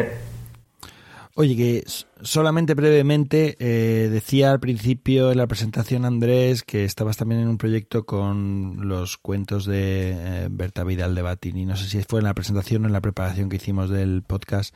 Oye, 1.39 1.55
que 1.55 1.85
solamente 2.23 2.73
brevemente 2.73 3.57
eh, 3.59 4.09
decía 4.09 4.53
al 4.53 4.59
principio 4.59 5.31
en 5.31 5.37
la 5.37 5.47
presentación 5.47 6.07
Andrés 6.07 6.63
que 6.63 6.87
estabas 6.87 7.19
también 7.19 7.43
en 7.43 7.49
un 7.49 7.59
proyecto 7.59 8.07
con 8.07 8.89
los 8.89 9.19
cuentos 9.19 9.67
de 9.67 10.13
eh, 10.17 10.49
Berta 10.51 10.83
Vidal 10.83 11.15
de 11.15 11.21
Batini. 11.21 11.67
No 11.67 11.77
sé 11.77 11.91
si 11.91 12.03
fue 12.05 12.21
en 12.21 12.25
la 12.25 12.33
presentación 12.33 12.85
o 12.85 12.87
en 12.87 12.95
la 12.95 13.03
preparación 13.03 13.51
que 13.51 13.57
hicimos 13.57 13.91
del 13.91 14.23
podcast. 14.23 14.75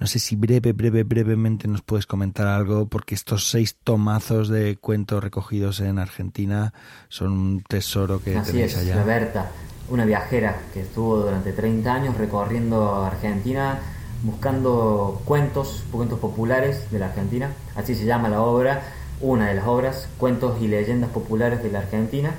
No 0.00 0.08
sé 0.08 0.18
si 0.18 0.34
breve, 0.34 0.72
breve, 0.72 1.04
brevemente 1.04 1.68
nos 1.68 1.82
puedes 1.82 2.06
comentar 2.06 2.48
algo, 2.48 2.88
porque 2.88 3.14
estos 3.14 3.48
seis 3.48 3.76
tomazos 3.84 4.48
de 4.48 4.76
cuentos 4.76 5.22
recogidos 5.22 5.78
en 5.78 6.00
Argentina 6.00 6.74
son 7.08 7.30
un 7.30 7.62
tesoro 7.62 8.20
que 8.20 8.36
Así 8.36 8.50
tenéis 8.50 8.72
es, 8.72 8.78
allá. 8.78 8.96
la 8.96 9.04
Berta, 9.04 9.50
una 9.88 10.04
viajera 10.04 10.58
que 10.72 10.80
estuvo 10.80 11.18
durante 11.18 11.52
30 11.52 11.94
años 11.94 12.18
recorriendo 12.18 13.04
Argentina 13.04 13.78
buscando 14.24 15.20
cuentos, 15.26 15.84
cuentos 15.92 16.18
populares 16.18 16.90
de 16.90 16.98
la 16.98 17.06
Argentina, 17.06 17.52
así 17.76 17.94
se 17.94 18.06
llama 18.06 18.28
la 18.28 18.42
obra, 18.42 18.82
una 19.20 19.48
de 19.48 19.54
las 19.54 19.66
obras, 19.66 20.08
Cuentos 20.18 20.60
y 20.60 20.66
Leyendas 20.66 21.10
Populares 21.10 21.62
de 21.62 21.70
la 21.70 21.80
Argentina, 21.80 22.34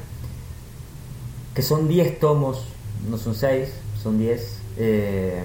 que 1.54 1.62
son 1.62 1.88
10 1.88 2.20
tomos, 2.20 2.66
no 3.10 3.18
son 3.18 3.36
6, 3.36 3.70
son 4.02 4.18
10, 4.18 4.60
eh, 4.78 5.44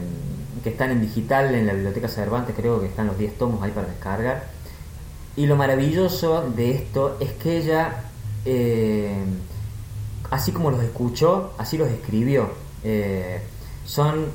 que 0.65 0.71
están 0.71 0.91
en 0.91 1.01
digital 1.01 1.55
en 1.55 1.67
la 1.67 1.73
Biblioteca 1.73 2.09
Cervantes, 2.09 2.55
creo 2.57 2.81
que 2.81 2.87
están 2.87 3.07
los 3.07 3.17
10 3.19 3.39
tomos 3.39 3.63
ahí 3.63 3.71
para 3.71 3.87
descargar. 3.87 4.45
Y 5.37 5.47
lo 5.47 5.57
maravilloso 5.57 6.51
de 6.57 6.73
esto 6.73 7.17
es 7.21 7.33
que 7.33 7.59
ella, 7.59 8.05
eh, 8.45 9.23
así 10.31 10.53
como 10.53 10.71
los 10.71 10.83
escuchó, 10.83 11.53
así 11.59 11.79
los 11.79 11.89
escribió. 11.89 12.51
Eh, 12.83 13.41
son 13.85 14.27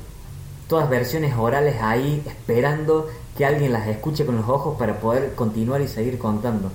todas 0.67 0.89
versiones 0.89 1.35
orales 1.37 1.75
ahí 1.81 2.23
esperando 2.25 3.09
que 3.37 3.45
alguien 3.45 3.73
las 3.73 3.87
escuche 3.87 4.25
con 4.25 4.37
los 4.37 4.47
ojos 4.49 4.77
para 4.77 4.99
poder 4.99 5.35
continuar 5.35 5.81
y 5.81 5.87
seguir 5.87 6.17
contando. 6.17 6.71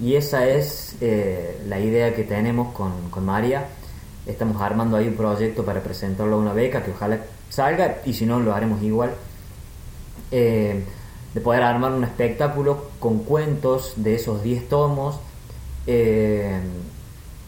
Y 0.00 0.14
esa 0.14 0.46
es 0.46 0.96
eh, 1.00 1.60
la 1.68 1.78
idea 1.78 2.14
que 2.14 2.24
tenemos 2.24 2.72
con, 2.72 3.10
con 3.10 3.24
María. 3.24 3.68
Estamos 4.26 4.60
armando 4.60 4.96
ahí 4.96 5.08
un 5.08 5.14
proyecto 5.14 5.64
para 5.64 5.82
presentarlo 5.82 6.36
a 6.36 6.38
una 6.38 6.52
beca 6.52 6.82
que 6.82 6.92
ojalá 6.92 7.18
salga 7.50 7.98
y 8.04 8.14
si 8.14 8.24
no 8.24 8.40
lo 8.40 8.54
haremos 8.54 8.82
igual. 8.82 9.14
Eh, 10.30 10.82
de 11.34 11.40
poder 11.40 11.62
armar 11.62 11.92
un 11.92 12.04
espectáculo 12.04 12.90
con 12.98 13.20
cuentos 13.20 13.94
de 13.96 14.14
esos 14.16 14.42
10 14.42 14.68
tomos, 14.68 15.18
eh, 15.86 16.60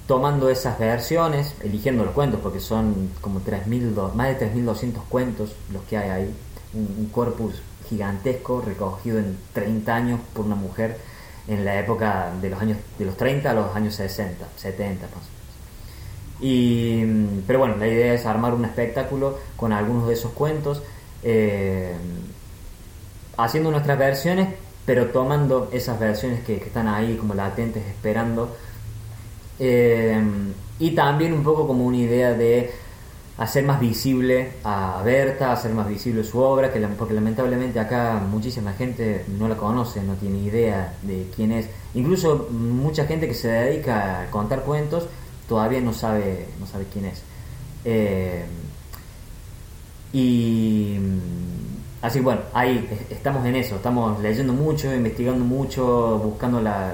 tomando 0.06 0.50
esas 0.50 0.78
versiones, 0.78 1.54
eligiendo 1.62 2.04
los 2.04 2.12
cuentos, 2.14 2.40
porque 2.42 2.60
son 2.60 3.10
como 3.20 3.40
3.000 3.40 3.94
do- 3.94 4.12
más 4.14 4.28
de 4.28 4.34
3.200 4.36 5.02
cuentos 5.08 5.52
los 5.72 5.82
que 5.84 5.96
hay 5.98 6.10
ahí, 6.10 6.34
un, 6.74 7.06
corpus 7.12 7.62
gigantesco 7.88 8.60
recogido 8.60 9.18
en 9.18 9.36
30 9.52 9.94
años 9.94 10.20
por 10.34 10.44
una 10.46 10.56
mujer 10.56 10.98
en 11.48 11.64
la 11.64 11.78
época 11.78 12.32
de 12.40 12.50
los 12.50 12.60
años 12.60 12.78
de 12.98 13.04
los 13.04 13.16
30 13.16 13.50
a 13.50 13.54
los 13.54 13.74
años 13.76 13.94
60, 13.94 14.46
70 14.56 15.06
más. 15.06 15.24
Y, 16.40 17.04
pero 17.46 17.60
bueno, 17.60 17.76
la 17.76 17.86
idea 17.86 18.12
es 18.14 18.26
armar 18.26 18.54
un 18.54 18.64
espectáculo 18.64 19.38
con 19.56 19.72
algunos 19.72 20.08
de 20.08 20.14
esos 20.14 20.32
cuentos, 20.32 20.82
eh, 21.22 21.94
haciendo 23.36 23.70
nuestras 23.70 23.98
versiones, 23.98 24.48
pero 24.84 25.06
tomando 25.06 25.68
esas 25.72 25.98
versiones 25.98 26.44
que 26.44 26.56
están 26.56 26.88
ahí 26.88 27.16
como 27.16 27.34
latentes 27.34 27.86
esperando. 27.86 28.56
Eh, 29.58 30.20
y 30.78 30.90
también 30.92 31.32
un 31.32 31.42
poco 31.44 31.66
como 31.66 31.84
una 31.86 31.96
idea 31.98 32.34
de 32.34 32.70
hacer 33.38 33.64
más 33.64 33.80
visible 33.80 34.52
a 34.64 35.02
Berta, 35.04 35.52
hacer 35.52 35.72
más 35.72 35.88
visible 35.88 36.22
su 36.24 36.38
obra, 36.38 36.72
que 36.72 36.78
la- 36.80 36.88
porque 36.88 37.14
lamentablemente 37.14 37.80
acá 37.80 38.20
muchísima 38.30 38.72
gente 38.74 39.24
no 39.38 39.48
la 39.48 39.56
conoce, 39.56 40.02
no 40.02 40.14
tiene 40.14 40.38
idea 40.38 40.94
de 41.02 41.28
quién 41.34 41.52
es. 41.52 41.66
Incluso 41.94 42.48
mucha 42.50 43.06
gente 43.06 43.26
que 43.28 43.34
se 43.34 43.48
dedica 43.48 44.22
a 44.22 44.30
contar 44.30 44.62
cuentos 44.62 45.06
todavía 45.48 45.80
no 45.80 45.92
sabe, 45.92 46.46
no 46.60 46.66
sabe 46.66 46.86
quién 46.92 47.06
es. 47.06 47.22
Eh, 47.84 48.44
y 50.12 50.96
así 52.02 52.20
bueno, 52.20 52.42
ahí 52.52 52.88
es- 52.90 53.16
estamos 53.16 53.44
en 53.46 53.56
eso, 53.56 53.76
estamos 53.76 54.20
leyendo 54.20 54.52
mucho, 54.52 54.94
investigando 54.94 55.44
mucho, 55.44 56.18
buscando 56.18 56.60
la 56.60 56.92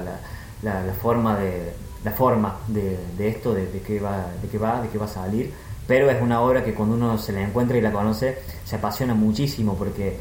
forma 1.01 1.37
de 1.37 1.71
la 2.03 2.11
forma 2.11 2.57
de, 2.67 2.97
de 3.17 3.27
esto, 3.29 3.53
de, 3.53 3.67
de 3.67 3.79
qué 3.81 3.99
va, 3.99 4.25
de 4.41 4.47
qué 4.49 4.57
va, 4.57 4.81
de 4.81 4.89
qué 4.89 4.97
va 4.97 5.05
a 5.05 5.09
salir. 5.09 5.51
Pero 5.87 6.09
es 6.09 6.21
una 6.21 6.41
obra 6.41 6.63
que 6.63 6.73
cuando 6.73 6.95
uno 6.95 7.17
se 7.17 7.31
la 7.33 7.41
encuentra 7.41 7.77
y 7.77 7.81
la 7.81 7.91
conoce, 7.91 8.37
se 8.65 8.75
apasiona 8.77 9.13
muchísimo 9.13 9.75
porque, 9.75 10.17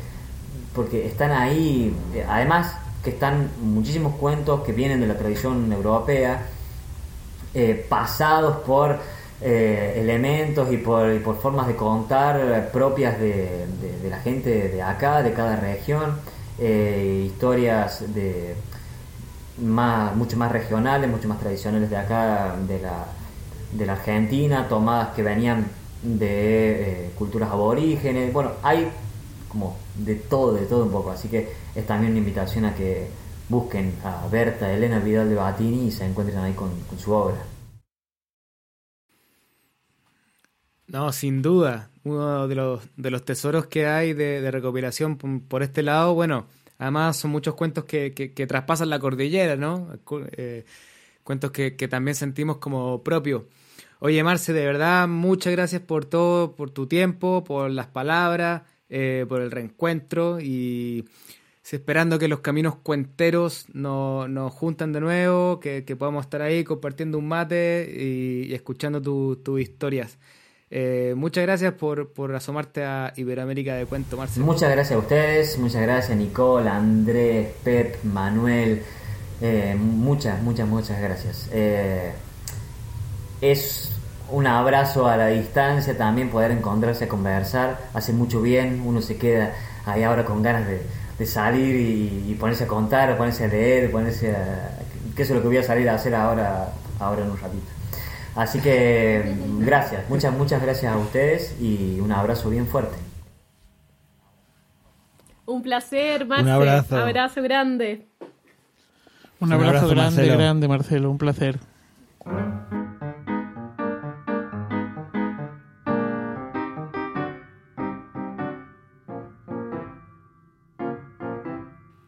porque 0.75 1.07
están 1.07 1.31
ahí, 1.33 1.95
eh, 2.15 2.25
además 2.29 2.75
que 3.05 3.11
están 3.11 3.51
muchísimos 3.63 4.15
cuentos 4.17 4.63
que 4.63 4.73
vienen 4.73 5.01
de 5.01 5.07
la 5.07 5.17
tradición 5.17 5.73
europea, 5.73 6.43
eh, 7.55 7.87
pasados 7.89 8.59
por 8.59 8.99
eh, 9.41 9.95
elementos 9.97 10.71
y 10.73 10.77
por, 10.77 11.21
por 11.23 11.41
formas 11.41 11.67
de 11.67 11.75
contar 11.77 12.71
propias 12.73 13.19
de, 13.19 13.67
de- 14.03 14.11
la 14.11 14.19
gente 14.21 14.69
de 14.69 14.83
acá, 14.83 15.23
de 15.23 15.33
cada 15.33 15.57
región, 15.57 16.17
historias 17.27 18.03
de 18.15 18.55
más, 19.61 20.15
mucho 20.17 20.37
más 20.37 20.51
regionales, 20.53 21.11
mucho 21.11 21.29
más 21.29 21.41
tradicionales 21.41 21.91
de 21.91 21.97
acá, 21.97 22.57
de 22.67 22.81
la, 22.81 23.07
de 23.73 23.87
la 23.87 23.93
Argentina, 23.93 24.69
tomadas 24.69 25.15
que 25.15 25.23
venían 25.23 25.67
de 26.03 27.07
eh, 27.07 27.11
culturas 27.17 27.51
aborígenes, 27.51 28.33
bueno, 28.33 28.53
hay 28.63 28.89
como 29.49 29.77
de 29.97 30.15
todo, 30.15 30.55
de 30.55 30.67
todo 30.67 30.85
un 30.85 30.93
poco, 30.93 31.11
así 31.11 31.29
que 31.29 31.53
es 31.75 31.87
también 31.87 32.13
una 32.13 32.21
invitación 32.21 32.65
a 32.65 32.75
que 32.75 33.09
busquen 33.49 33.95
a 34.05 34.27
Berta 34.31 34.73
Elena 34.73 35.01
Vidal 35.01 35.29
de 35.29 35.35
Batini 35.35 35.89
y 35.89 35.91
se 35.91 36.07
encuentren 36.07 36.39
ahí 36.39 36.53
con, 36.53 36.71
su 36.99 37.13
obra. 37.13 37.37
No, 40.87 41.13
sin 41.13 41.43
duda. 41.43 41.91
Uno 42.03 42.49
de 42.49 42.55
los, 42.55 42.83
de 42.97 43.11
los 43.11 43.25
tesoros 43.25 43.67
que 43.67 43.87
hay 43.87 44.15
de, 44.15 44.51
recopilación 44.51 45.19
por 45.19 45.63
este 45.63 45.83
lado, 45.83 46.15
bueno, 46.15 46.47
Además, 46.81 47.19
son 47.19 47.31
muchos 47.31 47.55
cuentos 47.57 47.85
que, 47.85 48.15
que, 48.15 48.47
traspasan 48.47 48.89
la 48.89 48.99
cordillera, 48.99 49.55
¿no? 49.55 49.89
Eh, 50.33 50.65
cuentos 51.23 51.51
que, 51.51 51.77
que, 51.77 51.89
también 51.89 52.15
sentimos 52.15 52.57
como 52.57 53.03
propios. 53.05 53.43
Oye, 53.99 54.25
Marce, 54.25 54.55
de 54.55 54.65
verdad, 54.65 55.07
muchas 55.07 55.53
gracias 55.53 55.83
por 55.83 56.07
todo, 56.07 56.57
por 56.57 56.71
tu 56.71 56.87
tiempo, 56.87 57.45
por 57.45 57.71
las 57.71 57.89
palabras, 57.89 58.63
eh, 58.89 59.27
por 59.29 59.43
el 59.43 59.51
reencuentro 59.51 60.41
y 60.41 61.05
esperando 61.71 62.19
que 62.19 62.29
los 62.29 62.41
caminos 62.41 62.77
cuenteros 62.77 63.67
nos, 63.75 64.31
nos 64.31 64.51
juntan 64.51 64.93
de 64.95 65.01
nuevo, 65.01 65.61
que, 65.61 65.85
que, 65.85 65.97
podamos 65.97 66.25
estar 66.25 66.41
ahí 66.41 66.65
compartiendo 66.65 67.19
un 67.19 67.29
mate 67.29 67.95
y, 67.95 68.55
escuchando 68.55 69.03
tus 69.03 69.61
historias. 69.61 70.19
Eh, 70.73 71.15
muchas 71.17 71.43
gracias 71.43 71.73
por, 71.75 72.13
por, 72.13 72.33
asomarte 72.35 72.85
a 72.85 73.13
Iberoamérica 73.17 73.75
de 73.75 73.87
Cuento, 73.87 74.17
Marcelo. 74.17 74.47
Muchas 74.47 74.71
gracias 74.71 74.97
a 74.97 74.99
ustedes, 74.99 75.59
muchas 75.59 75.83
gracias 75.83 76.17
Nicole, 76.17 76.69
Andrés, 76.69 77.49
Pep, 77.65 78.05
Manuel. 78.05 78.83
Eh, 79.41 79.75
muchas, 79.77 80.41
muchas, 80.43 80.69
muchas 80.69 81.01
gracias. 81.01 81.49
Eh, 81.53 82.13
es 83.41 83.91
un 84.31 84.47
abrazo 84.47 85.09
a 85.09 85.17
la 85.17 85.27
distancia 85.29 85.99
también 85.99 86.31
poder 86.31 86.53
encontrarse 86.53 87.07
a 87.07 87.09
conversar. 87.09 87.81
Hace 87.93 88.13
mucho 88.13 88.41
bien, 88.41 88.83
uno 88.85 89.03
se 89.03 89.17
queda 89.17 89.53
ahí 89.87 90.05
ahora 90.05 90.25
con 90.25 90.41
ganas 90.41 90.69
de, 90.69 90.83
de 91.19 91.27
salir 91.27 91.75
y, 91.75 92.35
ponerse 92.39 92.65
a 92.65 92.67
contar, 92.69 93.17
ponerse 93.17 93.45
a 93.45 93.49
leer, 93.49 93.91
ponerse 93.91 94.37
a... 94.37 94.79
¿Qué 95.17 95.23
es 95.23 95.31
lo 95.31 95.43
que 95.43 95.49
voy 95.49 95.57
a 95.57 95.63
salir 95.65 95.89
a 95.89 95.95
hacer 95.95 96.15
ahora, 96.15 96.73
ahora 97.01 97.25
en 97.25 97.31
un 97.33 97.39
ratito? 97.39 97.80
Así 98.35 98.61
que 98.61 99.35
gracias, 99.59 100.09
muchas, 100.09 100.33
muchas 100.33 100.63
gracias 100.63 100.93
a 100.93 100.97
ustedes 100.97 101.57
y 101.61 101.99
un 102.01 102.13
abrazo 102.13 102.51
bien 102.51 102.67
fuerte. 102.67 102.97
Un 105.47 105.63
placer, 105.63 106.27
Marcelo. 106.27 106.49
Un 106.49 106.55
abrazo. 106.55 106.97
abrazo 106.97 107.43
grande. 107.43 108.07
Un 109.41 109.53
abrazo, 109.53 109.89
grande, 109.89 110.27
grande, 110.27 110.69
Marcelo. 110.69 111.11
Un 111.11 111.19
placer. 111.19 111.59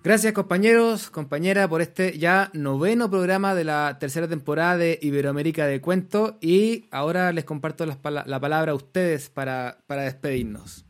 Gracias 0.05 0.33
compañeros, 0.33 1.11
compañera, 1.11 1.69
por 1.69 1.81
este 1.81 2.19
ya 2.19 2.51
noveno 2.55 3.09
programa 3.09 3.55
de 3.55 3.63
la 3.63 3.99
tercera 4.01 4.27
temporada 4.27 4.77
de 4.77 4.99
Iberoamérica 5.01 5.65
de 5.67 5.81
Cuento 5.81 6.39
y 6.41 6.87
ahora 6.91 7.31
les 7.31 7.45
comparto 7.45 7.87
la, 7.87 7.97
palabra 8.41 8.73
a 8.73 8.75
ustedes 8.75 9.31
para, 9.31 9.79
para 9.87 10.03
despedirnos. 10.03 10.85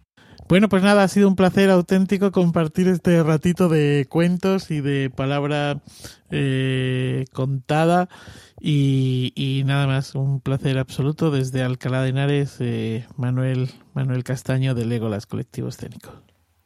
Bueno, 0.49 0.71
pues 0.71 0.83
nada, 0.83 1.03
ha 1.03 1.09
sido 1.09 1.29
un 1.29 1.37
placer 1.37 1.69
auténtico 1.69 2.33
compartir 2.33 2.89
este 2.89 3.23
ratito 3.23 3.69
de 3.69 4.07
cuentos 4.09 4.71
y 4.71 4.81
de 4.81 5.11
palabra 5.11 5.83
eh, 6.31 7.27
contada 7.35 8.09
y, 8.61 9.63
nada 9.67 9.87
más, 9.87 10.15
un 10.15 10.41
placer 10.41 10.79
absoluto 10.79 11.31
desde 11.31 11.63
Alcalá 11.63 12.03
de 12.03 12.09
Henares, 12.09 12.57
eh, 12.61 13.07
Manuel, 13.17 13.69
Manuel 13.93 14.25
Castaño 14.25 14.75
de 14.75 14.87
Legolas 14.87 15.27
Colectivo 15.27 15.69
Escénico. 15.69 16.23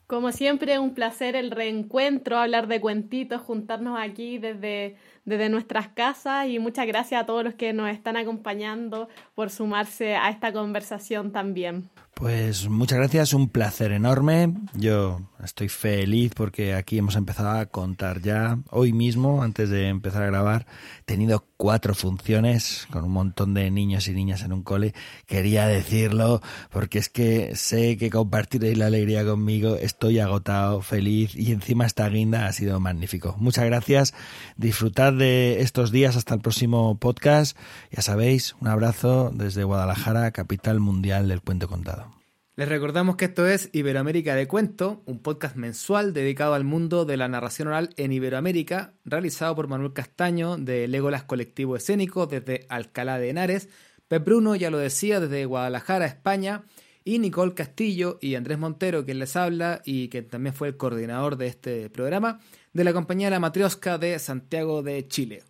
Como 0.07 0.31
siempre, 0.31 0.79
un 0.79 0.95
placer 0.95 1.35
el 1.35 1.51
reencuentro, 1.51 2.39
hablar 2.39 2.69
de 2.69 2.81
cuentitos, 2.81 3.43
juntarnos 3.43 3.99
aquí 3.99 4.39
desde, 4.39 4.97
desde 5.27 5.51
nuestras 5.51 5.89
casas 5.89 6.49
y 6.49 6.59
muchas 6.59 6.87
gracias 6.87 7.21
a 7.21 7.27
todos 7.27 7.45
los 7.45 7.55
que 7.55 7.75
nos 7.75 7.91
están 7.91 8.17
acompañando 8.17 9.09
por 9.35 9.51
sumarse 9.51 10.17
a 10.17 10.31
esta 10.31 10.53
conversación 10.53 11.33
también. 11.33 11.91
Pues 12.19 12.71
muchas 12.71 12.97
gracias, 12.97 13.35
un 13.35 13.51
placer 13.51 13.93
enorme. 13.93 14.55
Yo 14.73 15.21
estoy 15.45 15.69
feliz 15.69 16.33
porque 16.35 16.73
aquí 16.73 16.97
hemos 16.97 17.15
empezado 17.15 17.51
a 17.51 17.67
contar 17.67 18.23
ya 18.23 18.59
hoy 18.71 18.95
mismo, 18.95 19.43
antes 19.43 19.69
de 19.69 19.89
empezar 19.89 20.23
a 20.23 20.29
grabar, 20.29 20.67
he 21.01 21.03
tenido 21.03 21.45
cuatro 21.59 21.95
funciones 21.95 22.89
con 22.91 23.05
un 23.05 23.13
montón 23.13 23.53
de 23.53 23.71
niños 23.71 24.09
y 24.09 24.13
niñas 24.13 24.43
en 24.43 24.55
un 24.55 24.63
cole. 24.63 24.95
Quería 25.27 25.67
decirlo 25.67 26.41
porque 26.71 26.99
es 26.99 27.11
que 27.11 27.55
sé 27.55 27.99
que 27.99 28.09
compartiréis 28.09 28.79
la 28.79 28.87
alegría 28.87 29.23
conmigo. 29.23 29.77
Estoy 29.77 30.19
agotado, 30.19 30.81
feliz 30.81 31.37
y 31.37 31.53
encima 31.53 31.85
esta 31.85 32.09
guinda 32.09 32.47
ha 32.47 32.53
sido 32.55 32.81
magnífico. 32.81 33.37
Muchas 33.39 33.67
gracias. 33.67 34.15
Disfrutad 34.57 35.13
de 35.17 35.61
estos 35.61 35.91
días 35.91 36.17
hasta 36.17 36.35
el 36.35 36.41
próximo 36.41 36.99
podcast. 36.99 37.57
Ya 37.91 38.03
sabéis, 38.03 38.55
un 38.61 38.69
abrazo 38.69 39.31
desde 39.35 39.65
Guadalajara, 39.65 40.31
capital 40.31 40.81
mundial 40.81 41.29
del 41.29 41.43
cuento 41.43 41.69
contado. 41.69 42.15
Les 42.57 42.69
recordamos 42.69 43.17
que 43.17 43.27
esto 43.27 43.47
es 43.47 43.69
Iberoamérica 43.73 44.35
de 44.35 44.49
Cuento, 44.49 45.03
un 45.05 45.21
podcast 45.21 45.57
mensual 45.57 46.15
dedicado 46.15 46.55
al 46.55 46.65
mundo 46.65 47.05
de 47.05 47.19
la 47.19 47.29
narración 47.29 47.69
oral 47.69 47.91
en 47.99 48.13
Iberoamérica, 48.13 48.95
realizado 49.05 49.55
por 49.55 49.69
Manuel 49.69 49.93
Castaño 49.93 50.57
de 50.57 50.89
Legolas 50.89 51.25
Colectivo 51.25 51.77
Escénico 51.77 52.27
desde 52.27 52.65
Alcalá 52.71 53.19
de 53.19 53.29
Henares, 53.29 53.69
Pep 54.09 54.25
Bruno 54.25 54.57
ya 54.57 54.71
lo 54.71 54.79
decía 54.79 55.21
desde 55.21 55.45
Guadalajara, 55.45 56.07
España, 56.07 56.65
y 57.07 57.21
Nicole 57.21 57.55
Castillo 57.55 58.19
y 58.21 58.35
Andrés 58.35 58.59
Montero, 58.59 59.05
quien 59.05 59.21
les 59.21 59.37
habla 59.37 59.81
y 59.85 60.09
que 60.09 60.23
también 60.23 60.55
fue 60.55 60.67
el 60.67 60.77
coordinador 60.77 61.37
de 61.37 61.47
este 61.47 61.89
programa, 61.89 62.41
de 62.77 62.85
la 62.85 62.93
compañía 62.93 63.31
La 63.31 63.41
Matriosca 63.41 63.97
de 63.97 64.19
Santiago 64.19 64.83
de 64.83 65.09
Chile. 65.09 65.43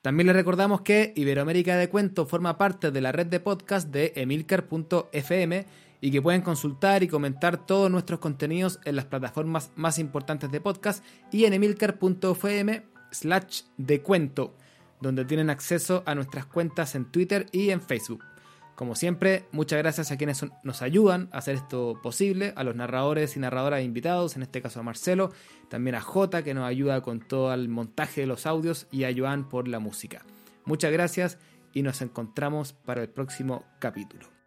También 0.00 0.28
les 0.28 0.34
recordamos 0.34 0.80
que 0.80 1.12
Iberoamérica 1.14 1.76
de 1.76 1.90
Cuento 1.90 2.24
forma 2.24 2.56
parte 2.56 2.90
de 2.90 3.02
la 3.02 3.12
red 3.12 3.26
de 3.26 3.38
podcast 3.38 3.90
de 3.90 4.14
emilcar.fm 4.16 5.66
y 6.00 6.10
que 6.10 6.22
pueden 6.22 6.40
consultar 6.40 7.02
y 7.02 7.08
comentar 7.08 7.66
todos 7.66 7.90
nuestros 7.90 8.18
contenidos 8.18 8.80
en 8.86 8.96
las 8.96 9.04
plataformas 9.04 9.72
más 9.76 9.98
importantes 9.98 10.50
de 10.50 10.62
podcast 10.62 11.04
y 11.30 11.44
en 11.44 11.52
emilcar.fm 11.52 12.82
slash 13.10 13.64
de 13.76 14.00
cuento, 14.00 14.56
donde 15.02 15.26
tienen 15.26 15.50
acceso 15.50 16.02
a 16.06 16.14
nuestras 16.14 16.46
cuentas 16.46 16.94
en 16.94 17.04
Twitter 17.12 17.44
y 17.52 17.68
en 17.68 17.82
Facebook. 17.82 18.29
Como 18.74 18.94
siempre, 18.94 19.44
muchas 19.52 19.78
gracias 19.78 20.10
a 20.10 20.16
quienes 20.16 20.44
nos 20.62 20.80
ayudan 20.82 21.28
a 21.32 21.38
hacer 21.38 21.56
esto 21.56 22.00
posible, 22.02 22.54
a 22.56 22.64
los 22.64 22.74
narradores 22.74 23.36
y 23.36 23.40
narradoras 23.40 23.82
invitados, 23.82 24.36
en 24.36 24.42
este 24.42 24.62
caso 24.62 24.80
a 24.80 24.82
Marcelo, 24.82 25.32
también 25.68 25.96
a 25.96 26.00
Jota 26.00 26.42
que 26.42 26.54
nos 26.54 26.64
ayuda 26.64 27.02
con 27.02 27.20
todo 27.20 27.52
el 27.52 27.68
montaje 27.68 28.22
de 28.22 28.26
los 28.26 28.46
audios 28.46 28.86
y 28.90 29.04
a 29.04 29.14
Joan 29.14 29.48
por 29.48 29.68
la 29.68 29.80
música. 29.80 30.24
Muchas 30.64 30.92
gracias 30.92 31.38
y 31.74 31.82
nos 31.82 32.00
encontramos 32.00 32.72
para 32.72 33.02
el 33.02 33.08
próximo 33.08 33.64
capítulo. 33.78 34.39